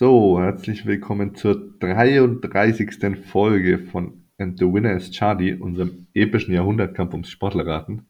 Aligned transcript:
So, 0.00 0.40
herzlich 0.40 0.86
willkommen 0.86 1.34
zur 1.34 1.56
33. 1.80 3.18
Folge 3.26 3.80
von 3.80 4.22
And 4.38 4.56
the 4.56 4.64
Winner 4.64 4.94
is 4.94 5.10
Charlie, 5.10 5.54
unserem 5.54 6.06
epischen 6.14 6.54
Jahrhundertkampf 6.54 7.14
ums 7.14 7.30
Sportlerraten. 7.30 8.06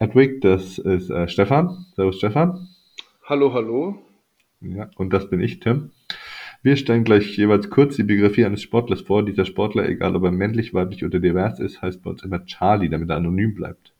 Edwig, 0.00 0.40
das 0.40 0.78
ist 0.78 1.08
äh, 1.08 1.28
Stefan. 1.28 1.86
Servus 1.94 2.18
Stefan. 2.18 2.66
Hallo, 3.22 3.54
hallo. 3.54 4.02
Ja, 4.60 4.90
und 4.96 5.12
das 5.12 5.30
bin 5.30 5.40
ich, 5.40 5.60
Tim. 5.60 5.92
Wir 6.64 6.76
stellen 6.76 7.04
gleich 7.04 7.36
jeweils 7.36 7.70
kurz 7.70 7.94
die 7.94 8.02
Biografie 8.02 8.44
eines 8.44 8.62
Sportlers 8.62 9.02
vor. 9.02 9.24
Dieser 9.24 9.44
Sportler, 9.44 9.88
egal 9.88 10.16
ob 10.16 10.24
er 10.24 10.32
männlich, 10.32 10.74
weiblich 10.74 11.04
oder 11.04 11.20
divers 11.20 11.60
ist, 11.60 11.80
heißt 11.80 12.02
bei 12.02 12.10
uns 12.10 12.24
immer 12.24 12.44
Charlie, 12.44 12.88
damit 12.88 13.08
er 13.08 13.18
anonym 13.18 13.54
bleibt. 13.54 13.94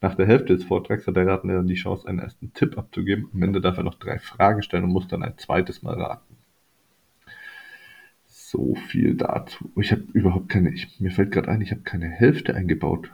Nach 0.00 0.16
der 0.16 0.26
Hälfte 0.26 0.56
des 0.56 0.64
Vortrags 0.64 1.06
hat 1.06 1.14
der 1.14 1.28
Ratende 1.28 1.54
dann 1.54 1.68
die 1.68 1.76
Chance, 1.76 2.08
einen 2.08 2.18
ersten 2.18 2.52
Tipp 2.54 2.76
abzugeben. 2.76 3.28
Am 3.32 3.40
Ende 3.40 3.60
darf 3.60 3.76
er 3.76 3.84
noch 3.84 4.00
drei 4.00 4.18
Fragen 4.18 4.64
stellen 4.64 4.82
und 4.82 4.90
muss 4.90 5.06
dann 5.06 5.22
ein 5.22 5.38
zweites 5.38 5.84
Mal 5.84 5.94
raten. 5.94 6.31
So 8.52 8.74
viel 8.74 9.14
dazu. 9.14 9.72
Ich 9.80 9.92
habe 9.92 10.02
überhaupt 10.12 10.50
keine, 10.50 10.74
ich, 10.74 11.00
mir 11.00 11.10
fällt 11.10 11.30
gerade 11.30 11.48
ein, 11.48 11.62
ich 11.62 11.70
habe 11.70 11.80
keine 11.80 12.10
Hälfte 12.10 12.54
eingebaut. 12.54 13.10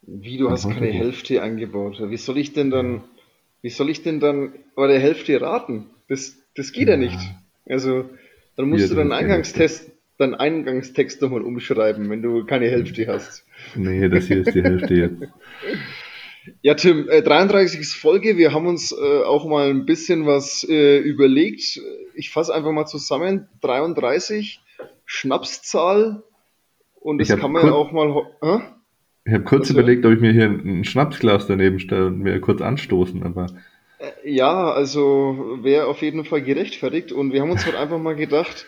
Wie, 0.00 0.38
du 0.38 0.50
hast 0.50 0.66
keine 0.66 0.86
Hälfte 0.86 1.42
eingebaut? 1.42 2.00
Wie 2.00 2.16
soll 2.16 2.38
ich 2.38 2.54
denn 2.54 2.70
dann, 2.70 3.02
wie 3.60 3.68
soll 3.68 3.90
ich 3.90 4.02
denn 4.02 4.18
dann 4.18 4.54
bei 4.74 4.86
der 4.86 4.98
Hälfte 4.98 5.38
raten? 5.38 5.90
Das, 6.08 6.38
das 6.56 6.72
geht 6.72 6.88
ja, 6.88 6.94
ja 6.94 6.96
nicht. 6.96 7.18
Also, 7.66 8.08
dann 8.56 8.70
musst 8.70 8.90
du 8.90 8.94
deinen 8.94 9.12
Eingangstest, 9.12 9.92
deinen 10.16 10.34
Eingangstext 10.34 11.20
nochmal 11.20 11.42
umschreiben, 11.42 12.08
wenn 12.08 12.22
du 12.22 12.46
keine 12.46 12.70
Hälfte 12.70 13.06
hast. 13.08 13.44
Nee, 13.74 14.08
das 14.08 14.26
hier 14.28 14.38
ist 14.38 14.54
die 14.54 14.62
Hälfte 14.62 14.94
jetzt. 14.94 15.22
Ja, 16.60 16.74
Tim, 16.74 17.08
äh, 17.08 17.22
33. 17.22 17.86
Folge. 17.88 18.36
Wir 18.36 18.52
haben 18.52 18.66
uns 18.66 18.92
äh, 18.92 19.22
auch 19.24 19.46
mal 19.46 19.70
ein 19.70 19.86
bisschen 19.86 20.26
was 20.26 20.66
äh, 20.68 20.98
überlegt. 20.98 21.80
Ich 22.14 22.30
fasse 22.30 22.54
einfach 22.54 22.72
mal 22.72 22.86
zusammen. 22.86 23.48
33, 23.60 24.60
Schnapszahl. 25.04 26.22
Und 27.00 27.18
das 27.18 27.28
kann 27.36 27.52
man 27.52 27.66
ja 27.66 27.72
auch 27.72 27.92
mal. 27.92 28.26
Äh? 28.42 28.58
Ich 29.24 29.32
habe 29.32 29.44
kurz 29.44 29.68
also, 29.68 29.74
überlegt, 29.74 30.04
ob 30.04 30.12
ich 30.12 30.20
mir 30.20 30.32
hier 30.32 30.44
ein, 30.44 30.80
ein 30.80 30.84
Schnapsglas 30.84 31.46
daneben 31.46 31.78
stelle 31.78 32.06
und 32.06 32.18
mir 32.18 32.40
kurz 32.40 32.60
anstoßen, 32.60 33.22
aber. 33.22 33.46
Äh, 33.98 34.30
ja, 34.30 34.72
also 34.72 35.58
wäre 35.62 35.86
auf 35.86 36.02
jeden 36.02 36.24
Fall 36.24 36.42
gerechtfertigt. 36.42 37.12
Und 37.12 37.32
wir 37.32 37.40
haben 37.40 37.50
uns 37.50 37.64
halt 37.64 37.76
einfach 37.76 37.98
mal 37.98 38.16
gedacht, 38.16 38.66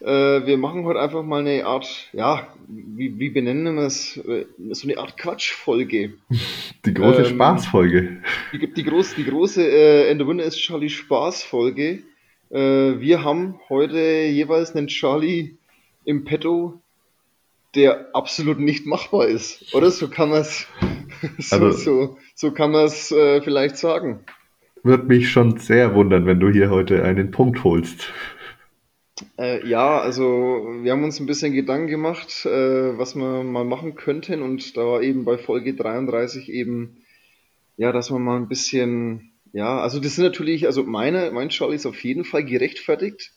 äh, 0.00 0.46
wir 0.46 0.56
machen 0.56 0.84
heute 0.84 1.00
einfach 1.00 1.22
mal 1.22 1.40
eine 1.40 1.66
Art, 1.66 2.08
ja, 2.12 2.48
wie, 2.68 3.18
wie 3.18 3.28
benennen 3.28 3.76
wir 3.76 3.84
es? 3.84 4.16
Äh, 4.16 4.46
so 4.70 4.88
eine 4.88 4.98
Art 4.98 5.16
Quatschfolge. 5.16 6.14
Die 6.86 6.94
große 6.94 7.22
ähm, 7.22 7.34
Spaßfolge. 7.34 8.22
Die, 8.52 8.72
die, 8.72 8.82
groß, 8.84 9.14
die 9.14 9.24
große 9.24 9.62
äh, 9.62 10.10
And 10.10 10.20
the 10.20 10.26
Winner 10.26 10.44
is 10.44 10.56
Charlie 10.56 10.88
Spaßfolge. 10.88 12.02
Äh, 12.50 12.56
wir 12.58 13.22
haben 13.22 13.60
heute 13.68 13.98
jeweils 13.98 14.74
einen 14.74 14.86
Charlie 14.86 15.56
im 16.04 16.24
Petto, 16.24 16.80
der 17.74 18.08
absolut 18.14 18.58
nicht 18.58 18.86
machbar 18.86 19.26
ist. 19.28 19.74
Oder 19.74 19.90
so 19.90 20.08
kann 20.08 20.30
man 20.30 20.40
es 20.40 20.66
so, 21.38 21.56
also, 21.56 21.70
so, 21.72 22.18
so 22.34 22.50
kann 22.52 22.70
man 22.72 22.86
es 22.86 23.12
äh, 23.12 23.42
vielleicht 23.42 23.76
sagen. 23.76 24.20
Würde 24.82 25.04
mich 25.04 25.30
schon 25.30 25.58
sehr 25.58 25.94
wundern, 25.94 26.24
wenn 26.24 26.40
du 26.40 26.48
hier 26.48 26.70
heute 26.70 27.04
einen 27.04 27.30
Punkt 27.30 27.64
holst. 27.64 28.10
Äh, 29.38 29.66
ja, 29.66 30.00
also 30.00 30.24
wir 30.82 30.92
haben 30.92 31.04
uns 31.04 31.20
ein 31.20 31.26
bisschen 31.26 31.52
Gedanken 31.52 31.88
gemacht, 31.88 32.46
äh, 32.46 32.98
was 32.98 33.14
wir 33.14 33.42
mal 33.42 33.64
machen 33.64 33.94
könnten 33.94 34.42
und 34.42 34.76
da 34.76 34.82
war 34.82 35.02
eben 35.02 35.24
bei 35.24 35.38
Folge 35.38 35.74
33 35.74 36.48
eben, 36.50 36.98
ja, 37.76 37.92
dass 37.92 38.10
man 38.10 38.22
mal 38.22 38.36
ein 38.36 38.48
bisschen, 38.48 39.32
ja, 39.52 39.80
also 39.80 40.00
das 40.00 40.16
sind 40.16 40.24
natürlich, 40.24 40.66
also 40.66 40.84
meine, 40.84 41.30
mein 41.32 41.48
Charlie 41.48 41.76
ist 41.76 41.86
auf 41.86 42.02
jeden 42.04 42.24
Fall 42.24 42.44
gerechtfertigt, 42.44 43.32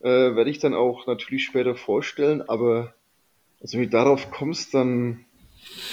äh, 0.00 0.08
werde 0.08 0.50
ich 0.50 0.58
dann 0.58 0.74
auch 0.74 1.06
natürlich 1.06 1.44
später 1.44 1.74
vorstellen, 1.74 2.42
aber 2.42 2.94
also 3.60 3.78
wenn 3.78 3.84
du 3.84 3.90
darauf 3.90 4.30
kommst, 4.30 4.74
dann, 4.74 5.24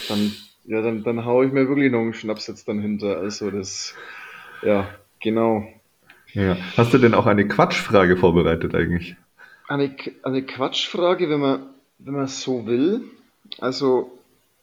dann, 0.08 0.31
ja, 0.66 0.81
dann, 0.81 1.03
dann 1.03 1.25
haue 1.25 1.45
ich 1.45 1.52
mir 1.52 1.68
wirklich 1.68 1.91
noch 1.91 2.00
einen 2.00 2.13
Schnaps 2.13 2.47
jetzt 2.47 2.68
dann 2.68 2.81
hinter, 2.81 3.18
also 3.18 3.51
das, 3.51 3.96
ja, 4.63 4.90
genau. 5.22 5.68
Ja. 6.34 6.57
Hast 6.75 6.94
du 6.94 6.97
denn 6.97 7.13
auch 7.13 7.25
eine 7.25 7.47
Quatschfrage 7.47 8.18
vorbereitet 8.18 8.75
eigentlich? 8.75 9.16
Eine, 9.67 9.95
eine 10.23 10.44
Quatschfrage, 10.44 11.29
wenn 11.29 11.39
man, 11.39 11.66
wenn 12.00 12.13
man 12.13 12.28
so 12.28 12.66
will. 12.66 13.01
Also, 13.59 14.11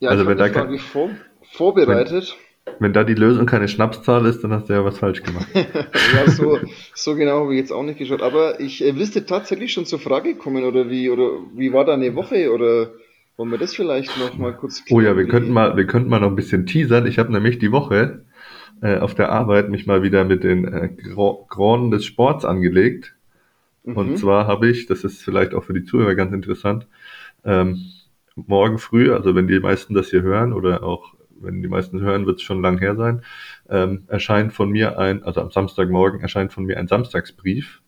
ja, 0.00 0.10
also 0.10 0.22
ich 0.22 0.28
wenn 0.28 0.38
da 0.38 0.48
Frage 0.48 0.78
vor, 0.78 1.10
vorbereitet. 1.42 2.37
Wenn, 2.65 2.75
wenn, 2.81 2.92
da 2.92 3.04
die 3.04 3.14
Lösung 3.14 3.47
keine 3.47 3.69
Schnapszahl 3.69 4.25
ist, 4.26 4.43
dann 4.43 4.53
hast 4.53 4.69
du 4.69 4.72
ja 4.72 4.84
was 4.84 4.98
falsch 4.98 5.22
gemacht. 5.22 5.47
ja, 5.54 6.31
so, 6.31 6.59
so 6.94 7.14
genau 7.14 7.43
habe 7.43 7.54
ich 7.54 7.60
jetzt 7.60 7.72
auch 7.72 7.82
nicht 7.82 7.98
geschaut. 7.98 8.22
Aber 8.22 8.60
ich 8.60 8.84
äh, 8.84 8.97
wüsste 8.97 9.26
tatsächlich 9.26 9.72
schon 9.72 9.87
zur 9.87 9.98
Frage 9.98 10.37
kommen 10.37 10.64
oder 10.64 10.88
wie, 10.88 11.10
oder 11.10 11.31
wie 11.54 11.72
war 11.72 11.84
deine 11.84 12.14
Woche 12.14 12.53
oder 12.53 12.93
wollen 13.37 13.50
wir 13.50 13.59
das 13.59 13.75
vielleicht 13.75 14.16
noch 14.19 14.37
mal 14.38 14.56
kurz 14.56 14.84
klären? 14.84 14.98
Oh 14.98 15.06
ja, 15.06 15.16
wir 15.16 15.26
könnten 15.26 15.53
mal, 15.53 15.76
wir 15.76 15.87
könnten 15.87 16.09
mal 16.09 16.20
noch 16.20 16.28
ein 16.28 16.37
bisschen 16.37 16.66
teasern. 16.66 17.06
Ich 17.06 17.19
habe 17.19 17.32
nämlich 17.32 17.59
die 17.59 17.72
Woche 17.72 18.25
äh, 18.81 18.98
auf 18.98 19.14
der 19.14 19.31
Arbeit 19.31 19.70
mich 19.70 19.87
mal 19.87 20.03
wieder 20.03 20.25
mit 20.25 20.44
den 20.44 20.64
äh, 20.66 20.88
Grauen 21.48 21.91
des 21.91 22.04
Sports 22.04 22.44
angelegt. 22.44 23.14
Mhm. 23.84 23.97
Und 23.97 24.19
zwar 24.19 24.47
habe 24.47 24.69
ich, 24.69 24.87
das 24.87 25.05
ist 25.05 25.22
vielleicht 25.22 25.55
auch 25.55 25.65
für 25.65 25.75
die 25.75 25.84
Zuhörer 25.84 26.15
ganz 26.15 26.33
interessant, 26.33 26.87
ähm, 27.45 27.84
morgen 28.34 28.78
früh, 28.78 29.12
also 29.12 29.34
wenn 29.34 29.47
die 29.47 29.61
meisten 29.61 29.95
das 29.95 30.11
hier 30.11 30.22
hören 30.22 30.53
oder 30.53 30.83
auch 30.83 31.15
wenn 31.41 31.62
die 31.62 31.69
meisten 31.69 32.00
hören, 32.00 32.27
wird 32.27 32.39
es 32.39 32.43
schon 32.43 32.62
lang 32.62 32.78
her 32.78 32.97
sein, 32.97 33.23
ähm, 33.69 34.05
erscheint 34.06 34.53
von 34.53 34.71
mir 34.71 34.99
ein, 34.99 35.23
also 35.23 35.41
am 35.41 35.50
Samstagmorgen 35.50 36.21
erscheint 36.21 36.53
von 36.53 36.65
mir 36.65 36.78
ein 36.78 36.89
Samstagsbrief. 36.89 37.83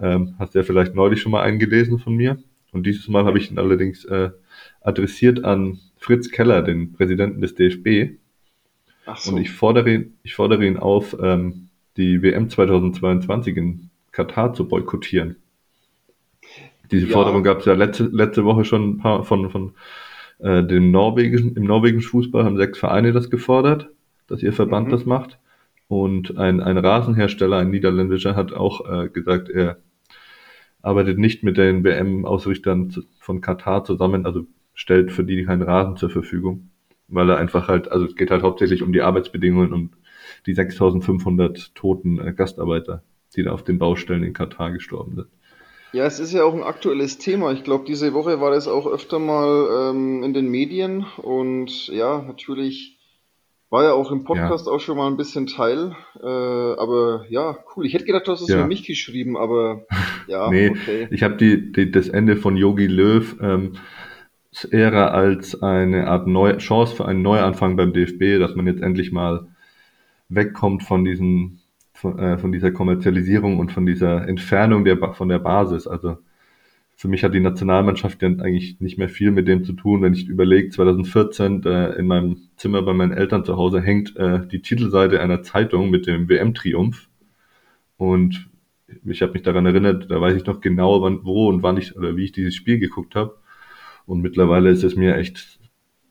Ähm, 0.00 0.34
hast 0.38 0.54
du 0.54 0.60
ja 0.60 0.62
vielleicht 0.62 0.94
neulich 0.94 1.20
schon 1.20 1.32
mal 1.32 1.42
eingelesen 1.42 1.98
von 1.98 2.14
mir. 2.14 2.38
Und 2.72 2.86
dieses 2.86 3.08
Mal 3.08 3.24
habe 3.24 3.38
ich 3.38 3.50
ihn 3.50 3.58
allerdings 3.58 4.04
äh, 4.04 4.30
adressiert 4.80 5.44
an 5.44 5.78
Fritz 5.98 6.30
Keller, 6.30 6.62
den 6.62 6.92
Präsidenten 6.92 7.40
des 7.40 7.54
DFB. 7.54 8.18
Ach 9.06 9.16
so. 9.18 9.32
Und 9.32 9.38
ich 9.38 9.50
fordere 9.50 9.90
ihn, 9.90 10.14
ich 10.22 10.34
fordere 10.34 10.64
ihn 10.64 10.76
auf, 10.76 11.16
ähm, 11.20 11.68
die 11.96 12.22
WM 12.22 12.48
2022 12.48 13.56
in 13.56 13.89
Katar 14.24 14.52
zu 14.52 14.68
boykottieren. 14.68 15.36
Diese 16.90 17.06
ja. 17.06 17.12
Forderung 17.12 17.42
gab 17.42 17.60
es 17.60 17.66
ja 17.66 17.74
letzte, 17.74 18.04
letzte 18.04 18.44
Woche 18.44 18.64
schon 18.64 18.90
ein 18.90 18.98
paar 18.98 19.24
von, 19.24 19.50
von 19.50 19.72
äh, 20.38 20.64
dem 20.64 20.90
norwegischen, 20.90 21.56
im 21.56 21.64
norwegischen 21.64 22.10
Fußball 22.10 22.44
haben 22.44 22.56
sechs 22.56 22.78
Vereine 22.78 23.12
das 23.12 23.30
gefordert, 23.30 23.90
dass 24.26 24.42
ihr 24.42 24.52
Verband 24.52 24.88
mhm. 24.88 24.92
das 24.92 25.06
macht. 25.06 25.38
Und 25.88 26.38
ein, 26.38 26.60
ein 26.60 26.78
Rasenhersteller, 26.78 27.58
ein 27.58 27.70
niederländischer, 27.70 28.36
hat 28.36 28.52
auch 28.52 28.88
äh, 28.88 29.08
gesagt, 29.08 29.48
er 29.48 29.78
arbeitet 30.82 31.18
nicht 31.18 31.42
mit 31.42 31.56
den 31.56 31.84
WM-Ausrichtern 31.84 32.94
von 33.18 33.40
Katar 33.40 33.84
zusammen, 33.84 34.24
also 34.24 34.46
stellt 34.74 35.12
für 35.12 35.24
die 35.24 35.44
keinen 35.44 35.62
Rasen 35.62 35.96
zur 35.96 36.10
Verfügung 36.10 36.70
weil 37.10 37.28
er 37.28 37.38
einfach 37.38 37.68
halt, 37.68 37.90
also 37.90 38.06
es 38.06 38.16
geht 38.16 38.30
halt 38.30 38.42
hauptsächlich 38.42 38.82
um 38.82 38.92
die 38.92 39.02
Arbeitsbedingungen 39.02 39.72
und 39.72 39.90
die 40.46 40.54
6500 40.54 41.74
toten 41.74 42.18
äh, 42.18 42.32
Gastarbeiter, 42.32 43.02
die 43.36 43.42
da 43.42 43.52
auf 43.52 43.64
den 43.64 43.78
Baustellen 43.78 44.24
in 44.24 44.32
Katar 44.32 44.72
gestorben 44.72 45.16
sind. 45.16 45.28
Ja, 45.92 46.04
es 46.04 46.20
ist 46.20 46.32
ja 46.32 46.44
auch 46.44 46.54
ein 46.54 46.62
aktuelles 46.62 47.18
Thema. 47.18 47.52
Ich 47.52 47.64
glaube, 47.64 47.84
diese 47.84 48.12
Woche 48.14 48.40
war 48.40 48.52
das 48.52 48.68
auch 48.68 48.86
öfter 48.86 49.18
mal 49.18 49.90
ähm, 49.90 50.22
in 50.22 50.32
den 50.34 50.48
Medien 50.48 51.04
und 51.16 51.88
ja, 51.88 52.22
natürlich 52.22 52.96
war 53.70 53.84
ja 53.84 53.92
auch 53.92 54.10
im 54.10 54.24
Podcast 54.24 54.66
ja. 54.66 54.72
auch 54.72 54.80
schon 54.80 54.96
mal 54.96 55.08
ein 55.08 55.16
bisschen 55.16 55.46
Teil. 55.46 55.96
Äh, 56.20 56.26
aber 56.26 57.24
ja, 57.28 57.58
cool. 57.74 57.86
Ich 57.86 57.94
hätte 57.94 58.04
gedacht, 58.04 58.26
du 58.26 58.32
hast 58.32 58.42
es 58.42 58.48
ja. 58.48 58.60
für 58.60 58.66
mich 58.66 58.84
geschrieben, 58.84 59.36
aber 59.36 59.86
ja, 60.28 60.50
nee, 60.50 60.70
okay. 60.70 61.08
Ich 61.10 61.22
habe 61.22 61.36
die, 61.36 61.72
die, 61.72 61.90
das 61.90 62.08
Ende 62.08 62.36
von 62.36 62.56
Yogi 62.56 62.86
Löw 62.86 63.36
ähm, 63.40 63.72
Ära 64.70 65.08
als 65.08 65.62
eine 65.62 66.08
Art 66.08 66.26
neue 66.26 66.58
Chance 66.58 66.96
für 66.96 67.04
einen 67.06 67.22
Neuanfang 67.22 67.76
beim 67.76 67.92
DFB, 67.92 68.40
dass 68.40 68.56
man 68.56 68.66
jetzt 68.66 68.82
endlich 68.82 69.12
mal 69.12 69.46
wegkommt 70.28 70.82
von 70.82 71.04
diesen 71.04 71.59
von, 72.00 72.18
äh, 72.18 72.38
von 72.38 72.50
dieser 72.50 72.72
Kommerzialisierung 72.72 73.58
und 73.58 73.72
von 73.72 73.84
dieser 73.84 74.26
Entfernung 74.26 74.84
der 74.84 75.12
von 75.12 75.28
der 75.28 75.38
Basis. 75.38 75.86
Also 75.86 76.16
für 76.96 77.08
mich 77.08 77.24
hat 77.24 77.34
die 77.34 77.40
Nationalmannschaft 77.40 78.22
ja 78.22 78.28
eigentlich 78.28 78.80
nicht 78.80 78.98
mehr 78.98 79.08
viel 79.08 79.30
mit 79.30 79.48
dem 79.48 79.64
zu 79.64 79.74
tun, 79.74 80.02
wenn 80.02 80.14
ich 80.14 80.26
überlege, 80.28 80.70
2014 80.70 81.62
äh, 81.64 81.92
in 81.98 82.06
meinem 82.06 82.38
Zimmer 82.56 82.82
bei 82.82 82.94
meinen 82.94 83.12
Eltern 83.12 83.44
zu 83.44 83.56
Hause 83.56 83.80
hängt 83.80 84.16
äh, 84.16 84.46
die 84.46 84.62
Titelseite 84.62 85.20
einer 85.20 85.42
Zeitung 85.42 85.90
mit 85.90 86.06
dem 86.06 86.28
WM-Triumph 86.28 87.08
und 87.96 88.48
ich 89.04 89.22
habe 89.22 89.32
mich 89.32 89.42
daran 89.42 89.66
erinnert, 89.66 90.10
da 90.10 90.20
weiß 90.20 90.36
ich 90.36 90.46
noch 90.46 90.60
genau, 90.60 91.02
wann, 91.02 91.24
wo 91.24 91.48
und 91.48 91.62
wann 91.62 91.76
ich 91.76 91.96
oder 91.96 92.16
wie 92.16 92.24
ich 92.24 92.32
dieses 92.32 92.54
Spiel 92.54 92.78
geguckt 92.78 93.14
habe. 93.14 93.36
Und 94.06 94.20
mittlerweile 94.20 94.70
ist 94.70 94.82
es 94.82 94.96
mir 94.96 95.16
echt 95.16 95.60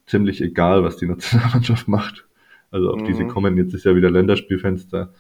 ziemlich 0.06 0.42
egal, 0.42 0.84
was 0.84 0.98
die 0.98 1.08
Nationalmannschaft 1.08 1.88
macht. 1.90 2.26
Also 2.72 2.92
auf 2.92 3.02
mhm. 3.02 3.06
diese 3.06 3.26
kommen, 3.28 3.58
jetzt 3.58 3.74
ist 3.74 3.86
ja 3.86 3.96
wieder 3.96 4.12
Länderspielfenster. 4.12 5.14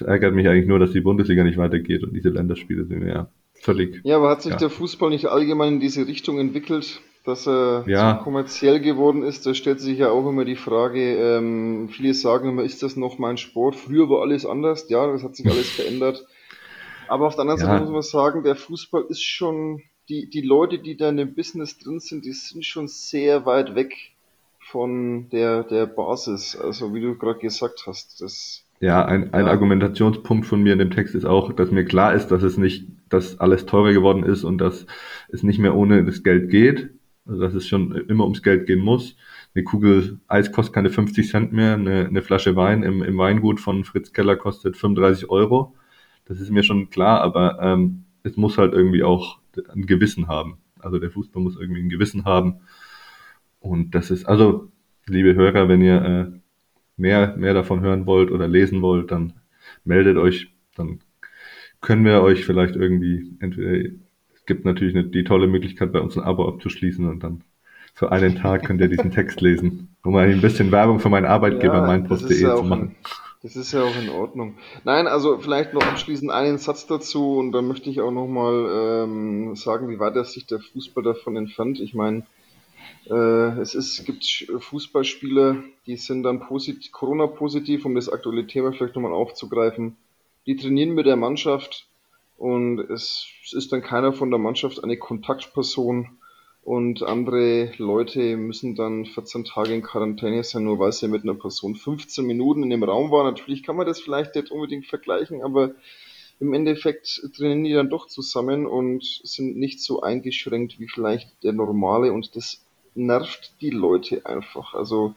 Es 0.00 0.06
ärgert 0.06 0.34
mich 0.34 0.48
eigentlich 0.48 0.66
nur, 0.66 0.78
dass 0.78 0.92
die 0.92 1.02
Bundesliga 1.02 1.44
nicht 1.44 1.58
weitergeht 1.58 2.02
und 2.02 2.14
diese 2.14 2.30
Länderspiele 2.30 2.86
sind 2.86 3.06
ja 3.06 3.28
völlig. 3.52 4.00
Ja, 4.02 4.16
aber 4.16 4.30
hat 4.30 4.42
sich 4.42 4.52
ja. 4.52 4.58
der 4.58 4.70
Fußball 4.70 5.10
nicht 5.10 5.26
allgemein 5.26 5.74
in 5.74 5.80
diese 5.80 6.06
Richtung 6.06 6.38
entwickelt, 6.38 7.02
dass 7.26 7.46
er 7.46 7.84
ja. 7.86 8.16
so 8.16 8.24
kommerziell 8.24 8.80
geworden 8.80 9.22
ist? 9.22 9.44
Da 9.44 9.52
stellt 9.52 9.80
sich 9.80 9.98
ja 9.98 10.10
auch 10.10 10.26
immer 10.26 10.46
die 10.46 10.56
Frage, 10.56 11.16
ähm, 11.16 11.90
viele 11.90 12.14
sagen 12.14 12.48
immer, 12.48 12.62
ist 12.62 12.82
das 12.82 12.96
noch 12.96 13.18
mein 13.18 13.36
Sport? 13.36 13.76
Früher 13.76 14.08
war 14.08 14.22
alles 14.22 14.46
anders, 14.46 14.88
ja, 14.88 15.06
das 15.12 15.22
hat 15.22 15.36
sich 15.36 15.46
alles 15.50 15.68
verändert. 15.68 16.26
Aber 17.08 17.26
auf 17.26 17.34
der 17.34 17.42
anderen 17.42 17.60
ja. 17.60 17.66
Seite 17.66 17.84
muss 17.84 17.92
man 17.92 18.02
sagen, 18.02 18.42
der 18.42 18.56
Fußball 18.56 19.04
ist 19.10 19.22
schon, 19.22 19.82
die, 20.08 20.30
die 20.30 20.40
Leute, 20.42 20.78
die 20.78 20.96
da 20.96 21.10
in 21.10 21.18
dem 21.18 21.34
Business 21.34 21.76
drin 21.76 22.00
sind, 22.00 22.24
die 22.24 22.32
sind 22.32 22.64
schon 22.64 22.88
sehr 22.88 23.44
weit 23.44 23.74
weg 23.74 23.94
von 24.60 25.28
der, 25.28 25.64
der 25.64 25.84
Basis. 25.84 26.56
Also 26.56 26.94
wie 26.94 27.02
du 27.02 27.16
gerade 27.16 27.40
gesagt 27.40 27.84
hast, 27.86 28.22
das 28.22 28.64
ja, 28.80 29.04
ein, 29.04 29.32
ein 29.34 29.44
ja. 29.44 29.50
Argumentationspunkt 29.50 30.46
von 30.46 30.62
mir 30.62 30.72
in 30.72 30.78
dem 30.78 30.90
Text 30.90 31.14
ist 31.14 31.26
auch, 31.26 31.52
dass 31.52 31.70
mir 31.70 31.84
klar 31.84 32.14
ist, 32.14 32.28
dass 32.28 32.42
es 32.42 32.56
nicht, 32.56 32.88
dass 33.10 33.38
alles 33.38 33.66
teurer 33.66 33.92
geworden 33.92 34.24
ist 34.24 34.42
und 34.42 34.58
dass 34.58 34.86
es 35.28 35.42
nicht 35.42 35.58
mehr 35.58 35.74
ohne 35.74 36.04
das 36.04 36.22
Geld 36.22 36.50
geht. 36.50 36.90
Also 37.26 37.42
dass 37.42 37.54
es 37.54 37.68
schon 37.68 37.94
immer 38.08 38.24
ums 38.24 38.42
Geld 38.42 38.66
gehen 38.66 38.80
muss. 38.80 39.16
Eine 39.54 39.64
Kugel 39.64 40.18
Eis 40.26 40.50
kostet 40.50 40.74
keine 40.74 40.90
50 40.90 41.28
Cent 41.28 41.52
mehr, 41.52 41.74
eine, 41.74 42.06
eine 42.06 42.22
Flasche 42.22 42.56
Wein 42.56 42.82
im, 42.82 43.02
im 43.02 43.18
Weingut 43.18 43.60
von 43.60 43.84
Fritz 43.84 44.12
Keller 44.12 44.36
kostet 44.36 44.76
35 44.76 45.28
Euro. 45.28 45.74
Das 46.24 46.40
ist 46.40 46.50
mir 46.50 46.62
schon 46.62 46.88
klar, 46.90 47.20
aber 47.20 47.58
ähm, 47.60 48.04
es 48.22 48.36
muss 48.36 48.56
halt 48.56 48.72
irgendwie 48.72 49.02
auch 49.02 49.38
ein 49.72 49.86
Gewissen 49.86 50.28
haben. 50.28 50.58
Also 50.78 50.98
der 50.98 51.10
Fußball 51.10 51.42
muss 51.42 51.56
irgendwie 51.60 51.82
ein 51.82 51.90
Gewissen 51.90 52.24
haben. 52.24 52.60
Und 53.60 53.94
das 53.94 54.10
ist, 54.10 54.24
also, 54.24 54.70
liebe 55.06 55.34
Hörer, 55.34 55.68
wenn 55.68 55.82
ihr 55.82 56.02
äh, 56.02 56.39
mehr, 57.00 57.34
mehr 57.36 57.54
davon 57.54 57.80
hören 57.80 58.06
wollt 58.06 58.30
oder 58.30 58.46
lesen 58.46 58.82
wollt, 58.82 59.10
dann 59.10 59.32
meldet 59.84 60.16
euch, 60.16 60.52
dann 60.76 61.00
können 61.80 62.04
wir 62.04 62.22
euch 62.22 62.44
vielleicht 62.44 62.76
irgendwie, 62.76 63.32
entweder, 63.40 63.90
es 64.34 64.46
gibt 64.46 64.64
natürlich 64.64 64.94
eine, 64.94 65.04
die 65.04 65.24
tolle 65.24 65.46
Möglichkeit, 65.46 65.92
bei 65.92 66.00
uns 66.00 66.16
ein 66.16 66.24
Abo 66.24 66.46
abzuschließen 66.46 67.08
und 67.08 67.24
dann 67.24 67.42
für 67.94 68.12
einen 68.12 68.36
Tag 68.36 68.64
könnt 68.64 68.80
ihr 68.80 68.88
diesen 68.88 69.10
Text 69.10 69.40
lesen, 69.40 69.88
um 70.04 70.14
ein 70.16 70.40
bisschen 70.40 70.70
Werbung 70.70 71.00
für 71.00 71.08
meinen 71.08 71.26
Arbeitgeber 71.26 71.76
ja, 71.76 71.86
meinpost.de 71.86 72.40
ja 72.40 72.56
zu 72.56 72.62
machen. 72.62 72.94
das 73.42 73.56
ist 73.56 73.72
ja 73.72 73.82
auch 73.82 73.96
in 74.00 74.10
Ordnung. 74.10 74.54
Nein, 74.84 75.06
also 75.06 75.38
vielleicht 75.38 75.74
noch 75.74 75.82
abschließend 75.82 76.30
einen 76.30 76.58
Satz 76.58 76.86
dazu 76.86 77.38
und 77.38 77.52
dann 77.52 77.66
möchte 77.66 77.90
ich 77.90 78.00
auch 78.00 78.12
nochmal 78.12 79.04
ähm, 79.04 79.56
sagen, 79.56 79.88
wie 79.88 79.98
weit 79.98 80.14
sich 80.26 80.46
der 80.46 80.60
Fußball 80.60 81.02
davon 81.02 81.36
entfernt. 81.36 81.80
Ich 81.80 81.94
meine, 81.94 82.24
es 83.06 83.74
ist, 83.74 84.04
gibt 84.04 84.24
Fußballspieler, 84.58 85.62
die 85.86 85.96
sind 85.96 86.22
dann 86.22 86.40
posit 86.40 86.92
Corona-positiv, 86.92 87.84
um 87.84 87.94
das 87.94 88.08
aktuelle 88.08 88.46
Thema 88.46 88.72
vielleicht 88.72 88.94
nochmal 88.94 89.12
aufzugreifen. 89.12 89.96
Die 90.46 90.56
trainieren 90.56 90.90
mit 90.90 91.06
der 91.06 91.16
Mannschaft 91.16 91.86
und 92.36 92.78
es 92.78 93.26
ist 93.52 93.72
dann 93.72 93.82
keiner 93.82 94.12
von 94.12 94.30
der 94.30 94.38
Mannschaft 94.38 94.82
eine 94.82 94.96
Kontaktperson 94.96 96.18
und 96.62 97.02
andere 97.02 97.72
Leute 97.78 98.36
müssen 98.36 98.74
dann 98.74 99.06
14 99.06 99.44
Tage 99.44 99.74
in 99.74 99.82
Quarantäne 99.82 100.44
sein, 100.44 100.64
nur 100.64 100.78
weil 100.78 100.92
sie 100.92 101.08
mit 101.08 101.22
einer 101.22 101.34
Person 101.34 101.74
15 101.74 102.24
Minuten 102.24 102.62
in 102.62 102.70
dem 102.70 102.84
Raum 102.84 103.10
waren. 103.10 103.26
Natürlich 103.26 103.62
kann 103.62 103.76
man 103.76 103.86
das 103.86 104.00
vielleicht 104.00 104.34
nicht 104.34 104.50
unbedingt 104.50 104.86
vergleichen, 104.86 105.42
aber 105.42 105.74
im 106.38 106.54
Endeffekt 106.54 107.22
trainieren 107.36 107.64
die 107.64 107.72
dann 107.72 107.90
doch 107.90 108.06
zusammen 108.06 108.66
und 108.66 109.04
sind 109.24 109.56
nicht 109.56 109.80
so 109.80 110.00
eingeschränkt 110.00 110.78
wie 110.78 110.88
vielleicht 110.88 111.42
der 111.42 111.52
normale 111.52 112.12
und 112.12 112.36
das 112.36 112.64
nervt 112.94 113.54
die 113.60 113.70
Leute 113.70 114.24
einfach. 114.26 114.74
Also 114.74 115.14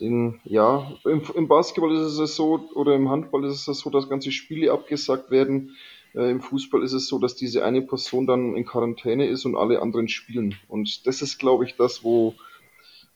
den, 0.00 0.40
ja, 0.44 0.92
im, 1.04 1.22
im, 1.34 1.48
Basketball 1.48 1.94
ist 1.94 2.18
es 2.18 2.36
so 2.36 2.68
oder 2.74 2.94
im 2.94 3.10
Handball 3.10 3.44
ist 3.44 3.68
es 3.68 3.78
so, 3.78 3.90
dass 3.90 4.08
ganze 4.08 4.32
Spiele 4.32 4.72
abgesagt 4.72 5.30
werden. 5.30 5.76
Äh, 6.14 6.30
Im 6.30 6.40
Fußball 6.40 6.82
ist 6.82 6.92
es 6.92 7.06
so, 7.06 7.18
dass 7.18 7.36
diese 7.36 7.64
eine 7.64 7.82
Person 7.82 8.26
dann 8.26 8.56
in 8.56 8.64
Quarantäne 8.64 9.26
ist 9.26 9.44
und 9.44 9.56
alle 9.56 9.80
anderen 9.80 10.08
spielen. 10.08 10.56
Und 10.68 11.06
das 11.06 11.22
ist, 11.22 11.38
glaube 11.38 11.64
ich, 11.64 11.76
das, 11.76 12.02
wo, 12.02 12.34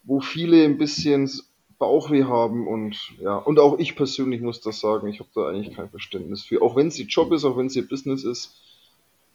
wo 0.03 0.19
viele 0.21 0.63
ein 0.63 0.77
bisschen 0.77 1.29
Bauchweh 1.79 2.25
haben 2.25 2.67
und 2.67 2.97
ja, 3.21 3.37
und 3.37 3.57
auch 3.57 3.79
ich 3.79 3.95
persönlich 3.95 4.41
muss 4.41 4.59
das 4.59 4.81
sagen, 4.81 5.07
ich 5.07 5.21
habe 5.21 5.29
da 5.33 5.47
eigentlich 5.47 5.73
kein 5.75 5.89
Verständnis 5.89 6.43
für. 6.43 6.61
Auch 6.61 6.75
wenn 6.75 6.87
es 6.87 6.99
ihr 6.99 7.05
Job 7.05 7.31
ist, 7.31 7.45
auch 7.45 7.57
wenn 7.57 7.67
es 7.67 7.75
ihr 7.75 7.87
Business 7.87 8.25
ist. 8.25 8.61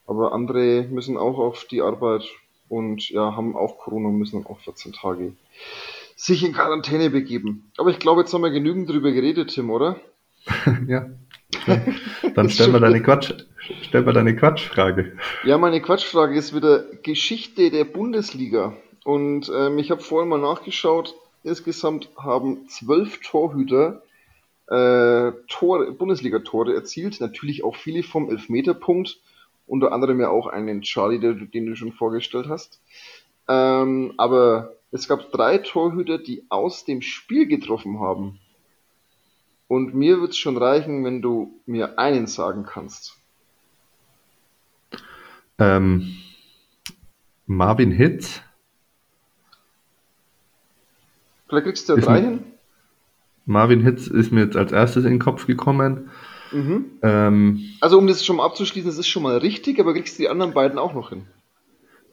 Aber 0.07 0.33
andere 0.33 0.83
müssen 0.83 1.17
auch 1.17 1.39
auf 1.39 1.65
die 1.65 1.81
Arbeit 1.81 2.25
und 2.75 3.09
ja, 3.11 3.37
haben 3.37 3.57
auch 3.57 3.79
Corona 3.79 4.09
und 4.09 4.19
müssen 4.19 4.43
dann 4.43 4.51
auch 4.51 4.59
14 4.61 4.93
Tage 4.93 5.33
sich 6.17 6.45
in 6.45 6.53
Quarantäne 6.53 7.11
begeben. 7.11 7.71
Aber 7.77 7.91
ich 7.91 7.99
glaube, 7.99 8.23
jetzt 8.23 8.33
haben 8.35 8.43
wir 8.43 8.51
genügend 8.51 8.89
drüber 8.89 9.13
geredet, 9.13 9.51
Tim, 9.51 9.71
oder? 9.71 10.01
ja. 10.89 11.07
Dann 12.35 12.51
stell 12.51 12.69
mal 12.69 12.81
deine 12.81 13.01
Quatsch, 13.01 13.33
stell 13.83 14.03
mal 14.03 14.13
deine 14.13 14.35
Quatschfrage. 14.35 15.17
Ja, 15.45 15.57
meine 15.57 15.81
Quatschfrage 15.81 16.37
ist 16.37 16.55
wieder 16.55 16.85
Geschichte 17.03 17.71
der 17.71 17.85
Bundesliga. 17.85 18.77
Und 19.05 19.51
ähm, 19.55 19.79
ich 19.79 19.91
habe 19.91 20.03
vorhin 20.03 20.29
mal 20.29 20.41
nachgeschaut. 20.41 21.15
Insgesamt 21.43 22.09
haben 22.17 22.67
zwölf 22.69 23.21
Torhüter 23.21 24.03
äh, 24.67 25.33
Tore, 25.49 25.93
Bundesliga-Tore 25.93 26.75
erzielt. 26.75 27.21
Natürlich 27.21 27.63
auch 27.65 27.77
viele 27.77 28.03
vom 28.03 28.31
Elfmeterpunkt 28.31 29.21
unter 29.67 29.93
anderem 29.93 30.21
ja 30.21 30.29
auch 30.29 30.47
einen 30.47 30.83
Charlie, 30.83 31.19
den, 31.19 31.51
den 31.51 31.67
du 31.67 31.77
schon 31.77 31.93
vorgestellt 31.93 32.49
hast. 32.49 32.81
Ähm, 33.49 34.15
aber 34.17 34.75
es 34.91 35.09
gab 35.09 35.31
drei 35.33 35.59
Torhüter, 35.59 36.19
die 36.19 36.45
aus 36.49 36.85
dem 36.85 37.03
Spiel 37.03 37.47
getroffen 37.47 38.01
haben. 38.01 38.39
Und 39.67 39.95
mir 39.95 40.21
wird 40.21 40.31
es 40.31 40.39
schon 40.39 40.57
reichen, 40.57 41.05
wenn 41.05 41.23
du 41.23 41.61
mir 41.67 41.99
einen 41.99 42.27
sagen 42.27 42.65
kannst. 42.65 43.17
Ähm, 45.59 46.17
Marvin 47.47 47.91
Hitz. 47.91 48.43
Vielleicht 51.49 51.67
kriegst 51.67 51.89
du 51.89 51.97
ja 51.97 52.01
drei 52.01 52.21
hin. 52.21 52.45
Marvin 53.47 53.81
Hitz 53.83 54.07
ist 54.07 54.33
mir 54.33 54.45
jetzt 54.45 54.57
als 54.57 54.73
erstes 54.73 55.05
in 55.05 55.13
den 55.13 55.19
Kopf 55.19 55.47
gekommen. 55.47 56.11
Mhm. 56.53 56.85
Ähm, 57.03 57.65
also 57.81 57.99
um 57.99 58.07
das 58.07 58.25
schon 58.25 58.37
mal 58.37 58.47
abzuschließen, 58.47 58.89
das 58.89 58.99
ist 58.99 59.09
schon 59.09 59.23
mal 59.23 59.39
richtig, 59.39 59.81
aber 59.81 59.93
kriegst 59.95 60.19
du 60.19 60.23
die 60.23 60.29
anderen 60.29 60.55
beiden 60.55 60.79
auch 60.79 60.95
noch 60.95 61.11
hin? 61.11 61.27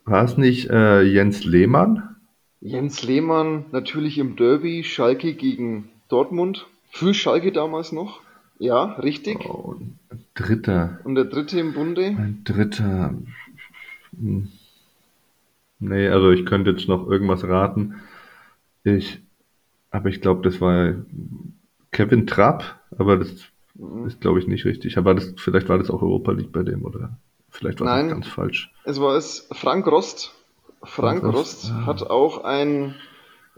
War 0.05 0.23
es 0.23 0.37
nicht 0.37 0.69
äh, 0.69 1.01
Jens 1.01 1.43
Lehmann? 1.43 2.15
Jens 2.59 3.03
Lehmann 3.03 3.65
natürlich 3.71 4.17
im 4.17 4.35
Derby, 4.35 4.83
Schalke 4.83 5.33
gegen 5.33 5.89
Dortmund. 6.09 6.67
Für 6.89 7.13
Schalke 7.13 7.51
damals 7.51 7.91
noch. 7.91 8.21
Ja, 8.59 8.83
richtig. 8.99 9.39
Oh, 9.45 9.75
dritter. 10.35 10.99
Und 11.03 11.15
der 11.15 11.25
dritte 11.25 11.59
im 11.59 11.73
Bunde? 11.73 12.05
Ein 12.05 12.41
dritter. 12.43 13.15
Hm. 14.19 14.49
Nee, 15.79 16.09
also 16.09 16.29
ich 16.29 16.45
könnte 16.45 16.69
jetzt 16.69 16.87
noch 16.87 17.07
irgendwas 17.07 17.43
raten. 17.43 17.95
Ich, 18.83 19.19
aber 19.89 20.09
ich 20.09 20.21
glaube, 20.21 20.43
das 20.43 20.61
war 20.61 20.93
Kevin 21.91 22.27
Trapp, 22.27 22.79
aber 22.97 23.17
das. 23.17 23.50
Ist, 24.05 24.21
glaube 24.21 24.39
ich, 24.39 24.47
nicht 24.47 24.65
richtig. 24.65 24.97
Aber 24.97 25.15
das, 25.15 25.33
vielleicht 25.37 25.69
war 25.69 25.77
das 25.77 25.89
auch 25.89 26.01
Europa 26.01 26.31
League 26.31 26.51
bei 26.51 26.63
dem, 26.63 26.85
oder? 26.85 27.17
Vielleicht 27.49 27.79
war 27.79 27.87
Nein, 27.87 28.05
das 28.05 28.13
ganz 28.13 28.27
falsch. 28.27 28.71
Es 28.83 29.01
war 29.01 29.15
es 29.15 29.47
Frank 29.51 29.87
Rost. 29.87 30.33
Frank, 30.83 31.21
Frank 31.21 31.35
Rost, 31.35 31.65
Rost 31.65 31.85
hat 31.85 32.09
auch 32.09 32.43
ein, 32.43 32.95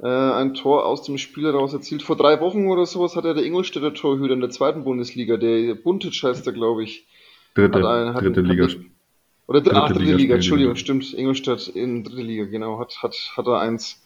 äh, 0.02 0.08
ein 0.08 0.54
Tor 0.54 0.86
aus 0.86 1.04
dem 1.04 1.18
Spiel 1.18 1.46
heraus 1.46 1.74
erzielt. 1.74 2.04
Vor 2.04 2.16
drei 2.16 2.40
Wochen 2.42 2.68
oder 2.68 2.86
sowas 2.86 3.16
hat 3.16 3.26
er 3.26 3.34
der 3.34 3.46
Ingolstädter 3.46 3.94
Torhüter 3.94 4.34
in 4.34 4.42
der 4.42 4.50
zweiten 4.50 4.84
Bundesliga, 4.84 5.38
der 5.38 5.76
Buntic 5.76 6.22
heißt 6.24 6.48
er, 6.48 6.54
glaube 6.54 6.84
ich. 6.84 7.06
Dritte, 7.54 7.78
hat 7.78 7.86
ein, 7.86 8.14
hat, 8.14 8.22
dritte 8.24 8.42
hat, 8.42 8.50
Liga. 8.50 8.68
oder 9.48 9.62
dritte, 9.62 9.76
ach, 9.76 9.88
dritte 9.90 10.04
Liga, 10.04 10.18
Liga 10.18 10.36
Entschuldigung, 10.36 10.76
stimmt. 10.76 11.14
Ingolstadt 11.14 11.68
in 11.68 12.04
dritte 12.04 12.24
Liga, 12.24 12.46
genau. 12.46 12.80
Hat, 12.80 13.04
hat, 13.04 13.16
hat 13.38 13.48
er 13.48 13.60
eins, 13.60 14.04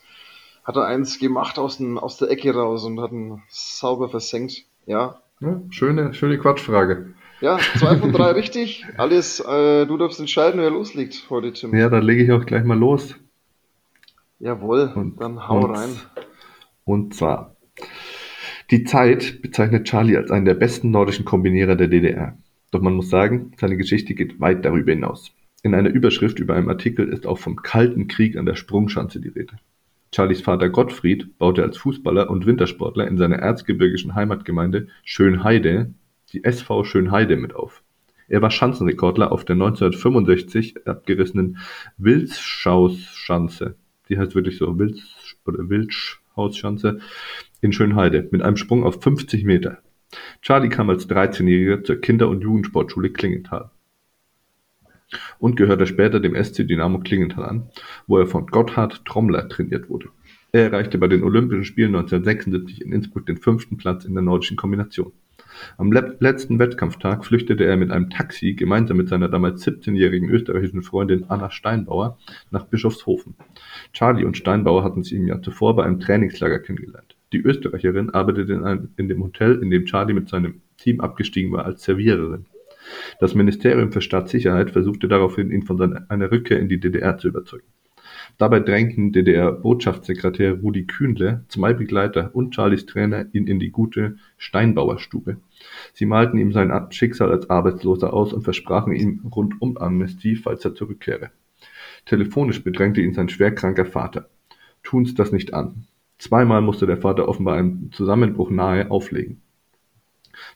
hat 0.64 0.76
er 0.76 0.86
eins 0.86 1.18
gemacht 1.18 1.58
aus, 1.58 1.78
den, 1.78 1.98
aus 1.98 2.18
der 2.18 2.30
Ecke 2.30 2.54
raus 2.54 2.84
und 2.84 3.00
hat 3.00 3.12
ihn 3.12 3.42
sauber 3.50 4.10
versenkt. 4.10 4.66
Ja, 4.86 5.22
ja, 5.40 5.62
schöne, 5.70 6.14
schöne 6.14 6.38
Quatschfrage. 6.38 7.14
Ja, 7.40 7.60
zwei 7.78 7.98
von 7.98 8.12
drei 8.12 8.32
richtig. 8.32 8.86
Alles, 8.98 9.40
äh, 9.40 9.86
du 9.86 9.98
darfst 9.98 10.20
entscheiden, 10.20 10.60
wer 10.60 10.72
loslegt 10.72 11.28
heute, 11.30 11.54
Tim. 11.54 11.76
Ja, 11.76 11.90
dann 11.90 12.04
lege 12.04 12.24
ich 12.24 12.32
auch 12.32 12.46
gleich 12.46 12.64
mal 12.64 12.78
los. 12.78 13.16
Jawohl, 14.40 14.92
und, 14.96 15.22
dann 15.22 15.48
hau 15.48 15.60
und, 15.60 15.72
rein. 15.72 15.90
Und 16.84 17.14
zwar, 17.14 17.56
die 18.72 18.84
Zeit 18.84 19.42
bezeichnet 19.42 19.86
Charlie 19.88 20.18
als 20.18 20.32
einen 20.32 20.46
der 20.46 20.56
besten 20.56 20.92
nordischen 20.92 21.26
Kombinierer 21.26 21.76
der 21.76 21.88
DDR. 21.88 22.38
Doch 22.72 22.82
man 22.82 22.96
muss 22.96 23.10
sagen, 23.10 23.54
seine 23.58 23.78
Geschichte 23.78 24.14
geht 24.14 24.40
weit 24.40 24.66
darüber 24.66 24.92
hinaus. 24.92 25.32
In 25.64 25.74
einer 25.74 25.90
Überschrift 25.90 26.40
über 26.40 26.56
einem 26.56 26.70
Artikel 26.70 27.08
ist 27.10 27.26
auch 27.26 27.38
vom 27.38 27.56
Kalten 27.56 28.08
Krieg 28.08 28.36
an 28.36 28.46
der 28.46 28.56
Sprungschanze 28.56 29.22
die 29.22 29.30
Rede. 29.30 29.58
Charlies 30.14 30.42
Vater 30.42 30.70
Gottfried 30.70 31.38
baute 31.38 31.64
als 31.64 31.78
Fußballer 31.78 32.30
und 32.30 32.46
Wintersportler 32.46 33.08
in 33.08 33.18
seiner 33.18 33.38
erzgebirgischen 33.38 34.16
Heimatgemeinde 34.16 34.88
Schönheide 35.04 35.94
die 36.34 36.44
SV 36.44 36.84
Schönheide 36.84 37.38
mit 37.38 37.56
auf. 37.56 37.84
Er 38.28 38.42
war 38.42 38.52
Schanzenrekordler 38.52 39.32
auf 39.32 39.46
der 39.46 39.56
1965 39.56 40.86
abgerissenen 40.86 41.58
Wilschausschanze, 41.98 43.76
die 44.10 44.18
heißt 44.18 44.36
wirklich 44.36 44.58
so 44.58 44.78
Wilsch 44.78 45.38
oder 45.46 45.70
Wilschhausschanze 45.70 47.00
in 47.62 47.72
Schönheide 47.72 48.28
mit 48.32 48.42
einem 48.42 48.58
Sprung 48.58 48.84
auf 48.84 49.02
50 49.02 49.46
Meter. 49.46 49.80
Charlie 50.42 50.70
kam 50.70 50.90
als 50.90 51.10
13-Jähriger 51.10 51.84
zur 51.84 51.98
Kinder- 51.98 52.30
und 52.30 52.42
Jugendsportschule 52.42 53.12
Klingenthal 53.12 53.72
und 55.40 55.56
gehörte 55.56 55.88
später 55.88 56.20
dem 56.20 56.36
SC 56.36 56.68
Dynamo 56.68 57.00
Klingenthal 57.00 57.46
an, 57.46 57.70
wo 58.08 58.18
er 58.18 58.28
von 58.28 58.48
Gotthard 58.48 59.06
Trommler 59.06 59.48
trainiert 59.50 59.90
wurde. 59.90 60.10
Er 60.52 60.72
erreichte 60.72 60.98
bei 60.98 61.08
den 61.08 61.24
Olympischen 61.24 61.66
Spielen 61.66 61.96
1976 61.96 62.82
in 62.82 62.92
Innsbruck 62.92 63.26
den 63.26 63.38
fünften 63.38 63.78
Platz 63.78 64.06
in 64.06 64.14
der 64.14 64.24
nordischen 64.24 64.58
Kombination. 64.58 65.12
Am 65.78 65.92
letzten 65.92 66.60
Wettkampftag 66.60 67.26
flüchtete 67.26 67.66
er 67.66 67.78
mit 67.78 67.92
einem 67.92 68.10
Taxi 68.10 68.54
gemeinsam 68.54 68.98
mit 68.98 69.10
seiner 69.10 69.28
damals 69.28 69.66
17-jährigen 69.66 70.30
österreichischen 70.30 70.84
Freundin 70.84 71.26
Anna 71.30 71.50
Steinbauer 71.50 72.18
nach 72.52 72.66
Bischofshofen. 72.66 73.36
Charlie 73.94 74.26
und 74.26 74.38
Steinbauer 74.38 74.84
hatten 74.84 75.04
sich 75.04 75.14
im 75.14 75.28
Jahr 75.28 75.42
zuvor 75.42 75.76
bei 75.76 75.84
einem 75.84 76.00
Trainingslager 76.00 76.60
kennengelernt. 76.60 77.16
Die 77.34 77.42
Österreicherin 77.42 78.12
arbeitete 78.12 78.54
in, 78.54 78.64
einem, 78.64 78.90
in 78.98 79.10
dem 79.10 79.24
Hotel, 79.24 79.62
in 79.62 79.70
dem 79.70 79.86
Charlie 79.86 80.14
mit 80.14 80.30
seinem 80.30 80.62
Team 80.78 81.02
abgestiegen 81.02 81.52
war, 81.52 81.66
als 81.66 81.84
Serviererin. 81.84 82.46
Das 83.20 83.36
Ministerium 83.36 83.92
für 83.92 84.02
Staatssicherheit 84.02 84.72
versuchte 84.72 85.08
daraufhin, 85.08 85.52
ihn 85.52 85.64
von 85.64 85.98
einer 86.10 86.32
Rückkehr 86.32 86.60
in 86.60 86.70
die 86.70 86.80
DDR 86.80 87.18
zu 87.18 87.28
überzeugen. 87.28 87.68
Dabei 88.38 88.60
drängten 88.60 89.12
DDR-Botschaftssekretär 89.12 90.54
Rudi 90.54 90.86
Kühnle, 90.86 91.44
zwei 91.48 91.74
Begleiter 91.74 92.36
und 92.36 92.54
Charlies 92.54 92.86
Trainer 92.86 93.26
ihn 93.34 93.48
in 93.48 93.60
die 93.60 93.72
gute 93.72 94.18
Steinbauer-Stube. 94.38 95.38
Sie 95.94 96.06
malten 96.06 96.38
ihm 96.38 96.52
sein 96.52 96.72
Schicksal 96.92 97.32
als 97.32 97.50
Arbeitsloser 97.50 98.14
aus 98.14 98.34
und 98.34 98.44
versprachen 98.44 98.94
ihm 98.94 99.22
Rundum-Amnestie, 99.36 100.36
falls 100.36 100.64
er 100.66 100.76
zurückkehre. 100.76 101.32
Telefonisch 102.06 102.64
bedrängte 102.64 103.02
ihn 103.02 103.14
sein 103.14 103.30
schwerkranker 103.30 103.86
Vater. 103.86 104.30
Tun's 104.84 105.16
das 105.16 105.32
nicht 105.32 105.54
an. 105.54 105.88
Zweimal 106.20 106.62
musste 106.62 106.86
der 106.86 106.98
Vater 106.98 107.28
offenbar 107.28 107.58
einem 107.58 107.92
Zusammenbruch 107.92 108.50
nahe 108.50 108.90
auflegen. 108.90 109.42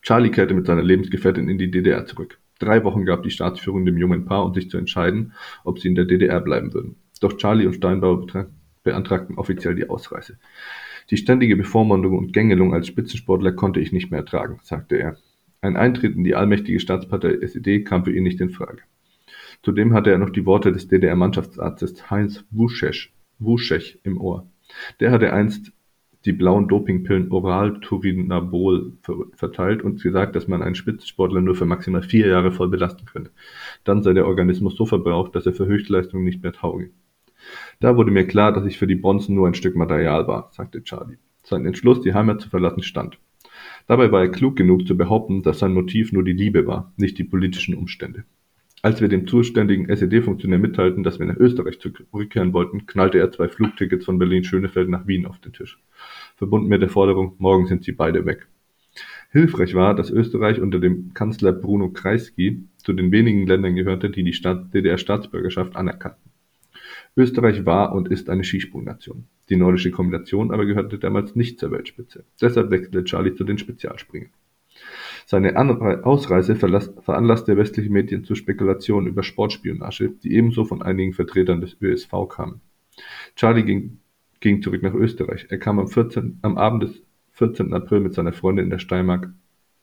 Charlie 0.01 0.31
kehrte 0.31 0.53
mit 0.53 0.65
seiner 0.65 0.83
Lebensgefährtin 0.83 1.49
in 1.49 1.57
die 1.57 1.71
DDR 1.71 2.05
zurück. 2.05 2.39
Drei 2.59 2.83
Wochen 2.83 3.05
gab 3.05 3.23
die 3.23 3.31
Staatsführung 3.31 3.85
dem 3.85 3.97
jungen 3.97 4.25
Paar, 4.25 4.45
um 4.45 4.53
sich 4.53 4.69
zu 4.69 4.77
entscheiden, 4.77 5.33
ob 5.63 5.79
sie 5.79 5.87
in 5.87 5.95
der 5.95 6.05
DDR 6.05 6.39
bleiben 6.41 6.73
würden. 6.73 6.95
Doch 7.19 7.37
Charlie 7.37 7.65
und 7.65 7.73
Steinbauer 7.73 8.27
beantragten 8.83 9.37
offiziell 9.37 9.75
die 9.75 9.89
Ausreise. 9.89 10.37
Die 11.09 11.17
ständige 11.17 11.55
Bevormundung 11.55 12.17
und 12.17 12.33
Gängelung 12.33 12.73
als 12.73 12.87
Spitzensportler 12.87 13.51
konnte 13.51 13.79
ich 13.79 13.91
nicht 13.91 14.11
mehr 14.11 14.19
ertragen, 14.19 14.59
sagte 14.63 14.97
er. 14.97 15.17
Ein 15.61 15.77
Eintritt 15.77 16.15
in 16.15 16.23
die 16.23 16.35
allmächtige 16.35 16.79
Staatspartei 16.79 17.37
SED 17.41 17.83
kam 17.83 18.05
für 18.05 18.15
ihn 18.15 18.23
nicht 18.23 18.41
in 18.41 18.49
Frage. 18.49 18.81
Zudem 19.63 19.93
hatte 19.93 20.11
er 20.11 20.17
noch 20.17 20.31
die 20.31 20.45
Worte 20.45 20.71
des 20.71 20.87
DDR-Mannschaftsarztes 20.87 22.09
Heinz 22.09 22.43
Wuschech, 22.49 23.13
Wuschech 23.37 23.99
im 24.03 24.19
Ohr. 24.19 24.47
Der 24.99 25.11
hatte 25.11 25.33
einst 25.33 25.71
die 26.25 26.33
blauen 26.33 26.67
Dopingpillen 26.67 27.31
Oral-Turinabol 27.31 28.93
verteilt 29.33 29.81
und 29.83 30.01
gesagt, 30.01 30.35
dass 30.35 30.47
man 30.47 30.61
einen 30.61 30.75
Spitzensportler 30.75 31.41
nur 31.41 31.55
für 31.55 31.65
maximal 31.65 32.03
vier 32.03 32.27
Jahre 32.27 32.51
voll 32.51 32.69
belasten 32.69 33.05
könne. 33.05 33.31
Dann 33.83 34.03
sei 34.03 34.13
der 34.13 34.27
Organismus 34.27 34.75
so 34.75 34.85
verbraucht, 34.85 35.35
dass 35.35 35.45
er 35.45 35.53
für 35.53 35.65
Höchstleistungen 35.65 36.23
nicht 36.23 36.43
mehr 36.43 36.53
tauge. 36.53 36.91
Da 37.79 37.97
wurde 37.97 38.11
mir 38.11 38.27
klar, 38.27 38.53
dass 38.53 38.65
ich 38.65 38.77
für 38.77 38.87
die 38.87 38.95
Bonzen 38.95 39.35
nur 39.35 39.47
ein 39.47 39.55
Stück 39.55 39.75
Material 39.75 40.27
war, 40.27 40.49
sagte 40.51 40.83
Charlie. 40.83 41.17
Sein 41.43 41.65
Entschluss, 41.65 42.01
die 42.01 42.13
Heimat 42.13 42.39
zu 42.39 42.49
verlassen, 42.49 42.83
stand. 42.83 43.17
Dabei 43.87 44.11
war 44.11 44.21
er 44.21 44.29
klug 44.29 44.55
genug 44.55 44.87
zu 44.87 44.95
behaupten, 44.95 45.41
dass 45.41 45.59
sein 45.59 45.73
Motiv 45.73 46.11
nur 46.11 46.23
die 46.23 46.33
Liebe 46.33 46.67
war, 46.67 46.93
nicht 46.97 47.17
die 47.17 47.23
politischen 47.23 47.75
Umstände. 47.75 48.25
Als 48.83 48.99
wir 48.99 49.09
dem 49.09 49.27
zuständigen 49.27 49.89
SED-Funktionär 49.89 50.57
mitteilten, 50.57 51.03
dass 51.03 51.19
wir 51.19 51.27
nach 51.27 51.37
Österreich 51.37 51.79
zurückkehren 51.79 52.53
wollten, 52.53 52.87
knallte 52.87 53.19
er 53.19 53.31
zwei 53.31 53.47
Flugtickets 53.47 54.05
von 54.05 54.17
Berlin-Schönefeld 54.17 54.89
nach 54.89 55.05
Wien 55.05 55.27
auf 55.27 55.37
den 55.39 55.53
Tisch, 55.53 55.79
verbunden 56.35 56.67
mit 56.67 56.81
der 56.81 56.89
Forderung, 56.89 57.35
morgen 57.37 57.67
sind 57.67 57.83
sie 57.83 57.91
beide 57.91 58.25
weg. 58.25 58.47
Hilfreich 59.31 59.75
war, 59.75 59.95
dass 59.95 60.09
Österreich 60.09 60.59
unter 60.59 60.79
dem 60.79 61.13
Kanzler 61.13 61.53
Bruno 61.53 61.89
Kreisky 61.89 62.63
zu 62.77 62.93
den 62.93 63.11
wenigen 63.11 63.45
Ländern 63.45 63.75
gehörte, 63.75 64.09
die 64.09 64.23
die 64.23 64.31
DDR-Staatsbürgerschaft 64.31 65.75
anerkannten. 65.75 66.31
Österreich 67.15 67.65
war 67.65 67.93
und 67.93 68.09
ist 68.09 68.29
eine 68.29 68.43
Skisprungnation. 68.43 69.25
Die 69.49 69.57
nordische 69.57 69.91
Kombination 69.91 70.51
aber 70.51 70.65
gehörte 70.65 70.97
damals 70.97 71.35
nicht 71.35 71.59
zur 71.59 71.71
Weltspitze. 71.71 72.25
Deshalb 72.41 72.71
wechselte 72.71 73.03
Charlie 73.03 73.35
zu 73.35 73.43
den 73.43 73.57
Spezialspringen. 73.57 74.31
Seine 75.31 75.55
Ausreise 76.03 76.57
veranlasste 76.57 77.55
westliche 77.55 77.89
Medien 77.89 78.25
zu 78.25 78.35
Spekulationen 78.35 79.07
über 79.07 79.23
Sportspionage, 79.23 80.09
die 80.09 80.33
ebenso 80.33 80.65
von 80.65 80.81
einigen 80.81 81.13
Vertretern 81.13 81.61
des 81.61 81.77
ÖSV 81.81 82.11
kamen. 82.27 82.59
Charlie 83.37 83.63
ging, 83.63 83.99
ging 84.41 84.61
zurück 84.61 84.83
nach 84.83 84.93
Österreich. 84.93 85.45
Er 85.47 85.57
kam 85.57 85.79
am, 85.79 85.87
14, 85.87 86.39
am 86.41 86.57
Abend 86.57 86.83
des 86.83 87.01
14. 87.31 87.73
April 87.73 88.01
mit 88.01 88.13
seiner 88.13 88.33
Freundin 88.33 88.65
in 88.65 88.71
der 88.71 88.79
Steiermark, 88.79 89.29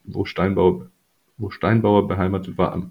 wo 0.04 0.26
Steinbauer, 0.26 0.90
wo 1.38 1.48
Steinbauer 1.48 2.06
beheimatet 2.06 2.58
war, 2.58 2.74
an. 2.74 2.90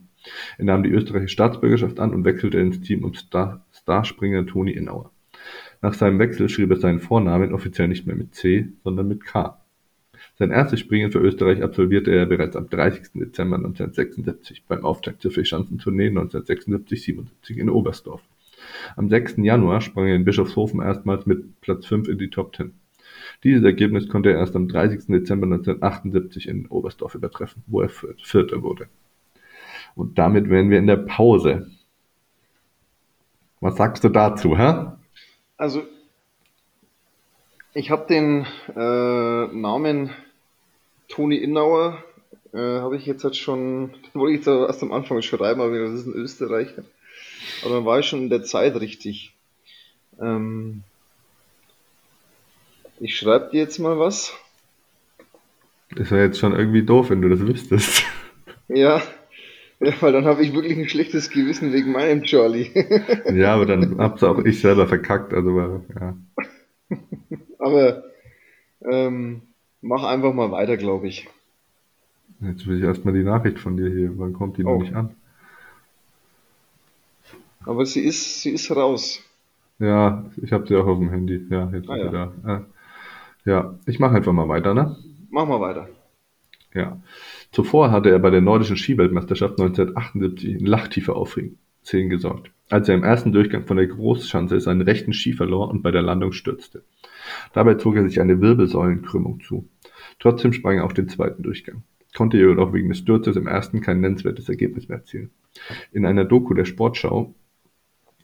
Er 0.57 0.65
nahm 0.65 0.81
die 0.81 0.89
österreichische 0.89 1.33
Staatsbürgerschaft 1.33 1.99
an 1.99 2.11
und 2.11 2.25
wechselte 2.25 2.57
ins 2.57 2.81
Team 2.81 3.03
um 3.03 3.13
Star 3.13 3.67
Starspringer 3.71 4.47
Toni 4.47 4.71
Innauer. 4.71 5.11
Nach 5.83 5.93
seinem 5.93 6.17
Wechsel 6.17 6.49
schrieb 6.49 6.71
er 6.71 6.77
seinen 6.77 7.01
Vornamen 7.01 7.53
offiziell 7.53 7.87
nicht 7.87 8.07
mehr 8.07 8.15
mit 8.15 8.33
C, 8.33 8.69
sondern 8.83 9.07
mit 9.09 9.23
K. 9.23 9.61
Sein 10.39 10.51
erstes 10.51 10.79
Springen 10.81 11.11
für 11.11 11.19
Österreich 11.19 11.63
absolvierte 11.63 12.11
er 12.11 12.27
bereits 12.27 12.55
am 12.55 12.69
30. 12.69 13.13
Dezember 13.15 13.57
1976 13.57 14.65
beim 14.67 14.85
Auftakt 14.85 15.21
zur 15.23 15.31
Vierschanzentournee 15.31 16.09
1976-77 16.09 17.55
in 17.55 17.71
Oberstdorf. 17.71 18.21
Am 18.95 19.09
6. 19.09 19.37
Januar 19.37 19.81
sprang 19.81 20.07
er 20.07 20.15
in 20.15 20.25
Bischofshofen 20.25 20.79
erstmals 20.79 21.25
mit 21.25 21.59
Platz 21.61 21.87
5 21.87 22.07
in 22.07 22.19
die 22.19 22.29
Top 22.29 22.55
10. 22.55 22.71
Dieses 23.43 23.63
Ergebnis 23.63 24.09
konnte 24.09 24.29
er 24.29 24.37
erst 24.37 24.55
am 24.55 24.67
30. 24.67 25.07
Dezember 25.07 25.45
1978 25.47 26.47
in 26.47 26.67
Oberstdorf 26.67 27.15
übertreffen, 27.15 27.63
wo 27.65 27.81
er 27.81 27.89
Vierter 27.89 28.61
wurde. 28.61 28.87
Und 29.95 30.19
damit 30.19 30.51
wären 30.51 30.69
wir 30.69 30.77
in 30.77 30.87
der 30.87 30.97
Pause. 30.97 31.71
Was 33.59 33.75
sagst 33.75 34.03
du 34.03 34.09
dazu, 34.09 34.55
hä? 34.55 34.91
Also, 35.57 35.81
ich 37.73 37.89
habe 37.89 38.05
den 38.07 38.45
äh, 38.75 39.47
Namen 39.55 40.11
Toni 41.07 41.37
Innauer, 41.37 42.03
äh, 42.53 42.57
habe 42.57 42.97
ich 42.97 43.05
jetzt 43.05 43.23
halt 43.23 43.35
schon, 43.35 43.91
den 43.91 44.13
wollte 44.13 44.33
ich 44.33 44.45
jetzt 44.45 44.47
erst 44.47 44.83
am 44.83 44.91
Anfang 44.91 45.21
schreiben, 45.21 45.61
aber 45.61 45.77
das 45.79 45.93
ist 45.93 46.07
ein 46.07 46.13
Österreicher. 46.13 46.83
Aber 47.63 47.75
dann 47.75 47.85
war 47.85 47.99
ich 47.99 48.05
schon 48.05 48.23
in 48.23 48.29
der 48.29 48.43
Zeit 48.43 48.75
richtig. 48.79 49.33
Ähm, 50.19 50.83
ich 52.99 53.15
schreibe 53.15 53.51
dir 53.51 53.61
jetzt 53.61 53.79
mal 53.79 53.99
was. 53.99 54.33
Das 55.95 56.11
wäre 56.11 56.25
jetzt 56.25 56.39
schon 56.39 56.55
irgendwie 56.55 56.83
doof, 56.83 57.09
wenn 57.09 57.21
du 57.21 57.29
das 57.29 57.39
wüsstest. 57.39 58.03
Ja, 58.69 59.01
ja, 59.79 59.93
weil 60.01 60.11
dann 60.11 60.25
habe 60.25 60.43
ich 60.43 60.53
wirklich 60.53 60.77
ein 60.77 60.89
schlechtes 60.89 61.29
Gewissen 61.29 61.71
wegen 61.71 61.93
meinem 61.93 62.23
Charlie. 62.23 62.69
ja, 63.33 63.53
aber 63.53 63.65
dann 63.65 63.97
hab's 63.97 64.23
auch 64.23 64.39
ich 64.39 64.59
selber 64.59 64.87
verkackt, 64.87 65.33
also 65.33 65.81
ja. 65.97 66.17
aber 67.59 68.03
ähm, 68.91 69.41
mach 69.81 70.03
einfach 70.03 70.33
mal 70.33 70.51
weiter, 70.51 70.77
glaube 70.77 71.07
ich. 71.07 71.27
Jetzt 72.39 72.67
will 72.67 72.77
ich 72.77 72.83
erstmal 72.83 73.13
die 73.13 73.23
Nachricht 73.23 73.59
von 73.59 73.77
dir 73.77 73.89
hier. 73.89 74.17
Wann 74.17 74.33
kommt 74.33 74.57
die 74.57 74.63
oh. 74.63 74.73
noch 74.73 74.81
nicht 74.81 74.93
an? 74.93 75.15
Aber 77.65 77.85
sie 77.85 78.01
ist, 78.01 78.41
sie 78.41 78.51
ist 78.51 78.69
raus. 78.71 79.23
Ja, 79.79 80.25
ich 80.41 80.51
habe 80.53 80.67
sie 80.67 80.75
auch 80.75 80.87
auf 80.87 80.99
dem 80.99 81.09
Handy. 81.09 81.45
Ja, 81.49 81.69
jetzt 81.71 81.89
ah, 81.89 81.95
ist 81.95 82.09
sie 82.09 82.15
ja. 82.15 82.31
da. 82.43 82.55
Äh, 82.55 82.61
ja, 83.49 83.75
ich 83.85 83.99
mache 83.99 84.15
einfach 84.15 84.33
mal 84.33 84.47
weiter, 84.47 84.73
ne? 84.73 84.95
Mach 85.29 85.47
mal 85.47 85.59
weiter. 85.59 85.89
Ja. 86.73 87.01
Zuvor 87.51 87.91
hatte 87.91 88.09
er 88.09 88.19
bei 88.19 88.29
der 88.29 88.41
Nordischen 88.41 88.77
Skiweltmeisterschaft 88.77 89.59
1978 89.59 90.59
in 90.59 90.67
Lachtiefe 91.87 91.97
Aufsehen 91.97 92.09
gesorgt, 92.09 92.51
als 92.69 92.89
er 92.89 92.95
im 92.95 93.03
ersten 93.03 93.31
Durchgang 93.31 93.65
von 93.65 93.77
der 93.77 93.87
Großschanze 93.87 94.59
seinen 94.59 94.81
rechten 94.81 95.13
Ski 95.13 95.31
verlor 95.31 95.69
und 95.69 95.83
bei 95.83 95.91
der 95.91 96.01
Landung 96.01 96.33
stürzte. 96.33 96.83
Dabei 97.53 97.75
zog 97.75 97.95
er 97.95 98.03
sich 98.03 98.19
eine 98.19 98.41
Wirbelsäulenkrümmung 98.41 99.39
zu. 99.39 99.69
Trotzdem 100.19 100.51
sprang 100.51 100.77
er 100.77 100.83
auf 100.83 100.93
den 100.93 101.07
zweiten 101.07 101.43
Durchgang, 101.43 101.83
konnte 102.13 102.37
jedoch 102.37 102.73
wegen 102.73 102.89
des 102.89 102.97
Sturzes 102.97 103.37
im 103.37 103.47
ersten 103.47 103.79
kein 103.79 104.01
nennenswertes 104.01 104.49
Ergebnis 104.49 104.89
mehr 104.89 104.97
erzielen. 104.97 105.29
In 105.93 106.05
einer 106.05 106.25
Doku 106.25 106.53
der 106.53 106.65
Sportschau 106.65 107.33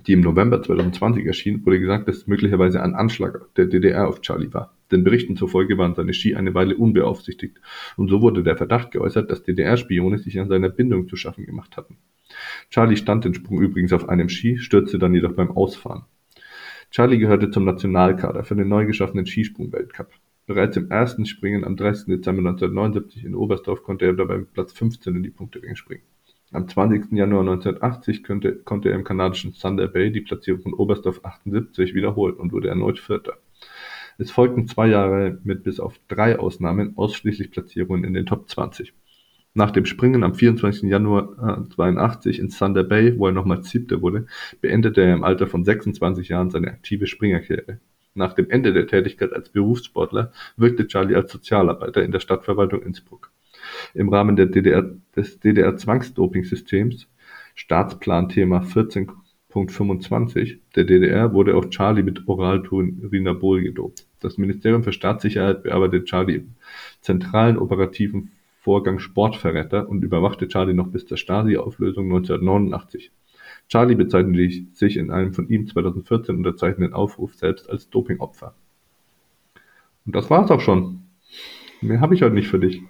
die 0.07 0.13
im 0.13 0.21
November 0.21 0.61
2020 0.61 1.25
erschien, 1.25 1.65
wurde 1.65 1.79
gesagt, 1.79 2.07
dass 2.07 2.17
es 2.17 2.27
möglicherweise 2.27 2.81
ein 2.81 2.93
Anschlag 2.93 3.53
der 3.55 3.65
DDR 3.65 4.07
auf 4.07 4.21
Charlie 4.21 4.53
war. 4.53 4.75
Den 4.91 5.03
Berichten 5.03 5.35
zufolge 5.35 5.77
waren 5.77 5.95
seine 5.95 6.13
Ski 6.13 6.35
eine 6.35 6.53
Weile 6.53 6.75
unbeaufsichtigt, 6.75 7.59
und 7.97 8.09
so 8.09 8.21
wurde 8.21 8.43
der 8.43 8.57
Verdacht 8.57 8.91
geäußert, 8.91 9.31
dass 9.31 9.43
DDR-Spione 9.43 10.17
sich 10.19 10.39
an 10.39 10.49
seiner 10.49 10.69
Bindung 10.69 11.07
zu 11.07 11.15
schaffen 11.15 11.45
gemacht 11.45 11.77
hatten. 11.77 11.97
Charlie 12.69 12.97
stand 12.97 13.25
den 13.25 13.33
Sprung 13.33 13.61
übrigens 13.61 13.93
auf 13.93 14.09
einem 14.09 14.29
Ski, 14.29 14.57
stürzte 14.57 14.99
dann 14.99 15.13
jedoch 15.13 15.33
beim 15.33 15.51
Ausfahren. 15.51 16.05
Charlie 16.91 17.17
gehörte 17.17 17.49
zum 17.49 17.65
Nationalkader 17.65 18.43
für 18.43 18.55
den 18.55 18.67
neu 18.67 18.85
geschaffenen 18.85 19.25
Skisprung-Weltcup. 19.25 20.11
Bereits 20.45 20.75
im 20.75 20.91
ersten 20.91 21.25
Springen 21.25 21.63
am 21.63 21.77
30. 21.77 22.05
Dezember 22.05 22.41
1979 22.41 23.23
in 23.23 23.33
Oberstdorf 23.33 23.81
konnte 23.81 24.05
er 24.05 24.13
dabei 24.13 24.39
mit 24.39 24.53
Platz 24.53 24.73
15 24.73 25.15
in 25.15 25.23
die 25.23 25.29
Punkteränge 25.29 25.75
springen. 25.75 26.03
Am 26.53 26.67
20. 26.67 27.11
Januar 27.13 27.41
1980 27.41 28.23
konnte, 28.23 28.89
er 28.89 28.95
im 28.95 29.03
kanadischen 29.03 29.53
Thunder 29.53 29.87
Bay 29.87 30.11
die 30.11 30.21
Platzierung 30.21 30.61
von 30.61 30.73
Oberstdorf 30.75 31.25
78 31.25 31.95
wiederholen 31.95 32.35
und 32.35 32.51
wurde 32.51 32.69
erneut 32.69 32.99
Vierter. 32.99 33.33
Es 34.19 34.29
folgten 34.29 34.67
zwei 34.67 34.87
Jahre 34.87 35.39
mit 35.43 35.63
bis 35.63 35.79
auf 35.79 35.99
drei 36.07 36.37
Ausnahmen 36.37 36.93
ausschließlich 36.95 37.49
Platzierungen 37.49 38.03
in 38.03 38.13
den 38.13 38.27
Top 38.27 38.47
20. 38.47 38.93
Nach 39.55 39.71
dem 39.71 39.85
Springen 39.85 40.23
am 40.23 40.35
24. 40.35 40.83
Januar 40.83 41.67
82 41.75 42.37
in 42.37 42.49
Thunder 42.49 42.83
Bay, 42.83 43.17
wo 43.17 43.25
er 43.25 43.33
nochmals 43.33 43.71
Siebter 43.71 44.03
wurde, 44.03 44.27
beendete 44.61 45.01
er 45.01 45.15
im 45.15 45.23
Alter 45.23 45.47
von 45.47 45.65
26 45.65 46.29
Jahren 46.29 46.51
seine 46.51 46.67
aktive 46.67 47.07
Springerkarriere. 47.07 47.79
Nach 48.13 48.33
dem 48.33 48.51
Ende 48.51 48.73
der 48.73 48.85
Tätigkeit 48.85 49.33
als 49.33 49.49
Berufssportler 49.49 50.31
wirkte 50.55 50.85
Charlie 50.85 51.15
als 51.15 51.31
Sozialarbeiter 51.31 52.03
in 52.03 52.11
der 52.11 52.19
Stadtverwaltung 52.19 52.83
Innsbruck. 52.83 53.31
Im 53.93 54.09
Rahmen 54.09 54.35
der 54.35 54.47
DDR, 54.47 54.89
des 55.15 55.39
DDR-Zwangsdoping-Systems, 55.39 57.07
Staatsplanthema 57.55 58.61
14.25 58.61 60.57
der 60.75 60.83
DDR, 60.85 61.33
wurde 61.33 61.55
auch 61.55 61.69
Charlie 61.69 62.03
mit 62.03 62.27
Oralturinabol 62.27 63.61
gedopt. 63.61 64.07
Das 64.19 64.37
Ministerium 64.37 64.83
für 64.83 64.93
Staatssicherheit 64.93 65.63
bearbeitet 65.63 66.05
Charlie 66.05 66.35
im 66.35 66.55
zentralen 67.01 67.57
operativen 67.57 68.31
Vorgang 68.59 68.99
Sportverräter 68.99 69.89
und 69.89 70.03
überwachte 70.03 70.47
Charlie 70.47 70.73
noch 70.73 70.87
bis 70.87 71.05
zur 71.05 71.17
Stasi-Auflösung 71.17 72.05
1989. 72.05 73.11
Charlie 73.67 73.95
bezeichnete 73.95 74.65
sich 74.73 74.97
in 74.97 75.11
einem 75.11 75.33
von 75.33 75.49
ihm 75.49 75.67
2014 75.67 76.37
unterzeichneten 76.37 76.93
Aufruf 76.93 77.35
selbst 77.35 77.69
als 77.69 77.89
Dopingopfer. 77.89 78.55
Und 80.05 80.15
das 80.15 80.29
war's 80.29 80.51
auch 80.51 80.61
schon. 80.61 81.01
Mehr 81.81 81.99
habe 81.99 82.15
ich 82.15 82.21
heute 82.21 82.35
nicht 82.35 82.47
für 82.47 82.59
dich. 82.59 82.81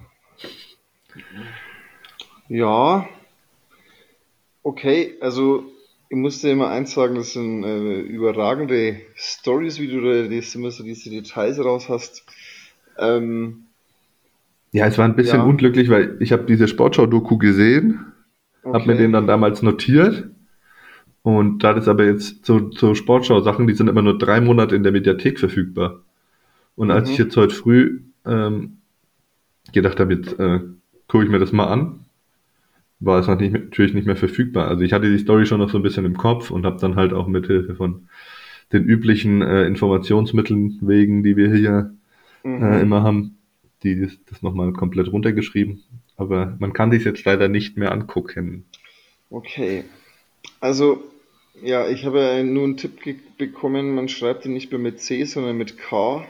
Ja, 2.54 3.10
okay, 4.62 5.16
also 5.22 5.64
ich 6.08 6.16
musste 6.16 6.50
immer 6.50 6.70
eins 6.70 6.92
sagen, 6.92 7.16
das 7.16 7.34
sind 7.34 7.64
äh, 7.64 8.02
überragende 8.02 8.98
Stories, 9.16 9.80
wie 9.80 9.88
du 9.88 10.02
da 10.02 10.30
das 10.30 10.54
immer 10.54 10.70
so 10.70 10.84
diese 10.84 11.10
Details 11.10 11.58
raus 11.58 11.90
hast. 11.90 12.24
Ähm, 13.00 13.64
ja, 14.72 14.86
es 14.86 15.00
war 15.00 15.06
ein 15.06 15.16
bisschen 15.16 15.40
ja. 15.40 15.46
unglücklich, 15.46 15.90
weil 15.90 16.16
ich 16.20 16.32
habe 16.32 16.44
diese 16.44 16.68
Sportschau-Doku 16.68 17.40
gesehen, 17.40 18.06
okay. 18.62 18.74
habe 18.76 18.86
mir 18.86 18.98
den 18.98 19.14
dann 19.14 19.26
damals 19.26 19.64
notiert 19.64 20.30
und 21.24 21.64
da 21.64 21.74
das 21.74 21.88
aber 21.88 22.06
jetzt 22.06 22.46
so, 22.46 22.70
so 22.70 22.94
Sportschau-Sachen, 22.94 23.66
die 23.66 23.74
sind 23.74 23.88
immer 23.88 24.04
nur 24.04 24.20
drei 24.20 24.42
Monate 24.42 24.76
in 24.76 24.84
der 24.84 24.92
Mediathek 24.92 25.40
verfügbar. 25.40 26.04
Und 26.76 26.92
als 26.92 27.08
mhm. 27.08 27.14
ich 27.14 27.18
jetzt 27.18 27.36
heute 27.36 27.56
früh 27.56 28.04
ähm, 28.28 28.78
gedacht 29.72 30.00
habe, 30.00 30.14
jetzt 30.14 30.40
äh, 30.40 30.60
gucke 31.08 31.24
ich 31.24 31.32
mir 31.32 31.40
das 31.40 31.52
mal 31.52 31.66
an, 31.66 32.03
war 33.06 33.20
es 33.20 33.28
natürlich, 33.28 33.54
natürlich 33.54 33.94
nicht 33.94 34.08
mehr 34.08 34.16
verfügbar. 34.16 34.68
Also 34.68 34.84
ich 34.84 34.94
hatte 34.94 35.10
die 35.10 35.18
Story 35.18 35.46
schon 35.46 35.60
noch 35.60 35.70
so 35.70 35.78
ein 35.78 35.84
bisschen 35.84 36.06
im 36.06 36.18
Kopf 36.18 36.52
und 36.52 36.66
habe 36.66 36.80
dann 36.80 36.96
halt 36.96 37.14
auch 37.14 37.28
mit 37.28 37.48
Hilfe 37.48 37.76
von 37.76 38.08
den 38.72 38.84
üblichen 38.84 39.42
äh, 39.42 39.66
Informationsmitteln 39.66 40.80
wegen, 40.82 41.24
die 41.24 41.38
wir 41.38 41.54
hier 41.54 41.94
mhm. 42.44 42.64
äh, 42.64 42.82
immer 42.82 43.04
haben, 43.04 43.38
die 43.84 44.00
das, 44.00 44.18
das 44.30 44.42
nochmal 44.42 44.74
komplett 44.74 45.12
runtergeschrieben. 45.12 45.84
Aber 46.16 46.56
man 46.60 46.74
kann 46.74 46.92
sich 46.92 47.04
jetzt 47.04 47.24
leider 47.26 47.48
nicht 47.48 47.78
mehr 47.78 47.92
angucken. 47.92 48.66
Okay. 49.30 49.84
Also, 50.60 51.04
ja, 51.62 51.88
ich 51.88 52.06
habe 52.06 52.44
nur 52.44 52.64
einen 52.64 52.78
Tipp 52.78 53.00
bekommen, 53.38 53.96
man 53.96 54.10
schreibt 54.10 54.46
ihn 54.46 54.54
nicht 54.54 54.72
mehr 54.72 54.80
mit 54.80 55.00
C, 55.00 55.24
sondern 55.26 55.58
mit 55.58 55.78
K. 55.78 56.26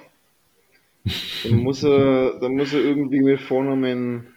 Dann 1.44 1.58
muss 1.58 1.84
er, 1.84 2.40
dann 2.40 2.56
muss 2.56 2.74
er 2.74 2.80
irgendwie 2.80 3.22
mit 3.22 3.42
Vornamen 3.42 4.28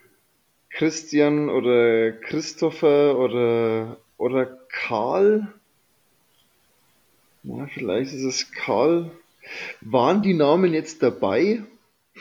Christian 0.76 1.48
oder 1.48 2.12
Christopher 2.12 3.18
oder, 3.18 3.96
oder 4.18 4.58
Karl. 4.68 5.48
Ja, 7.44 7.66
vielleicht 7.72 8.12
ist 8.12 8.24
es 8.24 8.52
Karl. 8.52 9.10
Waren 9.80 10.20
die 10.20 10.34
Namen 10.34 10.74
jetzt 10.74 11.02
dabei? 11.02 11.62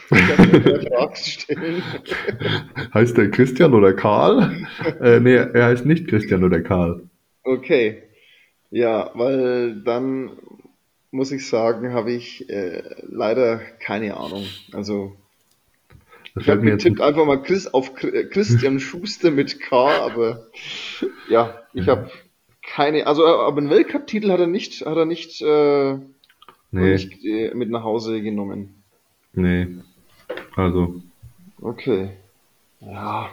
heißt 2.93 3.17
der 3.17 3.31
Christian 3.31 3.73
oder 3.73 3.91
Karl? 3.93 4.65
Äh, 5.01 5.19
nee, 5.19 5.35
er 5.35 5.65
heißt 5.65 5.85
nicht 5.85 6.07
Christian 6.07 6.45
oder 6.45 6.61
Karl. 6.61 7.09
Okay. 7.43 8.03
Ja, 8.71 9.11
weil 9.15 9.81
dann 9.83 10.31
muss 11.11 11.31
ich 11.31 11.47
sagen, 11.47 11.91
habe 11.93 12.13
ich 12.13 12.49
äh, 12.49 12.83
leider 13.03 13.57
keine 13.79 14.15
Ahnung. 14.15 14.45
Also 14.71 15.17
ich 16.37 16.49
habe 16.49 16.61
getippt 16.61 17.01
einfach 17.01 17.25
mal 17.25 17.41
Chris 17.41 17.67
auf 17.67 17.91
äh, 18.03 18.25
Christian 18.25 18.79
Schuster 18.79 19.31
mit 19.31 19.59
K, 19.59 20.05
aber 20.05 20.47
ja, 21.29 21.61
ich 21.73 21.87
habe 21.87 22.11
keine, 22.61 23.07
also 23.07 23.25
aber 23.25 23.57
einen 23.57 23.69
Weltcup-Titel 23.69 24.31
hat 24.31 24.39
er 24.39 24.47
nicht, 24.47 24.85
hat 24.85 24.97
er 24.97 25.05
nicht, 25.05 25.41
äh, 25.41 25.93
nee. 26.71 26.93
nicht 26.93 27.23
äh, 27.23 27.53
mit 27.53 27.69
nach 27.69 27.83
Hause 27.83 28.21
genommen. 28.21 28.83
Nee. 29.33 29.67
Also. 30.55 31.01
Okay. 31.61 32.11
Ja. 32.81 33.29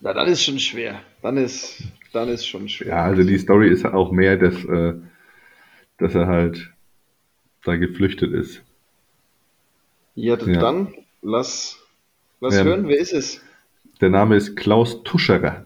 Ja, 0.00 0.14
dann 0.14 0.28
ist 0.28 0.44
schon 0.44 0.58
schwer. 0.58 1.00
Dann 1.22 1.36
ist, 1.36 1.82
dann 2.12 2.28
ist 2.28 2.46
schon 2.46 2.68
schwer. 2.68 2.88
Ja, 2.88 3.04
also 3.04 3.22
die 3.24 3.38
Story 3.38 3.68
ist 3.68 3.84
auch 3.84 4.12
mehr, 4.12 4.36
dass, 4.36 4.64
äh, 4.64 4.94
dass 5.98 6.14
er 6.14 6.26
halt 6.26 6.70
da 7.64 7.76
geflüchtet 7.76 8.32
ist. 8.32 8.62
Ja, 10.14 10.36
ja. 10.36 10.60
dann 10.60 10.94
lass, 11.22 11.78
lass 12.40 12.56
ja. 12.56 12.64
hören, 12.64 12.88
wer 12.88 12.98
ist 12.98 13.12
es? 13.12 13.40
Der 14.00 14.10
Name 14.10 14.36
ist 14.36 14.56
Klaus 14.56 15.02
Tuscherer. 15.02 15.64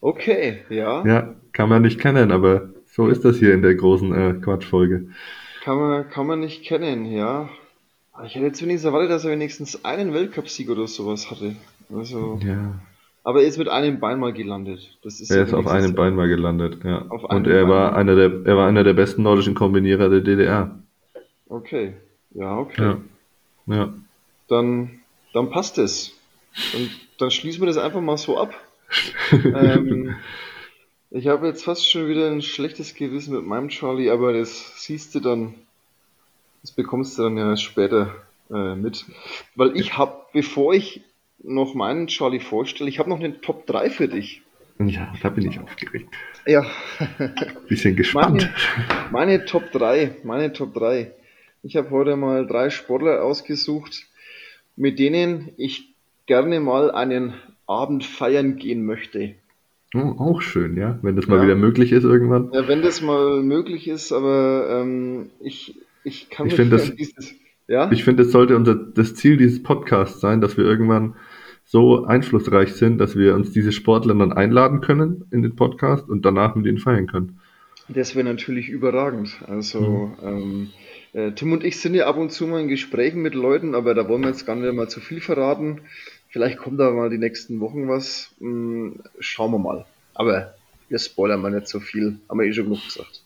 Okay, 0.00 0.60
ja. 0.70 1.04
Ja, 1.04 1.34
kann 1.52 1.68
man 1.68 1.82
nicht 1.82 2.00
kennen, 2.00 2.32
aber 2.32 2.70
so 2.86 3.08
ist 3.08 3.24
das 3.24 3.36
hier 3.36 3.52
in 3.52 3.62
der 3.62 3.74
großen 3.74 4.14
äh, 4.14 4.32
Quatschfolge. 4.40 5.08
Kann 5.62 5.78
man, 5.78 6.08
kann 6.08 6.26
man 6.26 6.40
nicht 6.40 6.64
kennen, 6.64 7.04
ja. 7.04 7.50
Ich 8.24 8.34
hätte 8.34 8.46
jetzt 8.46 8.62
wenigstens 8.62 8.86
erwartet, 8.86 9.10
dass 9.10 9.24
er 9.24 9.32
wenigstens 9.32 9.84
einen 9.84 10.12
Weltcupsieg 10.14 10.70
oder 10.70 10.86
sowas 10.86 11.30
hatte. 11.30 11.56
Also. 11.94 12.38
Ja. 12.42 12.80
Aber 13.22 13.42
er 13.42 13.48
ist 13.48 13.58
mit 13.58 13.68
einem 13.68 14.00
Bein 14.00 14.18
mal 14.18 14.32
gelandet. 14.32 14.98
Das 15.02 15.20
ist 15.20 15.30
er 15.30 15.42
ist 15.42 15.52
auf 15.52 15.66
einem 15.66 15.94
Bein 15.94 16.14
mal 16.14 16.28
gelandet, 16.28 16.78
ja. 16.84 16.98
Und 16.98 17.46
er 17.46 17.62
Bein 17.62 17.70
war 17.70 17.96
einer 17.96 18.14
der, 18.14 18.32
er 18.44 18.56
war 18.56 18.66
einer 18.66 18.84
der 18.84 18.94
besten 18.94 19.22
nordischen 19.22 19.54
Kombinierer 19.54 20.08
der 20.08 20.20
DDR. 20.20 20.78
Okay. 21.46 21.94
Ja, 22.32 22.58
okay. 22.58 22.96
Ja. 23.66 23.74
ja. 23.74 23.94
Dann, 24.48 25.00
dann 25.32 25.50
passt 25.50 25.78
es. 25.78 26.12
Und 26.74 26.90
dann 27.18 27.30
schließen 27.30 27.60
wir 27.60 27.66
das 27.66 27.78
einfach 27.78 28.00
mal 28.00 28.16
so 28.16 28.38
ab. 28.38 28.54
ähm, 29.32 30.16
ich 31.10 31.26
habe 31.26 31.46
jetzt 31.46 31.64
fast 31.64 31.88
schon 31.88 32.08
wieder 32.08 32.30
ein 32.30 32.42
schlechtes 32.42 32.94
Gewissen 32.94 33.34
mit 33.34 33.44
meinem 33.44 33.68
Charlie, 33.68 34.10
aber 34.10 34.32
das 34.32 34.82
siehst 34.82 35.14
du 35.14 35.20
dann, 35.20 35.54
das 36.62 36.72
bekommst 36.72 37.18
du 37.18 37.22
dann 37.24 37.36
ja 37.36 37.56
später 37.56 38.14
äh, 38.50 38.74
mit. 38.74 39.06
Weil 39.54 39.76
ich 39.76 39.96
habe, 39.96 40.16
bevor 40.32 40.74
ich 40.74 41.02
noch 41.42 41.74
meinen 41.74 42.06
Charlie 42.08 42.40
vorstelle, 42.40 42.90
ich 42.90 42.98
habe 42.98 43.08
noch 43.08 43.18
eine 43.18 43.40
Top 43.40 43.66
3 43.66 43.90
für 43.90 44.08
dich. 44.08 44.42
Ja, 44.78 45.12
da 45.22 45.28
bin 45.28 45.46
ich 45.48 45.58
aufgeregt. 45.58 46.08
Ja. 46.46 46.64
Bisschen 47.68 47.96
gespannt. 47.96 48.50
Meine, 49.10 49.10
meine 49.10 49.44
Top 49.44 49.70
3, 49.72 50.16
meine 50.24 50.52
Top 50.52 50.72
3. 50.74 51.12
Ich 51.62 51.76
habe 51.76 51.90
heute 51.90 52.16
mal 52.16 52.46
drei 52.46 52.70
Sportler 52.70 53.22
ausgesucht, 53.22 54.06
mit 54.76 54.98
denen 54.98 55.50
ich 55.56 55.94
gerne 56.26 56.60
mal 56.60 56.90
einen 56.90 57.34
Abend 57.66 58.04
feiern 58.04 58.56
gehen 58.56 58.84
möchte. 58.84 59.34
Oh, 59.94 60.14
auch 60.18 60.40
schön, 60.40 60.76
ja, 60.76 60.98
wenn 61.02 61.16
das 61.16 61.26
mal 61.26 61.38
ja. 61.38 61.44
wieder 61.44 61.56
möglich 61.56 61.92
ist 61.92 62.04
irgendwann. 62.04 62.50
Ja, 62.52 62.68
wenn 62.68 62.80
das 62.80 63.02
mal 63.02 63.42
möglich 63.42 63.88
ist, 63.88 64.12
aber 64.12 64.80
ähm, 64.80 65.30
ich, 65.40 65.76
ich 66.04 66.30
kann 66.30 66.46
ich 66.46 66.54
finde 66.54 66.76
das, 66.76 66.94
dieses, 66.94 67.34
ja? 67.66 67.90
Ich 67.90 68.04
finde, 68.04 68.22
es 68.22 68.32
sollte 68.32 68.56
unser 68.56 68.74
das 68.74 69.14
Ziel 69.14 69.36
dieses 69.36 69.62
Podcasts 69.62 70.20
sein, 70.20 70.40
dass 70.40 70.56
wir 70.56 70.64
irgendwann 70.64 71.16
so 71.64 72.04
einflussreich 72.04 72.72
sind, 72.72 72.98
dass 72.98 73.16
wir 73.16 73.34
uns 73.34 73.52
diese 73.52 73.72
Sportler 73.72 74.14
dann 74.14 74.32
einladen 74.32 74.80
können 74.80 75.24
in 75.30 75.42
den 75.42 75.56
Podcast 75.56 76.08
und 76.08 76.24
danach 76.24 76.54
mit 76.54 76.66
ihnen 76.66 76.78
feiern 76.78 77.06
können. 77.06 77.38
Das 77.88 78.14
wäre 78.14 78.24
natürlich 78.24 78.68
überragend. 78.68 79.40
Also 79.46 80.12
mhm. 80.20 80.26
ähm, 80.26 80.70
äh, 81.12 81.32
Tim 81.32 81.52
und 81.52 81.64
ich 81.64 81.80
sind 81.80 81.94
ja 81.94 82.06
ab 82.06 82.16
und 82.16 82.30
zu 82.30 82.46
mal 82.46 82.60
in 82.60 82.68
Gesprächen 82.68 83.22
mit 83.22 83.34
Leuten, 83.34 83.74
aber 83.74 83.94
da 83.94 84.08
wollen 84.08 84.22
wir 84.22 84.30
jetzt 84.30 84.46
gar 84.46 84.56
nicht 84.56 84.72
mal 84.72 84.88
zu 84.88 85.00
viel 85.00 85.20
verraten. 85.20 85.82
Vielleicht 86.28 86.58
kommt 86.58 86.78
da 86.78 86.90
mal 86.90 87.10
die 87.10 87.18
nächsten 87.18 87.60
Wochen 87.60 87.88
was. 87.88 88.30
Hm, 88.38 89.00
schauen 89.18 89.52
wir 89.52 89.58
mal. 89.58 89.86
Aber 90.14 90.54
wir 90.88 90.98
spoilern 90.98 91.40
mal 91.40 91.50
nicht 91.50 91.68
so 91.68 91.80
viel. 91.80 92.18
Haben 92.28 92.40
wir 92.40 92.46
eh 92.46 92.52
schon 92.52 92.64
genug 92.64 92.84
gesagt. 92.84 93.22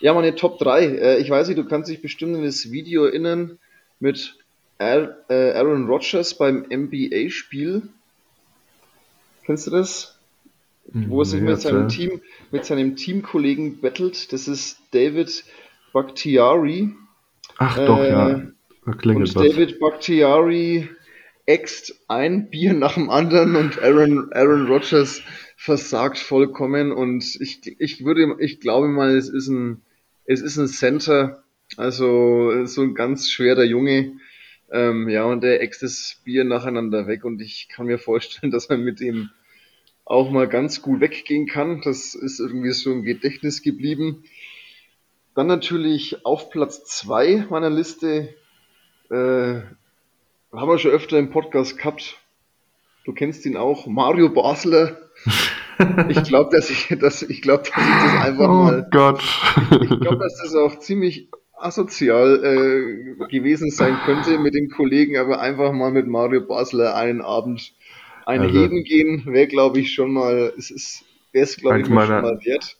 Ja, 0.00 0.14
meine 0.14 0.34
Top 0.34 0.58
3. 0.58 0.84
Äh, 0.84 1.18
ich 1.18 1.28
weiß 1.28 1.48
nicht, 1.48 1.58
du 1.58 1.64
kannst 1.64 1.90
dich 1.90 2.00
bestimmt 2.00 2.36
in 2.36 2.44
das 2.44 2.70
Video 2.70 3.04
erinnern 3.04 3.58
mit 3.98 4.36
äh, 4.78 5.08
Aaron 5.28 5.86
Rodgers 5.86 6.34
beim 6.38 6.64
NBA-Spiel. 6.70 7.82
Kennst 9.44 9.66
du 9.66 9.70
das? 9.72 10.16
Wo 10.92 11.20
er 11.20 11.24
sich 11.24 11.40
mit 11.40 11.60
seinem 11.60 11.88
Team, 11.88 12.20
mit 12.50 12.64
seinem 12.64 12.96
Teamkollegen 12.96 13.80
battelt. 13.80 14.32
Das 14.32 14.48
ist 14.48 14.78
David 14.92 15.44
Bakhtiari. 15.92 16.94
Ach 17.58 17.76
doch, 17.76 17.98
äh, 17.98 18.10
ja. 18.10 18.42
Da 18.86 18.92
klingelt 18.92 19.30
und 19.30 19.36
was. 19.36 19.50
David 19.50 19.78
Bakhtiari 19.78 20.88
äxt 21.46 22.00
ein 22.08 22.48
Bier 22.50 22.72
nach 22.72 22.94
dem 22.94 23.10
anderen 23.10 23.56
und 23.56 23.82
Aaron, 23.82 24.32
Aaron 24.32 24.66
Rodgers 24.66 25.22
versagt 25.56 26.18
vollkommen 26.18 26.92
und 26.92 27.24
ich, 27.40 27.60
ich 27.78 28.04
würde, 28.04 28.36
ich 28.38 28.60
glaube 28.60 28.88
mal, 28.88 29.16
es 29.16 29.28
ist 29.28 29.48
ein, 29.48 29.82
es 30.24 30.40
ist 30.40 30.56
ein 30.56 30.68
Center, 30.68 31.42
also 31.76 32.64
so 32.66 32.82
ein 32.82 32.94
ganz 32.94 33.30
schwerer 33.30 33.64
Junge. 33.64 34.12
Ähm, 34.72 35.08
ja, 35.08 35.24
und 35.24 35.42
der 35.42 35.60
äxt 35.60 35.82
das 35.82 36.20
Bier 36.24 36.44
nacheinander 36.44 37.06
weg 37.06 37.24
und 37.24 37.40
ich 37.42 37.68
kann 37.68 37.86
mir 37.86 37.98
vorstellen, 37.98 38.50
dass 38.52 38.68
man 38.68 38.82
mit 38.82 39.00
ihm 39.00 39.30
auch 40.04 40.30
mal 40.30 40.48
ganz 40.48 40.82
gut 40.82 41.00
weggehen 41.00 41.46
kann. 41.46 41.82
Das 41.82 42.14
ist 42.14 42.40
irgendwie 42.40 42.72
so 42.72 42.92
im 42.92 43.02
Gedächtnis 43.02 43.62
geblieben. 43.62 44.24
Dann 45.34 45.46
natürlich 45.46 46.24
auf 46.24 46.50
Platz 46.50 46.84
2 46.84 47.46
meiner 47.50 47.70
Liste 47.70 48.34
äh, 49.10 49.60
haben 50.52 50.68
wir 50.68 50.78
schon 50.78 50.90
öfter 50.90 51.18
im 51.18 51.30
Podcast 51.30 51.78
gehabt. 51.78 52.18
Du 53.04 53.12
kennst 53.12 53.46
ihn 53.46 53.56
auch, 53.56 53.86
Mario 53.86 54.28
Basler. 54.30 54.96
Ich 56.10 56.24
glaube, 56.24 56.54
dass 56.54 56.68
ich, 56.68 56.94
dass 57.00 57.22
ich 57.22 57.40
glaube, 57.40 57.62
dass 57.62 57.82
ich 57.82 58.02
das 58.02 58.22
einfach 58.22 58.50
oh 58.50 58.64
mal. 58.64 58.86
Gott. 58.90 59.22
Ich, 59.80 59.98
glaube, 60.00 60.18
dass 60.18 60.36
das 60.42 60.54
auch 60.54 60.78
ziemlich 60.78 61.30
asozial 61.54 62.44
äh, 62.44 63.26
gewesen 63.28 63.70
sein 63.70 63.96
könnte 64.04 64.38
mit 64.38 64.52
den 64.52 64.68
Kollegen, 64.68 65.16
aber 65.16 65.40
einfach 65.40 65.72
mal 65.72 65.90
mit 65.90 66.06
Mario 66.06 66.42
Basler 66.42 66.94
einen 66.96 67.22
Abend 67.22 67.72
ein 68.26 68.42
also, 68.42 68.82
gehen, 68.82 69.24
wäre, 69.26 69.46
glaube 69.46 69.80
ich, 69.80 69.94
schon 69.94 70.12
mal, 70.12 70.52
es 70.58 70.70
ist, 70.70 71.04
wäre 71.32 71.44
es, 71.44 71.56
glaube 71.56 71.80
ich, 71.80 71.88
meiner, 71.88 72.20
schon 72.20 72.22
mal 72.22 72.44
wert. 72.44 72.76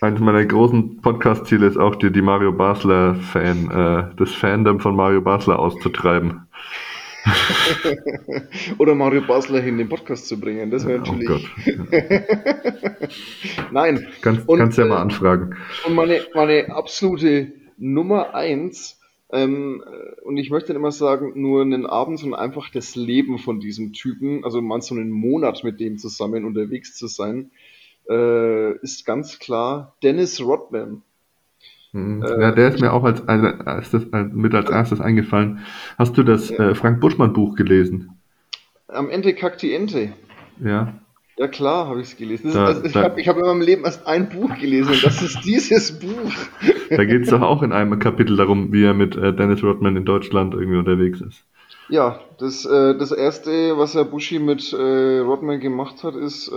Eines 0.00 0.20
meiner 0.20 0.44
großen 0.44 1.00
Podcast-Ziele 1.00 1.66
ist 1.66 1.76
auch, 1.76 1.94
dir 1.96 2.10
die 2.10 2.22
Mario 2.22 2.52
Basler-Fan, 2.52 3.70
äh, 3.70 4.16
das 4.16 4.32
Fandom 4.32 4.80
von 4.80 4.96
Mario 4.96 5.20
Basler 5.20 5.58
auszutreiben. 5.58 6.48
Oder 8.78 8.94
Mario 8.96 9.22
Basler 9.22 9.62
in 9.62 9.78
den 9.78 9.88
Podcast 9.88 10.26
zu 10.26 10.40
bringen. 10.40 10.70
Das 10.70 10.86
wäre 10.86 11.00
oh 11.00 11.12
natürlich. 11.12 11.28
Oh 11.28 11.72
Gott. 11.90 13.10
Nein. 13.72 14.08
Kannst, 14.22 14.48
und, 14.48 14.58
kannst 14.58 14.78
ja 14.78 14.86
mal 14.86 14.96
äh, 14.96 15.02
anfragen. 15.02 15.56
Und 15.86 15.94
meine, 15.94 16.20
meine 16.34 16.74
absolute 16.74 17.52
Nummer 17.78 18.34
eins, 18.34 18.98
ähm, 19.30 19.82
und 20.24 20.36
ich 20.36 20.50
möchte 20.50 20.72
immer 20.72 20.90
sagen, 20.90 21.40
nur 21.40 21.62
einen 21.62 21.86
Abend, 21.86 22.18
sondern 22.18 22.40
einfach 22.40 22.70
das 22.70 22.96
Leben 22.96 23.38
von 23.38 23.60
diesem 23.60 23.92
Typen, 23.92 24.44
also 24.44 24.60
mal 24.60 24.82
so 24.82 24.94
einen 24.94 25.10
Monat 25.10 25.62
mit 25.64 25.80
dem 25.80 25.98
zusammen 25.98 26.44
unterwegs 26.44 26.94
zu 26.94 27.06
sein, 27.06 27.50
äh, 28.08 28.72
ist 28.78 29.04
ganz 29.06 29.38
klar 29.38 29.94
Dennis 30.02 30.40
Rodman. 30.40 31.02
Mhm. 31.92 32.22
Äh, 32.22 32.40
ja, 32.40 32.52
der 32.52 32.68
ist 32.68 32.80
mir 32.80 32.92
auch 32.92 33.04
als, 33.04 33.26
als, 33.28 33.66
als, 33.66 34.12
als, 34.12 34.32
mit 34.32 34.54
als 34.54 34.70
erstes 34.70 35.00
eingefallen. 35.00 35.60
Hast 35.98 36.16
du 36.16 36.22
das 36.22 36.50
äh, 36.50 36.74
Frank 36.74 37.00
Buschmann 37.00 37.32
Buch 37.32 37.54
gelesen? 37.54 38.18
Am 38.88 39.10
Ende 39.10 39.34
kackt 39.34 39.62
die 39.62 39.74
Ente. 39.74 40.12
Ja. 40.62 40.94
Ja 41.38 41.48
klar, 41.48 41.88
habe 41.88 42.00
ich 42.00 42.08
es 42.08 42.16
gelesen. 42.16 42.52
Da, 42.52 42.66
also 42.66 42.84
ich 42.84 42.94
habe 42.94 43.22
hab 43.22 43.36
in 43.36 43.42
meinem 43.42 43.62
Leben 43.62 43.84
erst 43.84 44.06
ein 44.06 44.28
Buch 44.28 44.54
gelesen 44.58 44.92
und 44.92 45.04
das 45.04 45.22
ist 45.22 45.40
dieses 45.44 45.98
Buch. 45.98 46.32
Da 46.90 47.04
geht 47.04 47.22
es 47.22 47.30
doch 47.30 47.40
auch 47.40 47.62
in 47.62 47.72
einem 47.72 47.98
Kapitel 47.98 48.36
darum, 48.36 48.72
wie 48.72 48.84
er 48.84 48.92
mit 48.92 49.16
äh, 49.16 49.34
Dennis 49.34 49.62
Rodman 49.62 49.96
in 49.96 50.04
Deutschland 50.04 50.52
irgendwie 50.52 50.78
unterwegs 50.78 51.22
ist. 51.22 51.44
Ja, 51.88 52.20
das, 52.38 52.64
äh, 52.66 52.96
das 52.98 53.12
erste, 53.12 53.76
was 53.78 53.94
Herr 53.94 54.04
Buschi 54.04 54.38
mit 54.38 54.72
äh, 54.72 55.18
Rodman 55.18 55.60
gemacht 55.60 56.04
hat, 56.04 56.16
ist, 56.16 56.50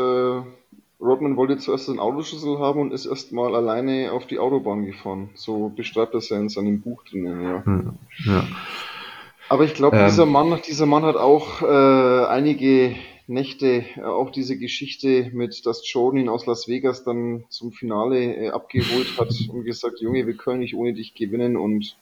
Rodman 1.06 1.38
wollte 1.38 1.58
zuerst 1.58 1.90
einen 1.90 2.00
Autoschlüssel 2.00 2.60
haben 2.60 2.82
und 2.82 2.92
ist 2.92 3.06
erstmal 3.06 3.56
alleine 3.56 4.12
auf 4.12 4.26
die 4.28 4.40
Autobahn 4.40 4.86
gefahren. 4.86 5.30
So 5.36 5.70
beschreibt 5.70 6.14
das 6.14 6.30
ja 6.30 6.38
in 6.38 6.50
seinem 6.50 6.82
Buch 6.82 7.04
drinnen, 7.04 7.42
ja. 7.42 7.64
ja. 8.26 8.48
Aber 9.48 9.64
ich 9.64 9.74
glaube, 9.74 9.98
ähm, 9.98 10.06
dieser 10.06 10.26
Mann, 10.26 10.60
dieser 10.68 10.86
Mann 10.86 11.04
hat 11.04 11.16
auch 11.16 11.62
äh, 11.62 12.26
einige 12.26 12.96
Nächte, 13.28 13.86
äh, 13.96 14.02
auch 14.02 14.32
diese 14.32 14.58
Geschichte 14.58 15.30
mit, 15.34 15.66
dass 15.66 15.82
Jordan 15.92 16.22
ihn 16.22 16.30
aus 16.30 16.46
Las 16.46 16.68
Vegas 16.68 17.04
dann 17.04 17.46
zum 17.50 17.72
Finale 17.72 18.36
äh, 18.36 18.50
abgeholt 18.50 19.20
hat 19.20 19.34
und 19.50 19.64
gesagt, 19.64 20.00
Junge, 20.00 20.26
wir 20.26 20.36
können 20.36 20.60
nicht 20.60 20.76
ohne 20.76 20.94
dich 20.94 21.14
gewinnen 21.14 21.58
und 21.58 21.96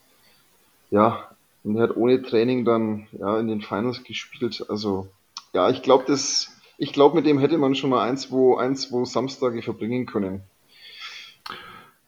ja, 0.92 1.30
und 1.64 1.78
er 1.78 1.84
hat 1.84 1.96
ohne 1.96 2.22
Training 2.22 2.66
dann 2.66 3.08
ja 3.14 3.40
in 3.40 3.48
den 3.48 3.62
Finals 3.62 4.04
gespielt. 4.04 4.66
Also 4.70 5.08
ja, 5.54 5.70
ich 5.70 5.82
glaube, 5.82 6.04
das 6.08 6.53
ich 6.84 6.92
glaube, 6.92 7.16
mit 7.16 7.26
dem 7.26 7.40
hätte 7.40 7.58
man 7.58 7.76
schon 7.76 7.90
mal 7.92 8.08
ein, 8.08 8.18
zwei, 8.18 8.62
ein, 8.62 8.76
zwei 8.76 9.06
Samstage 9.06 9.62
verbringen 9.62 10.06
können. 10.06 10.42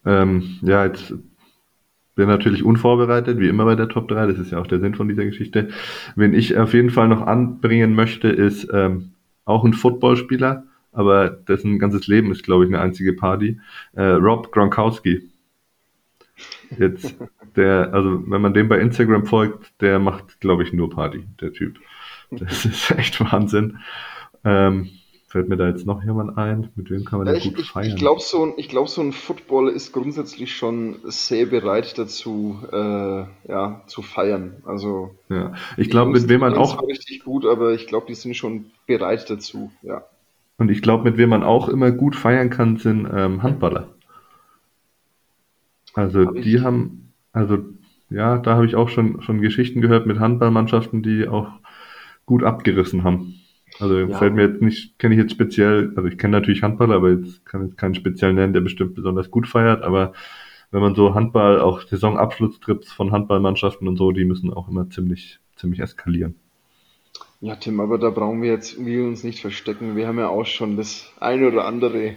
Ähm, 0.06 0.60
ja, 0.62 0.86
jetzt 0.86 1.14
bin 2.16 2.28
natürlich 2.28 2.64
unvorbereitet, 2.64 3.40
wie 3.40 3.48
immer 3.48 3.64
bei 3.64 3.76
der 3.76 3.88
Top 3.88 4.10
3, 4.10 4.28
das 4.28 4.38
ist 4.38 4.52
ja 4.52 4.60
auch 4.60 4.68
der 4.68 4.82
Sinn 4.82 4.94
von 4.94 5.08
dieser 5.08 5.24
Geschichte. 5.24 5.70
Wen 6.18 6.34
ich 6.34 6.58
auf 6.58 6.74
jeden 6.74 6.90
Fall 6.90 7.08
noch 7.08 7.22
anbringen 7.22 7.96
möchte, 7.96 8.28
ist 8.28 8.68
ähm, 8.74 9.14
auch 9.46 9.64
ein 9.64 9.74
Footballspieler, 9.74 10.66
aber 10.92 11.30
dessen 11.30 11.80
ganzes 11.80 12.08
Leben 12.08 12.32
ist, 12.32 12.44
glaube 12.44 12.66
ich, 12.66 12.70
eine 12.70 12.82
einzige 12.82 13.14
Party. 13.14 13.60
Äh, 13.94 14.04
Rob 14.04 14.52
Gronkowski. 14.52 15.30
Jetzt, 16.78 17.16
der, 17.56 17.94
also 17.94 18.22
wenn 18.30 18.42
man 18.42 18.54
dem 18.54 18.68
bei 18.68 18.80
Instagram 18.80 19.26
folgt, 19.26 19.72
der 19.80 20.00
macht, 20.00 20.42
glaube 20.42 20.64
ich, 20.64 20.74
nur 20.74 20.90
Party, 20.90 21.24
der 21.40 21.54
Typ. 21.54 21.80
Das 22.30 22.66
ist 22.66 22.92
echt 22.92 23.22
Wahnsinn. 23.22 23.78
Ähm, 24.46 24.90
fällt 25.28 25.50
mir 25.50 25.58
da 25.58 25.68
jetzt 25.68 25.86
noch 25.86 26.02
jemand 26.04 26.38
ein? 26.38 26.70
Mit 26.76 26.90
wem 26.90 27.04
kann 27.04 27.20
man 27.20 27.28
ja, 27.28 27.34
denn 27.34 27.44
gut 27.52 27.60
ich, 27.60 27.72
feiern? 27.72 27.90
Ich 27.90 27.96
glaube, 27.98 28.22
so, 28.22 28.46
ein, 28.46 28.54
glaub, 28.70 28.88
so 28.88 29.02
ein 29.02 29.12
Footballer 29.12 29.72
ist 29.72 29.92
grundsätzlich 29.92 30.56
schon 30.56 30.98
sehr 31.04 31.48
bereit 31.48 31.98
dazu, 31.98 32.60
äh, 32.72 33.26
ja, 33.50 33.82
zu 33.88 34.02
feiern. 34.02 34.58
Also, 34.66 35.16
ja. 35.28 35.54
ich 35.76 35.90
glaube, 35.90 36.12
mit 36.12 36.30
wem 36.30 36.40
man 36.40 36.54
auch. 36.54 36.82
richtig 36.88 37.26
gut, 37.26 37.46
aber 37.46 37.74
ich 37.74 37.88
glaube, 37.88 38.06
die 38.08 38.16
sind 38.16 38.38
schon 38.38 38.68
bereit 38.88 39.30
dazu, 39.30 39.72
ja. 39.82 40.06
Und 40.58 40.72
ich 40.72 40.82
glaube, 40.82 41.04
mit 41.04 41.18
wem 41.18 41.30
man 41.30 41.44
auch 41.44 41.68
immer 41.68 41.92
gut 41.92 42.16
feiern 42.16 42.50
kann, 42.50 42.78
sind 42.78 43.06
ähm, 43.14 43.44
Handballer. 43.44 43.90
Also, 45.96 46.28
hab 46.28 46.36
die 46.36 46.62
haben, 46.62 47.12
also, 47.34 47.58
ja, 48.10 48.38
da 48.38 48.56
habe 48.56 48.66
ich 48.66 48.76
auch 48.76 48.88
schon, 48.88 49.22
schon 49.22 49.42
Geschichten 49.42 49.82
gehört 49.82 50.06
mit 50.06 50.20
Handballmannschaften, 50.20 51.04
die 51.04 51.28
auch 51.28 51.50
gut 52.26 52.44
abgerissen 52.44 53.04
haben. 53.04 53.42
Also 53.80 54.00
ja. 54.00 54.18
fällt 54.18 54.34
mir 54.34 54.48
jetzt 54.48 54.62
nicht, 54.62 54.98
kenne 55.00 55.16
ich 55.16 55.22
jetzt 55.22 55.32
speziell, 55.32 55.92
also 55.96 56.08
ich 56.08 56.18
kenne 56.18 56.38
natürlich 56.38 56.64
Handball, 56.64 56.94
aber 56.94 57.12
jetzt 57.12 57.46
kann 57.46 57.68
ich 57.68 57.76
keinen 57.76 57.96
speziell 57.96 58.34
nennen, 58.34 58.54
der 58.54 58.62
bestimmt 58.62 58.96
besonders 58.96 59.30
gut 59.32 59.48
feiert, 59.48 59.84
aber 59.84 60.14
wenn 60.72 60.82
man 60.82 60.96
so 60.96 61.14
Handball, 61.14 61.60
auch 61.60 61.82
Saisonabschlusstrips 61.82 62.92
von 62.92 63.12
Handballmannschaften 63.12 63.88
und 63.88 63.98
so, 63.98 64.12
die 64.12 64.26
müssen 64.26 64.54
auch 64.54 64.68
immer 64.68 64.90
ziemlich, 64.90 65.40
ziemlich 65.56 65.80
eskalieren. 65.80 66.36
Ja, 67.42 67.56
Tim, 67.56 67.80
aber 67.80 67.98
da 67.98 68.10
brauchen 68.10 68.42
wir 68.42 68.52
jetzt 68.52 68.84
wir 68.84 69.04
uns 69.04 69.24
nicht 69.24 69.42
verstecken. 69.42 69.96
Wir 69.96 70.08
haben 70.08 70.18
ja 70.18 70.30
auch 70.30 70.46
schon 70.46 70.78
das 70.78 71.12
eine 71.20 71.48
oder 71.48 71.66
andere, 71.66 72.16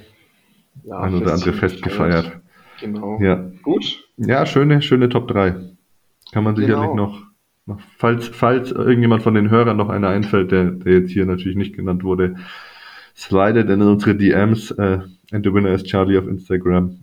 ja, 0.85 1.01
ein 1.01 1.15
oder 1.15 1.35
andere 1.35 1.53
Fest 1.53 1.83
gefeiert. 1.83 2.41
Genau. 2.81 3.21
Ja. 3.21 3.51
Gut. 3.63 4.09
Ja, 4.17 4.47
schöne, 4.47 4.81
schöne 4.83 5.09
Top 5.09 5.29
3. 5.29 5.55
Kann 6.33 6.45
man 6.45 6.57
sicherlich 6.57 6.91
genau. 6.91 6.95
noch 6.95 7.28
Falls, 7.97 8.29
falls 8.29 8.73
irgendjemand 8.73 9.23
von 9.23 9.35
den 9.35 9.51
Hörern 9.51 9.77
noch 9.77 9.89
einer 9.89 10.09
einfällt, 10.09 10.51
der, 10.53 10.71
der 10.71 11.01
jetzt 11.01 11.11
hier 11.11 11.27
natürlich 11.27 11.57
nicht 11.57 11.77
genannt 11.77 12.05
wurde, 12.05 12.37
slidet 13.17 13.69
in 13.69 13.83
unsere 13.83 14.15
DMs, 14.15 14.71
äh, 14.73 15.01
and 15.33 15.45
the 15.45 15.53
winner 15.53 15.73
is 15.73 15.85
Charlie 15.85 16.19
auf 16.19 16.27
Instagram. 16.27 17.01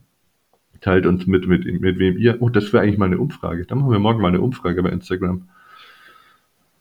Teilt 0.82 1.06
uns 1.06 1.26
mit, 1.26 1.48
mit, 1.48 1.66
mit 1.82 2.00
wem 2.00 2.18
ihr. 2.18 2.42
Oh, 2.42 2.50
das 2.50 2.72
wäre 2.72 2.84
eigentlich 2.84 2.98
mal 2.98 3.06
eine 3.06 3.18
Umfrage. 3.18 3.66
Dann 3.66 3.80
machen 3.80 3.92
wir 3.92 4.00
morgen 4.00 4.22
mal 4.22 4.30
eine 4.30 4.42
Umfrage 4.42 4.82
bei 4.84 4.90
Instagram. 4.90 5.48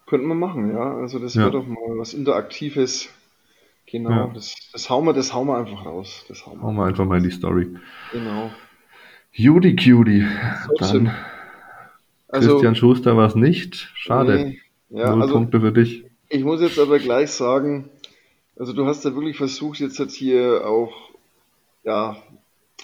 Könnten 0.07 0.29
wir 0.29 0.35
machen, 0.35 0.70
ja. 0.70 0.97
Also 0.97 1.18
das 1.18 1.37
wäre 1.37 1.47
ja. 1.47 1.53
doch 1.53 1.66
mal 1.66 1.99
was 1.99 2.12
Interaktives. 2.12 3.09
Genau, 3.87 4.11
ja. 4.11 4.31
das, 4.35 4.55
das, 4.73 4.90
hauen 4.90 5.07
wir, 5.07 5.12
das 5.12 5.33
hauen 5.33 5.47
wir 5.47 5.57
einfach 5.57 5.85
raus. 5.85 6.25
Das 6.29 6.47
hauen 6.47 6.59
wir, 6.59 6.62
hauen 6.62 6.77
wir 6.77 6.85
einfach 6.85 7.05
mal 7.05 7.18
in 7.18 7.25
die 7.25 7.31
Story. 7.31 7.68
Genau. 8.12 8.51
Judy 9.33 9.75
Cutie. 9.75 10.27
Dann 10.79 11.11
also, 12.35 12.53
Christian 12.53 12.75
Schuster 12.75 13.16
war 13.16 13.27
es 13.27 13.35
nicht. 13.35 13.90
Schade. 13.94 14.37
Nee, 14.37 14.61
ja, 14.90 15.11
Null 15.11 15.23
also, 15.23 15.35
Punkte 15.35 15.61
für 15.61 15.73
dich. 15.73 16.05
Ich 16.29 16.44
muss 16.44 16.61
jetzt 16.61 16.79
aber 16.79 16.99
gleich 16.99 17.31
sagen, 17.31 17.90
also 18.57 18.73
du 18.73 18.87
hast 18.87 19.05
ja 19.05 19.14
wirklich 19.14 19.37
versucht, 19.37 19.81
jetzt 19.81 19.99
halt 19.99 20.11
hier 20.11 20.66
auch, 20.66 20.92
ja, 21.85 22.16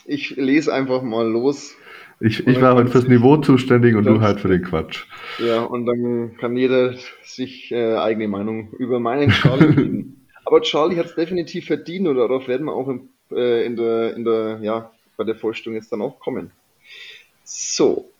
ich 0.05 0.37
lese 0.37 0.73
einfach 0.73 1.03
mal 1.03 1.29
los. 1.29 1.77
Ich, 2.21 2.47
ich 2.47 2.61
war 2.61 2.77
halt 2.77 2.91
fürs 2.91 3.09
Niveau 3.09 3.39
zuständig 3.39 3.97
und 3.97 4.05
du 4.05 4.21
halt 4.21 4.41
für 4.41 4.49
den 4.49 4.63
Quatsch. 4.63 5.05
Ja, 5.39 5.63
und 5.63 5.87
dann 5.87 6.37
kann 6.37 6.57
jeder 6.57 6.95
sich 7.23 7.73
äh, 7.73 7.95
eigene 7.95 8.29
Meinung 8.29 8.73
über 8.79 9.01
meinen 9.01 9.31
Charlie 9.31 9.67
bilden. 9.75 10.27
Aber 10.45 10.61
Charlie 10.61 10.97
hat 10.97 11.07
es 11.07 11.15
definitiv 11.15 11.67
verdient 11.67 12.09
und 12.09 12.17
darauf 12.17 12.47
werden 12.47 12.67
wir 12.67 12.75
auch 12.75 12.89
im, 12.89 13.09
äh, 13.31 13.65
in 13.65 13.77
der, 13.77 14.15
in 14.17 14.25
der, 14.25 14.59
ja, 14.63 14.91
bei 15.17 15.25
der 15.25 15.35
Vorstellung 15.35 15.77
jetzt 15.77 15.93
dann 15.93 16.03
auch 16.03 16.19
kommen. 16.19 16.51
So, 17.45 18.11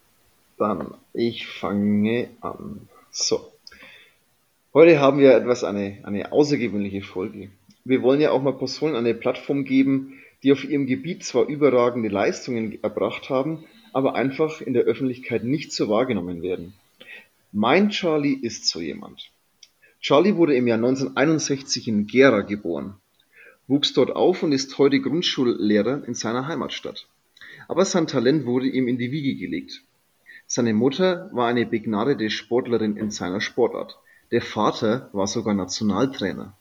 dann, 0.61 0.94
ich 1.14 1.46
fange 1.46 2.29
an. 2.40 2.88
So. 3.11 3.51
Heute 4.75 5.01
haben 5.01 5.18
wir 5.18 5.35
etwas 5.35 5.64
eine, 5.64 5.99
eine 6.03 6.33
außergewöhnliche 6.33 7.03
Folge. 7.03 7.51
Wir 7.85 8.03
wollen 8.03 8.20
ja 8.20 8.31
auch 8.31 8.42
mal 8.42 8.53
Personen 8.53 8.94
eine 8.94 9.14
Plattform 9.14 9.64
geben, 9.64 10.20
die 10.42 10.53
auf 10.53 10.64
ihrem 10.64 10.87
Gebiet 10.87 11.25
zwar 11.25 11.46
überragende 11.46 12.11
Leistungen 12.11 12.79
erbracht 12.83 13.31
haben, 13.31 13.64
aber 13.92 14.14
einfach 14.14 14.61
in 14.61 14.75
der 14.75 14.85
Öffentlichkeit 14.85 15.44
nicht 15.44 15.73
so 15.73 15.88
wahrgenommen 15.88 16.42
werden. 16.42 16.75
Mein 17.53 17.88
Charlie 17.88 18.38
ist 18.40 18.68
so 18.68 18.81
jemand. 18.81 19.31
Charlie 20.01 20.37
wurde 20.37 20.55
im 20.55 20.66
Jahr 20.66 20.79
1961 20.79 21.88
in 21.88 22.07
Gera 22.07 22.42
geboren, 22.42 22.96
wuchs 23.66 23.92
dort 23.92 24.14
auf 24.14 24.42
und 24.42 24.53
ist 24.53 24.77
heute 24.79 25.01
Grundschullehrer 25.01 26.05
in 26.07 26.14
seiner 26.14 26.46
Heimatstadt. 26.46 27.07
Aber 27.66 27.85
sein 27.85 28.07
Talent 28.07 28.44
wurde 28.44 28.68
ihm 28.68 28.88
in 28.88 28.99
die 28.99 29.11
Wiege 29.11 29.35
gelegt. 29.37 29.83
Seine 30.52 30.74
Mutter 30.74 31.30
war 31.32 31.46
eine 31.46 31.64
begnadete 31.64 32.28
Sportlerin 32.28 32.96
in 32.96 33.12
seiner 33.12 33.40
Sportart, 33.40 34.00
der 34.32 34.42
Vater 34.42 35.08
war 35.12 35.28
sogar 35.28 35.54
Nationaltrainer. 35.54 36.58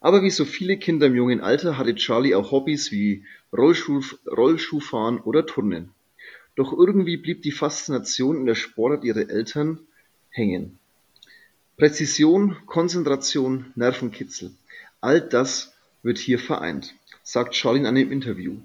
Aber 0.00 0.22
wie 0.22 0.30
so 0.30 0.44
viele 0.44 0.76
Kinder 0.76 1.08
im 1.08 1.16
jungen 1.16 1.40
Alter 1.40 1.76
hatte 1.76 1.96
Charlie 1.96 2.36
auch 2.36 2.52
Hobbys 2.52 2.92
wie 2.92 3.24
Rollschuh, 3.52 4.00
Rollschuhfahren 4.28 5.18
oder 5.18 5.44
Turnen. 5.44 5.90
Doch 6.54 6.72
irgendwie 6.72 7.16
blieb 7.16 7.42
die 7.42 7.50
Faszination 7.50 8.36
in 8.36 8.46
der 8.46 8.54
Sportart 8.54 9.02
ihrer 9.02 9.28
Eltern 9.28 9.80
hängen. 10.30 10.78
Präzision, 11.76 12.58
Konzentration, 12.66 13.72
Nervenkitzel. 13.74 14.52
All 15.00 15.20
das 15.20 15.74
wird 16.04 16.18
hier 16.18 16.38
vereint, 16.38 16.94
sagt 17.24 17.54
Charlie 17.54 17.80
in 17.80 17.86
einem 17.86 18.12
Interview. 18.12 18.58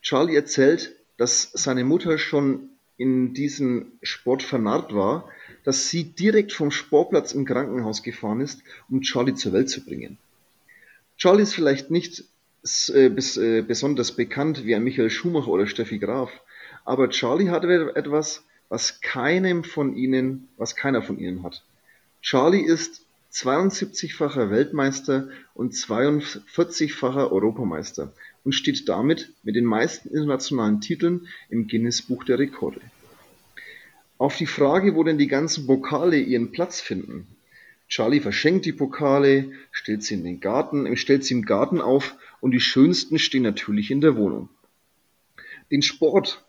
Charlie 0.00 0.36
erzählt, 0.36 0.94
dass 1.16 1.50
seine 1.54 1.82
Mutter 1.82 2.18
schon 2.18 2.70
in 2.98 3.32
diesen 3.32 3.92
Sport 4.02 4.42
vernarrt 4.42 4.92
war, 4.92 5.28
dass 5.64 5.88
sie 5.88 6.04
direkt 6.04 6.52
vom 6.52 6.70
Sportplatz 6.70 7.32
im 7.32 7.44
Krankenhaus 7.46 8.02
gefahren 8.02 8.40
ist, 8.40 8.62
um 8.90 9.00
Charlie 9.00 9.34
zur 9.34 9.52
Welt 9.52 9.70
zu 9.70 9.84
bringen. 9.84 10.18
Charlie 11.16 11.44
ist 11.44 11.54
vielleicht 11.54 11.90
nicht 11.90 12.24
äh, 12.90 13.06
äh, 13.06 13.62
besonders 13.62 14.12
bekannt 14.12 14.64
wie 14.64 14.74
ein 14.74 14.84
Michael 14.84 15.10
Schumacher 15.10 15.48
oder 15.48 15.66
Steffi 15.66 15.98
Graf, 15.98 16.30
aber 16.84 17.08
Charlie 17.08 17.50
hat 17.50 17.64
etwas, 17.64 18.44
was 18.68 19.00
keinem 19.00 19.64
von 19.64 19.96
ihnen, 19.96 20.48
was 20.56 20.74
keiner 20.74 21.02
von 21.02 21.18
ihnen 21.18 21.42
hat. 21.44 21.64
Charlie 22.20 22.62
ist 22.62 23.06
72-facher 23.32 24.50
Weltmeister 24.50 25.28
und 25.54 25.74
42-facher 25.74 27.30
Europameister 27.30 28.12
und 28.44 28.52
steht 28.52 28.88
damit 28.88 29.32
mit 29.42 29.56
den 29.56 29.64
meisten 29.64 30.08
internationalen 30.08 30.80
Titeln 30.80 31.28
im 31.50 31.68
Guinness-Buch 31.68 32.24
der 32.24 32.38
Rekorde. 32.38 32.80
Auf 34.16 34.36
die 34.36 34.46
Frage, 34.46 34.94
wo 34.94 35.04
denn 35.04 35.18
die 35.18 35.28
ganzen 35.28 35.66
Pokale 35.66 36.18
ihren 36.18 36.50
Platz 36.50 36.80
finden. 36.80 37.26
Charlie 37.88 38.20
verschenkt 38.20 38.66
die 38.66 38.72
Pokale, 38.72 39.52
stellt 39.70 40.02
sie 40.02 40.14
in 40.14 40.24
den 40.24 40.40
Garten, 40.40 40.96
stellt 40.96 41.24
sie 41.24 41.34
im 41.34 41.44
Garten 41.44 41.80
auf 41.80 42.16
und 42.40 42.50
die 42.50 42.60
schönsten 42.60 43.18
stehen 43.18 43.42
natürlich 43.42 43.90
in 43.90 44.00
der 44.00 44.16
Wohnung. 44.16 44.48
Den 45.70 45.82
Sport 45.82 46.44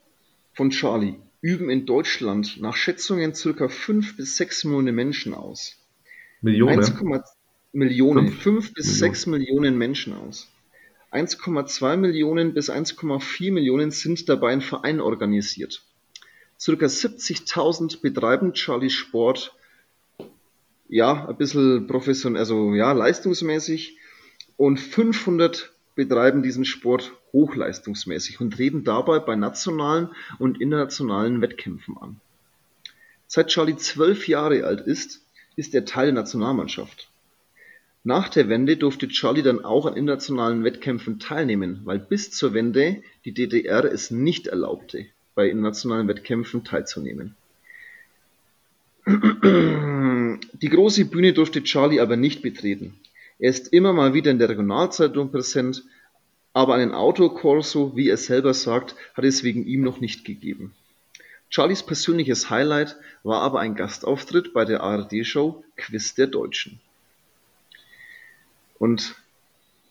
von 0.54 0.72
Charlie 0.72 1.16
üben 1.42 1.70
in 1.70 1.86
Deutschland 1.86 2.60
nach 2.60 2.76
Schätzungen 2.76 3.36
circa 3.36 3.68
5 3.68 4.18
bis 4.18 4.38
6 4.38 4.66
Millionen 4.66 4.96
Menschen 4.96 5.34
aus. 5.34 5.79
Millionen? 6.42 6.80
1, 6.80 6.94
Millionen, 7.72 8.32
5 8.32 8.74
bis 8.74 8.86
Millionen. 8.86 9.14
6 9.14 9.26
Millionen 9.28 9.78
Menschen 9.78 10.14
aus. 10.14 10.48
1,2 11.12 11.98
Millionen 11.98 12.54
bis 12.54 12.70
1,4 12.70 13.52
Millionen 13.52 13.92
sind 13.92 14.30
dabei 14.30 14.54
in 14.54 14.62
Vereinen 14.62 15.02
organisiert. 15.02 15.84
Circa 16.60 16.86
70.000 16.86 18.02
betreiben 18.02 18.54
Charlie 18.54 18.90
Sport, 18.90 19.56
ja, 20.88 21.28
ein 21.28 21.38
bisschen 21.38 21.88
professionell, 21.88 22.40
also 22.40 22.74
ja, 22.74 22.92
leistungsmäßig 22.92 23.98
und 24.58 24.78
500 24.80 25.72
betreiben 25.96 26.44
diesen 26.44 26.66
Sport 26.66 27.14
hochleistungsmäßig 27.34 28.40
und 28.42 28.52
treten 28.52 28.84
dabei 28.84 29.20
bei 29.20 29.36
nationalen 29.36 30.10
und 30.38 30.62
internationalen 30.62 31.42
Wettkämpfen 31.42 31.98
an. 31.98 32.20
Seit 33.28 33.48
Charlie 33.48 33.78
zwölf 33.78 34.28
Jahre 34.28 34.66
alt 34.66 34.82
ist, 34.82 35.22
ist 35.60 35.76
er 35.76 35.84
Teil 35.84 36.06
der 36.06 36.16
Nationalmannschaft. 36.16 37.10
Nach 38.06 38.30
der 38.30 38.48
Wende 38.48 38.78
durfte 38.78 39.10
Charlie 39.10 39.42
dann 39.42 39.66
auch 39.66 39.86
an 39.86 39.98
internationalen 39.98 40.64
Wettkämpfen 40.64 41.20
teilnehmen, 41.20 41.82
weil 41.84 42.00
bis 42.00 42.32
zur 42.32 42.54
Wende 42.54 43.04
die 43.26 43.34
DDR 43.34 43.84
es 43.84 44.10
nicht 44.10 44.48
erlaubte, 44.48 45.06
bei 45.36 45.50
internationalen 45.50 46.08
Wettkämpfen 46.08 46.64
teilzunehmen. 46.64 47.36
Die 49.06 50.70
große 50.70 51.06
Bühne 51.06 51.34
durfte 51.34 51.62
Charlie 51.62 52.00
aber 52.00 52.16
nicht 52.16 52.42
betreten. 52.42 52.94
Er 53.38 53.50
ist 53.50 53.74
immer 53.74 53.92
mal 53.92 54.14
wieder 54.14 54.32
in 54.32 54.40
der 54.40 54.48
Regionalzeitung 54.48 55.30
präsent, 55.30 55.84
aber 56.54 56.76
einen 56.76 56.94
Autokorso, 56.94 57.98
wie 57.98 58.08
er 58.08 58.18
selber 58.18 58.54
sagt, 58.54 58.96
hat 59.14 59.26
es 59.26 59.44
wegen 59.44 59.66
ihm 59.66 59.82
noch 59.82 60.00
nicht 60.00 60.24
gegeben. 60.24 60.74
Charlies 61.50 61.84
persönliches 61.84 62.50
Highlight 62.50 62.96
war 63.24 63.42
aber 63.42 63.60
ein 63.60 63.76
Gastauftritt 63.76 64.54
bei 64.54 64.66
der 64.66 64.82
ARD-Show 64.82 65.64
Quiz 65.76 66.14
der 66.14 66.28
Deutschen. 66.28 66.80
Und 68.78 69.16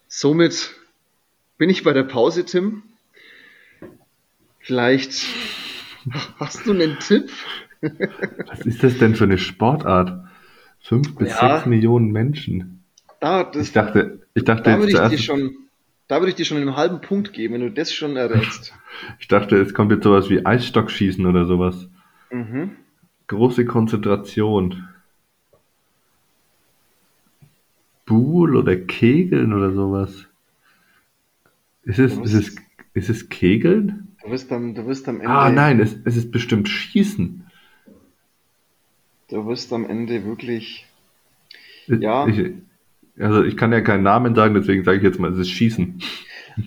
somit 0.06 0.74
bin 1.58 1.68
ich 1.68 1.82
bei 1.82 1.92
der 1.92 2.04
Pause, 2.04 2.44
Tim. 2.44 2.84
Vielleicht 4.60 5.26
hast 6.38 6.66
du 6.66 6.72
einen 6.72 6.98
Tipp? 7.00 7.30
Was 8.46 8.60
ist 8.60 8.82
das 8.82 8.98
denn 8.98 9.14
für 9.14 9.24
eine 9.24 9.38
Sportart? 9.38 10.26
Fünf 10.80 11.16
bis 11.16 11.30
ja, 11.30 11.56
sechs 11.56 11.66
Millionen 11.66 12.12
Menschen. 12.12 12.84
Da, 13.20 13.44
das, 13.44 13.66
ich 13.68 13.72
dachte, 13.72 14.26
ich 14.34 14.44
dachte 14.44 14.62
da 14.62 14.78
würde 14.78 14.92
ich 14.92 15.08
dir 15.08 15.18
schon, 15.18 15.67
da 16.08 16.20
würde 16.20 16.30
ich 16.30 16.36
dir 16.36 16.46
schon 16.46 16.56
einen 16.56 16.74
halben 16.74 17.00
Punkt 17.00 17.32
geben, 17.32 17.54
wenn 17.54 17.60
du 17.60 17.70
das 17.70 17.92
schon 17.92 18.16
errätst. 18.16 18.74
ich 19.20 19.28
dachte, 19.28 19.56
es 19.56 19.74
kommt 19.74 19.92
jetzt 19.92 20.04
sowas 20.04 20.30
wie 20.30 20.44
Eisstockschießen 20.44 21.24
oder 21.26 21.44
sowas. 21.44 21.88
Mhm. 22.30 22.72
Große 23.26 23.66
Konzentration. 23.66 24.88
Buhl 28.06 28.56
oder 28.56 28.74
Kegeln 28.74 29.52
oder 29.52 29.72
sowas. 29.72 30.26
Ist 31.82 31.98
es, 31.98 32.16
ist 32.16 32.32
es, 32.32 32.56
ist 32.94 33.10
es 33.10 33.28
Kegeln? 33.28 34.16
Du 34.22 34.30
wirst 34.30 34.50
am, 34.50 34.74
du 34.74 34.86
wirst 34.86 35.06
am 35.08 35.20
Ende. 35.20 35.28
Ah, 35.28 35.50
nein, 35.50 35.78
es, 35.78 35.94
es 36.04 36.16
ist 36.16 36.30
bestimmt 36.30 36.70
Schießen. 36.70 37.46
Du 39.28 39.46
wirst 39.46 39.72
am 39.74 39.84
Ende 39.84 40.24
wirklich. 40.24 40.86
Ja. 41.86 42.26
Ich, 42.26 42.52
also 43.20 43.42
ich 43.42 43.56
kann 43.56 43.72
ja 43.72 43.80
keinen 43.80 44.02
Namen 44.02 44.34
sagen, 44.34 44.54
deswegen 44.54 44.84
sage 44.84 44.98
ich 44.98 45.04
jetzt 45.04 45.18
mal, 45.18 45.32
es 45.32 45.38
ist 45.38 45.50
Schießen. 45.50 46.02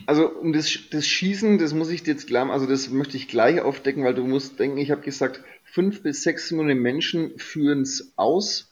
Also 0.06 0.30
um 0.30 0.54
das, 0.54 0.80
das 0.90 1.06
Schießen, 1.06 1.58
das 1.58 1.74
muss 1.74 1.90
ich 1.90 2.04
dir 2.04 2.12
jetzt 2.12 2.28
klar, 2.28 2.50
also 2.50 2.66
das 2.66 2.90
möchte 2.90 3.18
ich 3.18 3.28
gleich 3.28 3.62
aufdecken, 3.62 4.04
weil 4.04 4.14
du 4.14 4.26
musst 4.26 4.60
denken, 4.60 4.78
ich 4.78 4.92
habe 4.92 5.02
gesagt, 5.02 5.44
fünf 5.64 6.02
bis 6.02 6.24
sechs 6.24 6.52
Millionen 6.52 6.82
Menschen 6.82 7.38
führen 7.38 7.82
es 7.82 8.14
aus 8.16 8.70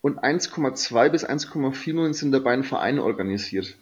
und 0.00 0.18
1,2 0.18 1.08
bis 1.10 1.24
1,4 1.28 1.86
Millionen 1.88 2.14
sind 2.14 2.32
dabei 2.32 2.54
in 2.54 2.64
Vereinen 2.64 2.98
organisiert. 2.98 3.76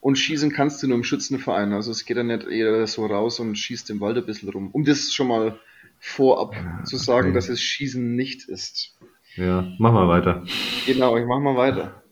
Und 0.00 0.16
schießen 0.16 0.52
kannst 0.52 0.82
du 0.82 0.86
nur 0.86 0.96
im 0.96 1.04
Schützenverein. 1.04 1.72
Also 1.72 1.90
es 1.90 2.04
geht 2.04 2.16
ja 2.16 2.22
nicht 2.22 2.46
eher 2.46 2.86
so 2.86 3.06
raus 3.06 3.40
und 3.40 3.56
schießt 3.56 3.90
im 3.90 4.00
Wald 4.00 4.16
ein 4.16 4.26
bisschen 4.26 4.48
rum. 4.48 4.70
Um 4.72 4.84
das 4.84 5.12
schon 5.12 5.26
mal 5.26 5.58
vorab 5.98 6.54
ja, 6.54 6.84
zu 6.84 6.96
sagen, 6.96 7.28
okay. 7.28 7.34
dass 7.34 7.48
es 7.48 7.60
Schießen 7.60 8.14
nicht 8.14 8.48
ist. 8.48 8.96
Ja, 9.34 9.72
mach 9.78 9.92
mal 9.92 10.08
weiter. 10.08 10.44
Genau, 10.86 11.16
ich 11.16 11.26
mach 11.26 11.40
mal 11.40 11.56
weiter. 11.56 12.02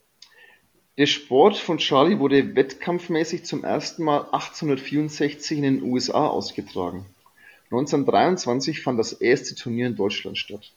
Der 0.98 1.04
Sport 1.04 1.58
von 1.58 1.76
Charlie 1.76 2.18
wurde 2.18 2.56
wettkampfmäßig 2.56 3.44
zum 3.44 3.64
ersten 3.64 4.02
Mal 4.02 4.20
1864 4.32 5.58
in 5.58 5.62
den 5.62 5.82
USA 5.82 6.26
ausgetragen. 6.26 7.04
1923 7.64 8.80
fand 8.80 8.98
das 8.98 9.12
erste 9.12 9.54
Turnier 9.54 9.88
in 9.88 9.96
Deutschland 9.96 10.38
statt. 10.38 10.72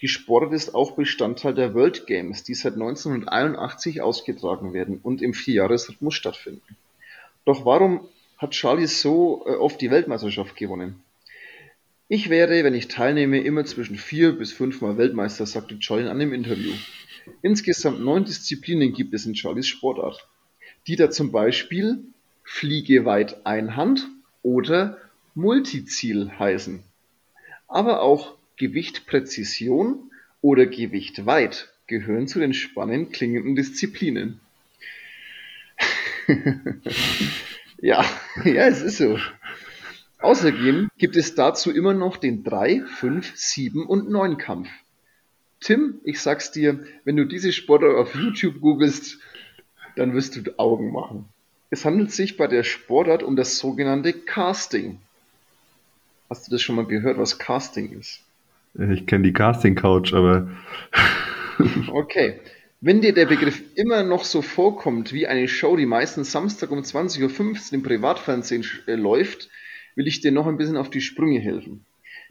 Die 0.00 0.08
Sportart 0.08 0.54
ist 0.54 0.74
auch 0.74 0.92
Bestandteil 0.92 1.52
der 1.52 1.74
World 1.74 2.06
Games, 2.06 2.44
die 2.44 2.54
seit 2.54 2.74
1981 2.74 4.00
ausgetragen 4.00 4.72
werden 4.72 4.98
und 5.02 5.20
im 5.20 5.34
Vierjahresrhythmus 5.34 6.14
stattfinden. 6.14 6.76
Doch 7.44 7.66
warum 7.66 8.08
hat 8.38 8.52
Charlie 8.52 8.86
so 8.86 9.44
äh, 9.46 9.50
oft 9.50 9.82
die 9.82 9.90
Weltmeisterschaft 9.90 10.56
gewonnen? 10.56 11.02
Ich 12.08 12.30
werde, 12.30 12.64
wenn 12.64 12.74
ich 12.74 12.88
teilnehme, 12.88 13.40
immer 13.40 13.66
zwischen 13.66 13.96
vier 13.96 14.32
bis 14.32 14.52
fünfmal 14.52 14.96
Weltmeister, 14.96 15.44
sagte 15.44 15.78
Charlie 15.78 16.04
in 16.04 16.08
einem 16.08 16.32
Interview. 16.32 16.72
Insgesamt 17.42 18.00
neun 18.00 18.24
Disziplinen 18.24 18.92
gibt 18.92 19.14
es 19.14 19.26
in 19.26 19.34
Charlies 19.34 19.66
Sportart, 19.66 20.28
die 20.86 20.96
da 20.96 21.10
zum 21.10 21.32
Beispiel 21.32 22.04
Fliege 22.44 23.04
weit 23.04 23.46
Einhand 23.46 24.08
oder 24.42 24.98
Multiziel 25.34 26.30
heißen. 26.38 26.82
Aber 27.68 28.02
auch 28.02 28.36
Gewicht 28.56 29.06
Präzision 29.06 30.10
oder 30.40 30.66
Gewicht 30.66 31.24
weit 31.26 31.72
gehören 31.86 32.26
zu 32.26 32.40
den 32.40 32.54
spannend 32.54 33.12
klingenden 33.12 33.56
Disziplinen. 33.56 34.40
ja, 37.78 38.04
ja, 38.44 38.66
es 38.66 38.82
ist 38.82 38.98
so. 38.98 39.18
Außerdem 40.18 40.88
gibt 40.98 41.16
es 41.16 41.34
dazu 41.34 41.72
immer 41.72 41.94
noch 41.94 42.16
den 42.16 42.44
3, 42.44 42.82
5, 42.82 43.32
7 43.34 43.86
und 43.86 44.08
9 44.08 44.38
Kampf. 44.38 44.68
Tim, 45.62 46.00
ich 46.02 46.20
sag's 46.20 46.50
dir, 46.50 46.84
wenn 47.04 47.16
du 47.16 47.24
diese 47.24 47.52
Sportart 47.52 47.96
auf 47.96 48.14
YouTube 48.14 48.60
googelst, 48.60 49.18
dann 49.96 50.12
wirst 50.12 50.36
du 50.36 50.58
Augen 50.58 50.92
machen. 50.92 51.26
Es 51.70 51.84
handelt 51.84 52.12
sich 52.12 52.36
bei 52.36 52.48
der 52.48 52.64
Sportart 52.64 53.22
um 53.22 53.36
das 53.36 53.58
sogenannte 53.58 54.12
Casting. 54.12 54.98
Hast 56.28 56.46
du 56.46 56.50
das 56.50 56.62
schon 56.62 56.76
mal 56.76 56.86
gehört, 56.86 57.16
was 57.16 57.38
Casting 57.38 57.98
ist? 57.98 58.20
Ich 58.74 59.06
kenne 59.06 59.24
die 59.24 59.32
Casting 59.32 59.74
Couch, 59.74 60.12
aber. 60.12 60.50
okay. 61.92 62.40
Wenn 62.80 63.00
dir 63.00 63.14
der 63.14 63.26
Begriff 63.26 63.62
immer 63.76 64.02
noch 64.02 64.24
so 64.24 64.42
vorkommt 64.42 65.12
wie 65.12 65.28
eine 65.28 65.46
Show, 65.46 65.76
die 65.76 65.86
meistens 65.86 66.32
Samstag 66.32 66.72
um 66.72 66.80
20.15 66.80 67.22
Uhr 67.22 67.72
im 67.74 67.82
Privatfernsehen 67.84 68.66
äh, 68.86 68.96
läuft, 68.96 69.48
will 69.94 70.08
ich 70.08 70.20
dir 70.20 70.32
noch 70.32 70.48
ein 70.48 70.56
bisschen 70.56 70.76
auf 70.76 70.90
die 70.90 71.00
Sprünge 71.00 71.38
helfen. 71.38 71.84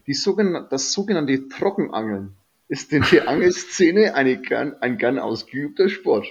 Die 0.07 0.13
sogenan 0.13 0.67
das 0.69 0.91
sogenannte 0.91 1.47
Trockenangeln 1.47 2.35
ist 2.71 2.93
in 2.93 3.03
der 3.11 3.27
Angelszene 3.27 4.13
gern, 4.47 4.77
ein 4.79 4.97
gern 4.97 5.19
ausgeübter 5.19 5.89
Sport. 5.89 6.25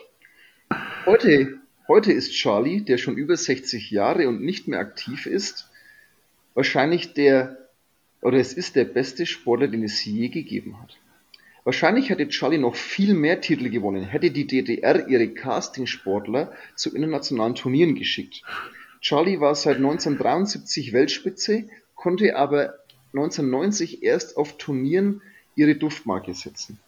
Heute, 1.05 1.59
heute 1.87 2.15
ist 2.15 2.33
Charlie, 2.33 2.81
der 2.81 2.97
schon 2.97 3.19
über 3.19 3.37
60 3.37 3.91
Jahre 3.91 4.27
und 4.27 4.41
nicht 4.41 4.67
mehr 4.67 4.81
aktiv 4.81 5.27
ist, 5.27 5.69
wahrscheinlich 6.55 7.13
der, 7.13 7.69
oder 8.23 8.39
es 8.39 8.55
ist 8.55 8.75
der 8.75 8.87
beste 8.87 9.27
Sportler, 9.27 9.69
den 9.69 9.85
es 9.85 10.03
je 10.03 10.29
gegeben 10.29 10.81
hat. 10.81 10.97
Wahrscheinlich 11.65 12.09
hätte 12.09 12.27
Charlie 12.29 12.57
noch 12.57 12.75
viel 12.75 13.13
mehr 13.13 13.43
Titel 13.43 13.69
gewonnen, 13.69 14.05
hätte 14.05 14.31
die 14.31 14.47
DDR 14.47 15.09
ihre 15.09 15.29
Casting-Sportler 15.29 16.55
zu 16.75 16.95
internationalen 16.95 17.55
Turnieren 17.55 17.97
geschickt. 17.97 18.45
Charlie 19.03 19.41
war 19.41 19.55
seit 19.55 19.77
1973 19.77 20.95
Weltspitze, 20.95 21.69
konnte 21.95 22.35
aber 22.35 22.79
1990 23.13 24.03
erst 24.03 24.39
auf 24.39 24.57
Turnieren 24.57 25.21
ihre 25.61 25.75
Duftmarke 25.75 26.33
setzen. 26.35 26.81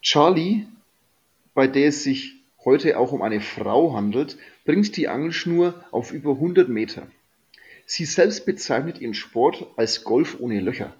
Charlie, 0.00 0.66
bei 1.54 1.66
der 1.66 1.88
es 1.88 2.04
sich 2.04 2.34
heute 2.64 2.98
auch 2.98 3.10
um 3.10 3.20
eine 3.20 3.40
Frau 3.40 3.94
handelt, 3.94 4.38
bringt 4.64 4.96
die 4.96 5.08
Angelschnur 5.08 5.74
auf 5.90 6.12
über 6.12 6.32
100 6.32 6.68
Meter. 6.68 7.08
Sie 7.84 8.04
selbst 8.04 8.46
bezeichnet 8.46 9.00
ihren 9.00 9.14
Sport 9.14 9.66
als 9.76 10.04
Golf 10.04 10.36
ohne 10.38 10.60
Löcher. 10.60 10.94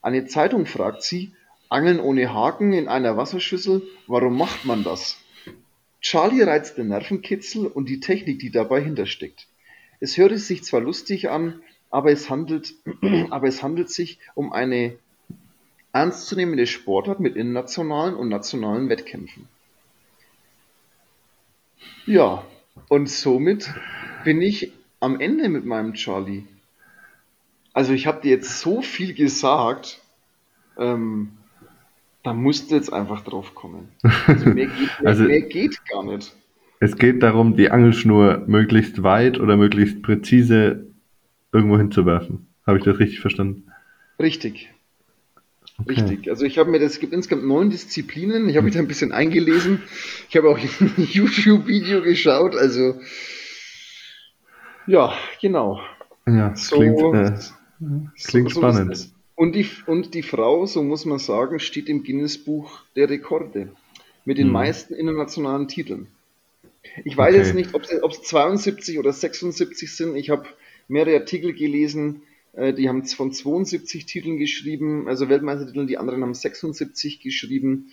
Eine 0.00 0.26
Zeitung 0.26 0.64
fragt 0.64 1.02
sie, 1.02 1.32
Angeln 1.68 1.98
ohne 1.98 2.32
Haken 2.32 2.72
in 2.72 2.86
einer 2.86 3.16
Wasserschüssel, 3.16 3.82
warum 4.06 4.38
macht 4.38 4.64
man 4.64 4.84
das? 4.84 5.18
Charlie 6.00 6.42
reizt 6.42 6.78
den 6.78 6.88
Nervenkitzel 6.88 7.66
und 7.66 7.88
die 7.88 7.98
Technik, 7.98 8.38
die 8.38 8.50
dabei 8.50 8.80
hintersteckt. 8.80 9.48
Es 9.98 10.16
hört 10.16 10.38
sich 10.38 10.62
zwar 10.62 10.80
lustig 10.80 11.28
an, 11.28 11.60
aber 11.90 12.12
es 12.12 12.30
handelt, 12.30 12.74
aber 13.30 13.48
es 13.48 13.64
handelt 13.64 13.90
sich 13.90 14.20
um 14.36 14.52
eine 14.52 14.96
ernstzunehmende 15.92 16.66
Sportart 16.66 17.20
mit 17.20 17.36
internationalen 17.36 18.14
und 18.14 18.28
nationalen 18.28 18.88
Wettkämpfen. 18.88 19.48
Ja, 22.06 22.44
und 22.88 23.08
somit 23.08 23.72
bin 24.24 24.40
ich 24.40 24.72
am 25.00 25.20
Ende 25.20 25.48
mit 25.48 25.64
meinem 25.64 25.94
Charlie. 25.94 26.44
Also 27.72 27.92
ich 27.92 28.06
habe 28.06 28.20
dir 28.22 28.30
jetzt 28.30 28.60
so 28.60 28.82
viel 28.82 29.14
gesagt, 29.14 30.00
ähm, 30.78 31.30
da 32.22 32.32
musst 32.34 32.70
du 32.70 32.74
jetzt 32.74 32.92
einfach 32.92 33.22
drauf 33.22 33.54
kommen. 33.54 33.88
Also 34.26 34.46
mehr 34.46 34.66
geht, 34.66 34.76
mehr, 35.00 35.06
Also- 35.08 35.24
mehr 35.24 35.42
geht 35.42 35.84
gar 35.86 36.02
nicht. 36.04 36.34
Es 36.80 36.96
geht 36.96 37.24
darum, 37.24 37.56
die 37.56 37.70
Angelschnur 37.72 38.44
möglichst 38.46 39.02
weit 39.02 39.40
oder 39.40 39.56
möglichst 39.56 40.00
präzise 40.00 40.86
irgendwo 41.52 41.76
hinzuwerfen. 41.76 42.46
Habe 42.64 42.78
ich 42.78 42.84
das 42.84 43.00
richtig 43.00 43.18
verstanden? 43.18 43.72
Richtig. 44.20 44.70
Richtig. 45.86 46.28
Also 46.28 46.44
ich 46.44 46.58
habe 46.58 46.70
mir 46.70 46.80
das, 46.80 46.92
es 46.92 47.00
gibt 47.00 47.12
insgesamt 47.12 47.46
neun 47.46 47.70
Disziplinen. 47.70 48.48
Ich 48.48 48.56
habe 48.56 48.64
mich 48.64 48.74
da 48.74 48.80
ein 48.80 48.88
bisschen 48.88 49.12
eingelesen. 49.12 49.82
Ich 50.28 50.36
habe 50.36 50.48
auch 50.50 50.58
ein 50.80 50.92
YouTube-Video 50.96 52.02
geschaut. 52.02 52.56
Also 52.56 53.00
ja, 54.86 55.12
genau. 55.40 55.80
Ja, 56.26 56.54
So, 56.56 56.76
klingt, 56.76 56.98
äh, 57.00 57.32
klingt 58.24 58.50
so 58.52 58.60
spannend. 58.60 58.92
ist 58.92 59.00
es. 59.06 59.14
Und 59.34 59.54
die, 59.54 59.66
und 59.86 60.14
die 60.14 60.22
Frau, 60.22 60.66
so 60.66 60.82
muss 60.82 61.04
man 61.04 61.18
sagen, 61.20 61.60
steht 61.60 61.88
im 61.88 62.02
Guinness-Buch 62.02 62.80
der 62.96 63.08
Rekorde 63.08 63.72
mit 64.24 64.38
den 64.38 64.46
Hm. 64.46 64.52
meisten 64.52 64.94
internationalen 64.94 65.68
Titeln. 65.68 66.08
Ich 67.04 67.16
weiß 67.16 67.34
Okay. 67.34 67.36
jetzt 67.36 67.54
nicht, 67.54 67.74
ob 67.74 67.82
es, 67.84 68.02
ob 68.02 68.12
es 68.12 68.22
72 68.22 68.98
oder 68.98 69.12
76 69.12 69.94
sind. 69.94 70.16
Ich 70.16 70.30
habe 70.30 70.46
mehrere 70.88 71.16
Artikel 71.20 71.52
gelesen, 71.54 72.22
die 72.58 72.88
haben 72.88 73.04
von 73.04 73.32
72 73.32 74.06
Titeln 74.06 74.38
geschrieben, 74.38 75.06
also 75.08 75.28
Weltmeistertiteln, 75.28 75.86
die 75.86 75.98
anderen 75.98 76.22
haben 76.22 76.34
76 76.34 77.20
geschrieben. 77.20 77.90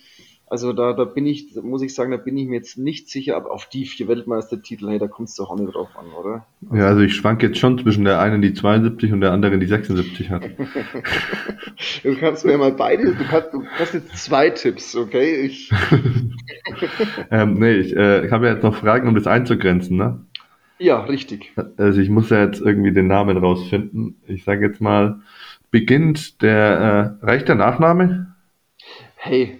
Also 0.48 0.72
da, 0.72 0.92
da 0.92 1.04
bin 1.04 1.26
ich, 1.26 1.54
da 1.54 1.60
muss 1.60 1.82
ich 1.82 1.92
sagen, 1.92 2.12
da 2.12 2.16
bin 2.16 2.36
ich 2.36 2.46
mir 2.46 2.54
jetzt 2.54 2.78
nicht 2.78 3.10
sicher, 3.10 3.36
aber 3.36 3.50
auf 3.50 3.68
die 3.68 3.84
vier 3.84 4.06
Weltmeistertitel, 4.06 4.88
hey, 4.88 4.98
da 5.00 5.08
kommt 5.08 5.28
es 5.28 5.34
doch 5.34 5.50
auch 5.50 5.58
nicht 5.58 5.74
drauf 5.74 5.88
an, 5.96 6.06
oder? 6.12 6.46
Ja, 6.72 6.86
also 6.86 7.00
ich 7.00 7.16
schwank 7.16 7.42
jetzt 7.42 7.58
schon 7.58 7.78
zwischen 7.78 8.04
der 8.04 8.20
einen, 8.20 8.42
die 8.42 8.54
72 8.54 9.12
und 9.12 9.22
der 9.22 9.32
anderen, 9.32 9.58
die 9.58 9.66
76 9.66 10.30
hat. 10.30 10.48
Du 12.02 12.16
kannst 12.16 12.44
mir 12.46 12.56
mal 12.56 12.72
beide, 12.72 13.14
du 13.14 13.24
kannst, 13.24 13.52
du 13.52 13.64
hast 13.78 13.92
jetzt 13.92 14.16
zwei 14.16 14.48
Tipps, 14.48 14.96
okay? 14.96 15.42
Ich, 15.42 15.70
ähm, 17.30 17.54
nee, 17.54 17.74
ich, 17.74 17.94
äh, 17.94 18.30
habe 18.30 18.46
ja 18.46 18.54
jetzt 18.54 18.62
noch 18.62 18.76
Fragen, 18.76 19.08
um 19.08 19.14
das 19.14 19.26
einzugrenzen, 19.26 19.96
ne? 19.96 20.24
Ja, 20.78 21.00
richtig. 21.00 21.52
Also 21.76 22.00
ich 22.00 22.10
muss 22.10 22.30
ja 22.30 22.44
jetzt 22.44 22.60
irgendwie 22.60 22.92
den 22.92 23.06
Namen 23.06 23.36
rausfinden. 23.36 24.16
Ich 24.26 24.44
sage 24.44 24.66
jetzt 24.66 24.80
mal, 24.80 25.20
beginnt 25.70 26.42
der, 26.42 27.18
äh, 27.20 27.24
reicht 27.26 27.48
der 27.48 27.54
Nachname? 27.54 28.34
Hey, 29.16 29.58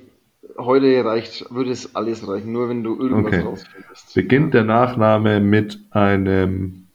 heute 0.58 1.04
reicht, 1.04 1.50
würde 1.50 1.70
es 1.70 1.94
alles 1.96 2.26
reichen, 2.28 2.52
nur 2.52 2.68
wenn 2.68 2.82
du 2.82 2.98
irgendwas 2.98 3.34
Okay. 3.34 3.44
rausfindest. 3.44 4.14
Beginnt 4.14 4.54
der 4.54 4.64
Nachname 4.64 5.40
mit 5.40 5.78
einem 5.90 6.86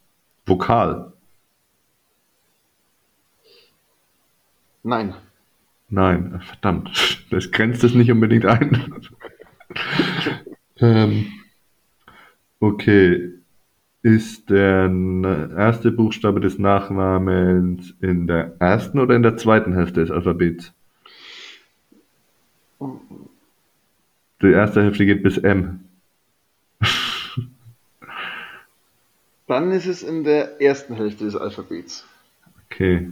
Vokal? 0.46 1.14
Nein. 4.84 5.14
Nein, 5.90 6.42
verdammt, 6.46 7.26
das 7.32 7.52
grenzt 7.52 7.84
es 7.84 7.94
nicht 7.94 8.12
unbedingt 8.12 8.46
ein. 8.46 8.96
ähm, 10.78 11.28
okay, 12.60 13.41
ist 14.04 14.50
der 14.50 14.90
erste 15.56 15.92
Buchstabe 15.92 16.40
des 16.40 16.58
Nachnamens 16.58 17.94
in 18.02 18.26
der 18.28 18.56
ersten 18.60 19.00
oder 19.00 19.16
in 19.16 19.24
der 19.24 19.38
zweiten 19.38 19.74
Hälfte 19.74 20.02
des 20.02 20.12
Alphabets? 20.12 20.74
Die 24.42 24.52
erste 24.52 24.82
Hälfte 24.82 25.06
geht 25.06 25.22
bis 25.22 25.38
M. 25.38 25.82
Dann 29.48 29.72
ist 29.72 29.86
es 29.86 30.02
in 30.02 30.24
der 30.24 30.60
ersten 30.60 30.96
Hälfte 30.96 31.26
des 31.26 31.36
Alphabets. 31.36 32.08
Okay. 32.66 33.12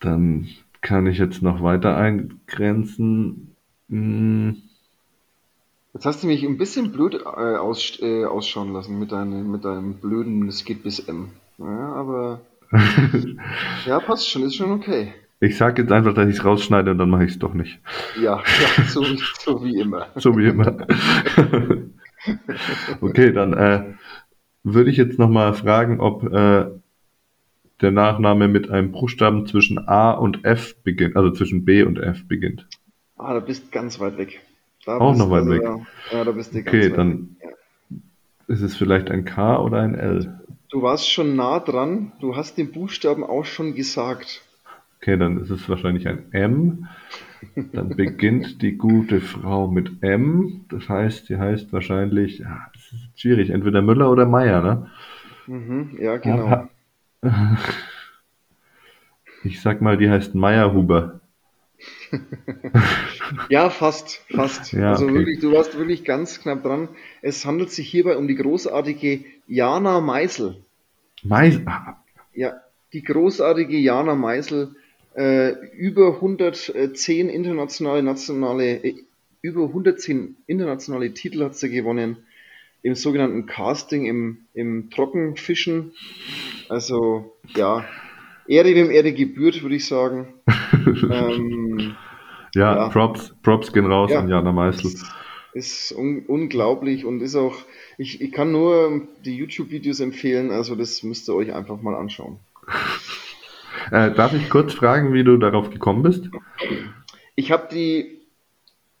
Dann 0.00 0.48
kann 0.80 1.06
ich 1.06 1.18
jetzt 1.18 1.42
noch 1.42 1.62
weiter 1.62 1.96
eingrenzen. 1.96 3.54
Hm, 3.90 4.62
Jetzt 5.94 6.06
hast 6.06 6.22
du 6.22 6.26
mich 6.26 6.42
ein 6.44 6.58
bisschen 6.58 6.90
blöd 6.92 7.14
äh, 7.14 7.56
aus, 7.56 7.98
äh, 8.02 8.24
ausschauen 8.24 8.72
lassen 8.72 8.98
mit, 8.98 9.12
deinem 9.12 9.50
mit 9.50 9.64
deinem 9.64 9.94
blöden, 9.94 10.48
es 10.48 10.64
geht 10.64 10.82
bis 10.82 10.98
M. 10.98 11.30
Ja, 11.58 11.92
aber 11.94 12.40
ja, 13.86 14.00
passt 14.00 14.28
schon, 14.28 14.42
ist 14.42 14.56
schon 14.56 14.72
okay. 14.72 15.14
Ich 15.40 15.56
sage 15.56 15.82
jetzt 15.82 15.92
einfach, 15.92 16.14
dass 16.14 16.28
ich 16.28 16.36
es 16.36 16.44
rausschneide 16.44 16.90
und 16.90 16.98
dann 16.98 17.10
mache 17.10 17.24
ich 17.24 17.32
es 17.32 17.38
doch 17.38 17.54
nicht. 17.54 17.78
Ja, 18.20 18.42
ja 18.76 18.84
so, 18.88 19.02
wie- 19.02 19.20
so 19.38 19.64
wie 19.64 19.78
immer. 19.80 20.08
So 20.16 20.36
wie 20.36 20.46
immer. 20.46 20.86
okay, 23.00 23.32
dann 23.32 23.52
äh, 23.52 23.84
würde 24.64 24.90
ich 24.90 24.96
jetzt 24.96 25.18
nochmal 25.18 25.54
fragen, 25.54 26.00
ob 26.00 26.24
äh, 26.24 26.66
der 27.80 27.90
Nachname 27.90 28.48
mit 28.48 28.70
einem 28.70 28.92
Buchstaben 28.92 29.46
zwischen 29.46 29.78
A 29.86 30.12
und 30.12 30.44
F 30.44 30.76
beginnt, 30.82 31.16
also 31.16 31.30
zwischen 31.30 31.64
B 31.64 31.82
und 31.82 31.98
F 31.98 32.26
beginnt. 32.26 32.66
Ah, 33.16 33.34
da 33.34 33.40
bist 33.40 33.70
ganz 33.70 34.00
weit 34.00 34.16
weg. 34.16 34.40
Da 34.86 34.98
Auch 34.98 35.16
noch 35.16 35.30
weit 35.30 35.48
weg. 35.48 35.62
Ja, 35.62 35.78
ja, 36.12 36.24
da 36.24 36.32
bist 36.32 36.52
du 36.52 36.58
Okay, 36.58 36.90
dann 36.90 37.36
weg. 37.40 37.56
ist 38.48 38.62
es 38.62 38.76
vielleicht 38.76 39.10
ein 39.10 39.24
K 39.24 39.58
oder 39.58 39.80
ein 39.80 39.94
L. 39.94 40.38
Du 40.70 40.82
warst 40.82 41.10
schon 41.10 41.36
nah 41.36 41.60
dran, 41.60 42.12
du 42.20 42.36
hast 42.36 42.58
den 42.58 42.72
Buchstaben 42.72 43.24
auch 43.24 43.44
schon 43.44 43.74
gesagt. 43.74 44.42
Okay, 45.00 45.16
dann 45.16 45.38
ist 45.40 45.50
es 45.50 45.68
wahrscheinlich 45.68 46.08
ein 46.08 46.32
M. 46.32 46.88
Dann 47.72 47.90
beginnt 47.90 48.62
die 48.62 48.76
gute 48.76 49.20
Frau 49.20 49.68
mit 49.68 50.02
M. 50.02 50.64
Das 50.70 50.88
heißt, 50.88 51.26
sie 51.26 51.36
heißt 51.38 51.72
wahrscheinlich, 51.72 52.38
ja, 52.38 52.68
es 52.74 52.92
ist 52.92 53.20
schwierig, 53.20 53.50
entweder 53.50 53.82
Müller 53.82 54.10
oder 54.10 54.26
Meier, 54.26 54.62
ne? 54.62 54.90
Mhm, 55.46 55.96
ja, 56.00 56.16
genau. 56.18 56.68
Ich 59.44 59.60
sag 59.60 59.80
mal, 59.80 59.96
die 59.96 60.10
heißt 60.10 60.34
Meyerhuber. 60.34 61.20
Ja, 63.48 63.70
fast, 63.70 64.22
fast. 64.30 64.72
Ja, 64.72 64.90
also 64.90 65.04
okay. 65.04 65.14
wirklich, 65.14 65.40
du 65.40 65.52
warst 65.52 65.76
wirklich 65.78 66.04
ganz 66.04 66.40
knapp 66.40 66.62
dran. 66.62 66.88
Es 67.22 67.44
handelt 67.44 67.70
sich 67.70 67.88
hierbei 67.88 68.16
um 68.16 68.28
die 68.28 68.34
großartige 68.34 69.24
Jana 69.46 70.00
Meisel. 70.00 70.56
Mais 71.22 71.60
ah, 71.66 72.02
Ja, 72.34 72.60
die 72.92 73.02
großartige 73.02 73.76
Jana 73.76 74.14
Meisel, 74.14 74.74
äh, 75.16 75.52
über 75.76 76.14
110 76.16 77.28
internationale, 77.28 78.02
nationale, 78.02 78.84
äh, 78.84 78.94
über 79.42 79.64
110 79.64 80.36
internationale 80.46 81.12
Titel 81.12 81.44
hat 81.44 81.56
sie 81.56 81.70
gewonnen 81.70 82.18
im 82.82 82.94
sogenannten 82.94 83.46
Casting, 83.46 84.04
im, 84.04 84.38
im 84.52 84.90
Trockenfischen. 84.90 85.92
Also, 86.68 87.34
ja, 87.56 87.86
Ehre 88.46 88.74
wem 88.74 88.90
Ehre 88.90 89.12
gebührt, 89.12 89.62
würde 89.62 89.76
ich 89.76 89.86
sagen. 89.86 90.34
ähm, 91.10 91.63
ja, 92.54 92.74
Ja. 92.76 92.88
Props, 92.88 93.34
Props 93.42 93.72
gehen 93.72 93.86
raus 93.86 94.10
Ja. 94.10 94.20
an 94.20 94.28
Jana 94.28 94.52
Meißel. 94.52 94.92
ist 95.52 95.92
un 95.92 96.24
unglaublich 96.26 97.04
und 97.04 97.20
ist 97.20 97.36
auch, 97.36 97.54
ich, 97.98 98.20
ich 98.20 98.32
kann 98.32 98.50
nur 98.50 99.02
die 99.24 99.36
YouTube-Videos 99.36 100.00
empfehlen, 100.00 100.50
also 100.50 100.74
das 100.74 101.02
müsst 101.04 101.28
ihr 101.28 101.34
euch 101.34 101.52
einfach 101.54 101.80
mal 101.80 101.94
anschauen. 101.94 102.38
Äh, 103.90 104.12
darf 104.14 104.32
ich 104.32 104.48
kurz 104.48 104.72
fragen, 104.72 105.12
wie 105.12 105.24
du 105.24 105.36
darauf 105.36 105.68
gekommen 105.68 106.02
bist? 106.02 106.30
Ich 107.34 107.52
habe 107.52 107.68
die, 107.70 108.18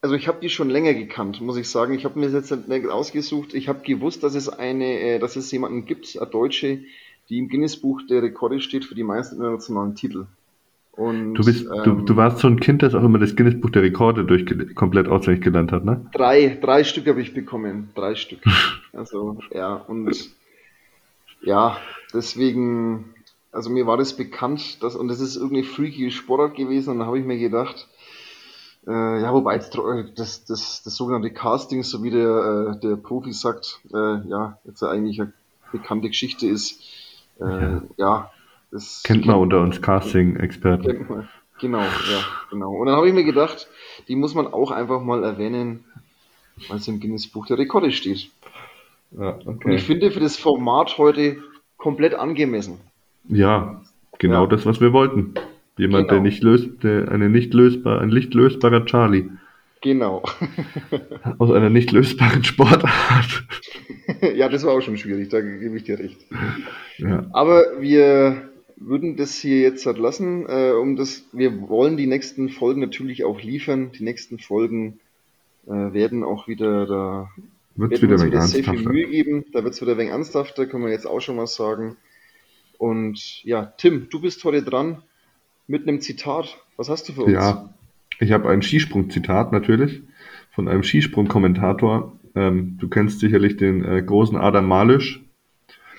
also 0.02 0.14
ich 0.14 0.28
habe 0.28 0.40
die 0.42 0.50
schon 0.50 0.68
länger 0.68 0.92
gekannt, 0.92 1.40
muss 1.40 1.56
ich 1.56 1.68
sagen. 1.70 1.94
Ich 1.94 2.04
habe 2.04 2.18
mir 2.18 2.28
das 2.28 2.50
jetzt 2.50 2.68
nicht 2.68 2.86
ausgesucht. 2.88 3.54
Ich 3.54 3.68
habe 3.68 3.80
gewusst, 3.82 4.22
dass 4.22 4.34
es 4.34 4.48
eine, 4.50 5.00
äh, 5.00 5.18
dass 5.18 5.36
es 5.36 5.50
jemanden 5.52 5.86
gibt, 5.86 6.18
eine 6.20 6.28
Deutsche, 6.28 6.80
die 7.30 7.38
im 7.38 7.48
Guinness-Buch 7.48 8.02
der 8.10 8.22
Rekorde 8.22 8.60
steht 8.60 8.84
für 8.84 8.94
die 8.94 9.04
meisten 9.04 9.36
internationalen 9.36 9.94
Titel. 9.94 10.26
Und, 10.96 11.34
Du 11.34 11.44
bist, 11.44 11.66
du, 11.66 11.90
ähm, 11.90 12.06
du 12.06 12.16
warst 12.16 12.38
so 12.38 12.46
ein 12.46 12.60
Kind, 12.60 12.82
das 12.82 12.94
auch 12.94 13.02
immer 13.02 13.18
das 13.18 13.34
Guinness-Buch 13.34 13.70
der 13.70 13.82
Rekorde 13.82 14.24
durch 14.24 14.44
komplett 14.76 15.08
auswendig 15.08 15.42
gelernt 15.42 15.72
hat, 15.72 15.84
ne? 15.84 16.06
drei, 16.12 16.56
drei 16.62 16.84
Stück 16.84 17.08
habe 17.08 17.20
ich 17.20 17.34
bekommen. 17.34 17.90
Drei 17.94 18.14
Stück. 18.14 18.40
Also, 18.92 19.38
ja, 19.52 19.74
und 19.74 20.14
ja, 21.42 21.76
deswegen, 22.12 23.12
also 23.50 23.70
mir 23.70 23.88
war 23.88 23.96
das 23.96 24.16
bekannt, 24.16 24.82
dass, 24.84 24.94
und 24.94 25.08
das 25.08 25.18
ist 25.20 25.34
irgendwie 25.36 25.64
freaky 25.64 26.12
Sportart 26.12 26.54
gewesen, 26.56 26.90
und 26.90 26.98
dann 27.00 27.08
habe 27.08 27.18
ich 27.18 27.24
mir 27.24 27.38
gedacht, 27.38 27.88
äh, 28.86 29.20
ja, 29.20 29.32
wobei 29.32 29.58
tro- 29.58 30.04
das, 30.14 30.44
das, 30.44 30.82
das 30.84 30.94
sogenannte 30.94 31.30
Casting, 31.30 31.82
so 31.82 32.04
wie 32.04 32.10
der, 32.10 32.76
äh, 32.76 32.80
der 32.80 32.94
Profi 32.96 33.32
sagt, 33.32 33.80
äh, 33.92 34.28
ja, 34.28 34.58
jetzt 34.64 34.82
eigentlich 34.84 35.20
eine 35.20 35.32
bekannte 35.72 36.08
Geschichte 36.08 36.46
ist, 36.46 36.80
äh, 37.40 37.44
Ja. 37.44 37.82
ja, 37.96 38.30
das 38.74 39.02
Kennt 39.04 39.24
man 39.24 39.36
unter 39.36 39.60
uns 39.60 39.80
Casting-Experten. 39.80 41.06
Genau, 41.60 41.80
ja, 41.80 42.20
genau. 42.50 42.72
Und 42.74 42.86
dann 42.88 42.96
habe 42.96 43.08
ich 43.08 43.14
mir 43.14 43.24
gedacht, 43.24 43.68
die 44.08 44.16
muss 44.16 44.34
man 44.34 44.46
auch 44.48 44.70
einfach 44.72 45.00
mal 45.00 45.22
erwähnen, 45.24 45.84
weil 46.68 46.78
es 46.78 46.88
im 46.88 47.00
Guinness 47.00 47.28
Buch 47.28 47.46
der 47.46 47.58
Rekorde 47.58 47.92
steht. 47.92 48.30
Ja, 49.12 49.30
Und 49.30 49.48
okay. 49.48 49.76
ich 49.76 49.84
finde 49.84 50.10
für 50.10 50.20
das 50.20 50.36
Format 50.36 50.98
heute 50.98 51.36
komplett 51.76 52.14
angemessen. 52.14 52.78
Ja, 53.28 53.80
genau 54.18 54.42
Ja. 54.42 54.46
das, 54.48 54.66
was 54.66 54.80
wir 54.80 54.92
wollten. 54.92 55.34
Jemand, 55.78 56.10
der 56.10 56.18
Genau. 56.18 56.28
nicht 56.28 56.42
löst, 56.42 56.68
der 56.82 57.10
eine 57.10 57.28
nicht 57.30 57.54
lösbar, 57.54 58.00
ein 58.00 58.08
nicht 58.08 58.34
lösbarer 58.34 58.84
Charlie 58.84 59.30
Genau. 59.80 60.22
aus 61.38 61.50
einer 61.52 61.68
nicht 61.70 61.92
lösbaren 61.92 62.42
Sportart. 62.42 63.44
ja, 64.34 64.48
das 64.48 64.64
war 64.64 64.72
auch 64.72 64.80
schon 64.80 64.96
schwierig, 64.96 65.28
da 65.28 65.40
gebe 65.40 65.76
ich 65.76 65.84
dir 65.84 65.98
recht. 65.98 66.18
Ja, 66.98 67.26
Aber 67.32 67.62
wir 67.80 68.48
würden 68.86 69.16
das 69.16 69.34
hier 69.34 69.60
jetzt 69.60 69.86
halt 69.86 69.98
lassen, 69.98 70.46
äh, 70.48 70.72
um 70.72 70.96
das, 70.96 71.24
wir 71.32 71.68
wollen 71.68 71.96
die 71.96 72.06
nächsten 72.06 72.48
Folgen 72.48 72.80
natürlich 72.80 73.24
auch 73.24 73.40
liefern. 73.40 73.92
Die 73.92 74.04
nächsten 74.04 74.38
Folgen 74.38 75.00
äh, 75.66 75.70
werden 75.70 76.24
auch 76.24 76.48
wieder 76.48 76.86
da 76.86 77.30
wird's 77.76 78.02
werden 78.02 78.02
wieder 78.02 78.14
uns 78.14 78.24
wieder 78.24 78.42
sehr 78.42 78.64
viel. 78.64 78.82
Mühe 78.82 79.08
geben. 79.08 79.44
Da 79.52 79.64
wird 79.64 79.74
es 79.74 79.80
wieder 79.80 79.96
wenig 79.96 80.12
ernsthafter, 80.12 80.66
können 80.66 80.84
wir 80.84 80.90
jetzt 80.90 81.06
auch 81.06 81.20
schon 81.20 81.36
mal 81.36 81.46
sagen. 81.46 81.96
Und 82.78 83.42
ja, 83.44 83.72
Tim, 83.78 84.08
du 84.10 84.20
bist 84.20 84.44
heute 84.44 84.62
dran 84.62 85.02
mit 85.66 85.88
einem 85.88 86.00
Zitat. 86.00 86.58
Was 86.76 86.88
hast 86.88 87.08
du 87.08 87.12
für 87.12 87.24
uns? 87.24 87.32
Ja, 87.32 87.74
ich 88.20 88.32
habe 88.32 88.48
ein 88.48 88.62
Skisprung-Zitat 88.62 89.52
natürlich 89.52 90.02
von 90.50 90.68
einem 90.68 90.82
Skisprung-Kommentator. 90.82 92.18
Ähm, 92.34 92.76
du 92.78 92.88
kennst 92.88 93.20
sicherlich 93.20 93.56
den 93.56 93.84
äh, 93.84 94.02
großen 94.02 94.36
Adam 94.36 94.66
Malisch. 94.66 95.22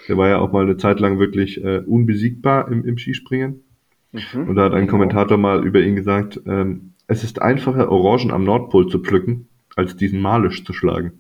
Der 0.08 0.18
war 0.18 0.30
ja 0.30 0.40
auch 0.40 0.52
mal 0.52 0.64
eine 0.64 0.78
Zeit 0.78 1.00
lang 1.00 1.20
wirklich 1.20 1.64
äh, 1.64 1.80
unbesiegbar 1.80 2.72
im, 2.72 2.86
im 2.86 2.98
Skispringen. 2.98 3.64
Mhm, 4.12 4.48
Und 4.50 4.56
da 4.56 4.66
hat 4.66 4.74
ein 4.74 4.82
genau. 4.82 4.92
Kommentator 4.92 5.38
mal 5.38 5.66
über 5.66 5.82
ihn 5.82 5.96
gesagt, 5.96 6.40
ähm, 6.46 6.94
es 7.08 7.24
ist 7.24 7.42
einfacher, 7.42 7.92
Orangen 7.92 8.32
am 8.32 8.44
Nordpol 8.44 8.88
zu 8.88 9.00
pflücken, 9.00 9.48
als 9.76 9.96
diesen 9.96 10.22
Malisch 10.22 10.64
zu 10.64 10.74
schlagen. 10.74 11.20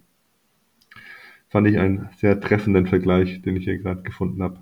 Fand 1.49 1.67
ich 1.67 1.77
einen 1.77 2.09
sehr 2.17 2.39
treffenden 2.39 2.87
Vergleich, 2.87 3.41
den 3.41 3.55
ich 3.55 3.63
hier 3.65 3.77
gerade 3.77 4.01
gefunden 4.01 4.41
habe. 4.43 4.59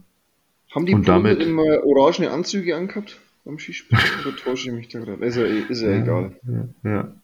Haben 0.74 0.86
die 0.86 0.94
Und 0.94 1.08
damit- 1.08 1.42
immer 1.42 1.84
orangene 1.86 2.32
Anzüge 2.32 2.76
angehabt 2.76 3.20
beim 3.46 3.60
Skispringen? 3.60 4.04
Oder 4.26 4.36
täusche 4.36 4.70
ich 4.70 4.76
mich 4.76 4.88
da 4.90 5.00
gerade? 5.00 5.24
Ist 5.26 5.38
ja, 5.38 5.44
ist 5.46 5.82
ja 5.82 6.02
egal. 6.02 6.36
Ja, 6.84 6.90
ja, 6.90 7.16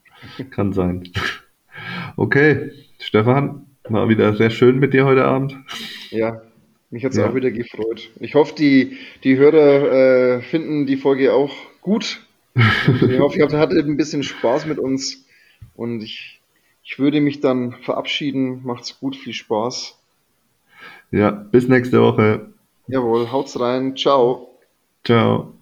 kann 0.52 0.74
sein. 0.74 1.04
Okay, 2.18 2.72
Stefan, 3.00 3.66
war 3.88 4.10
wieder 4.10 4.36
sehr 4.36 4.50
schön 4.50 4.80
mit 4.80 4.94
dir 4.94 5.06
heute 5.06 5.26
Abend. 5.26 5.58
Ja, 6.10 6.42
mich 6.90 7.04
hat 7.06 7.12
es 7.12 7.18
Ja. 7.18 7.30
auch 7.30 7.36
wieder 7.36 7.52
gefreut. 7.52 8.10
Ich 8.20 8.36
hoffe, 8.36 8.56
die, 8.56 8.98
die 9.24 9.38
Hörer 9.38 10.38
äh, 10.38 10.42
finden 10.42 10.86
die 10.86 10.98
Folge 10.98 11.34
auch 11.34 11.54
gut. 11.82 12.22
Ich 12.56 13.20
hoffe, 13.20 13.38
ihr 13.40 13.50
hattet 13.52 13.86
ein 13.86 13.96
bisschen 13.98 14.24
Spaß 14.24 14.66
mit 14.66 14.80
uns. 14.80 15.26
Und 15.76 16.02
ich, 16.02 16.42
ich 16.84 17.00
würde 17.00 17.22
mich 17.22 17.40
dann 17.40 17.74
verabschieden. 17.84 18.62
Macht's 18.64 19.00
gut, 19.00 19.16
viel 19.16 19.34
Spaß. 19.34 19.98
Ja, 21.12 21.32
bis 21.32 21.68
nächste 21.68 22.02
Woche. 22.02 22.48
Jawohl, 22.88 23.32
haut's 23.32 23.60
rein. 23.60 23.96
Ciao. 23.96 24.58
Ciao. 25.04 25.59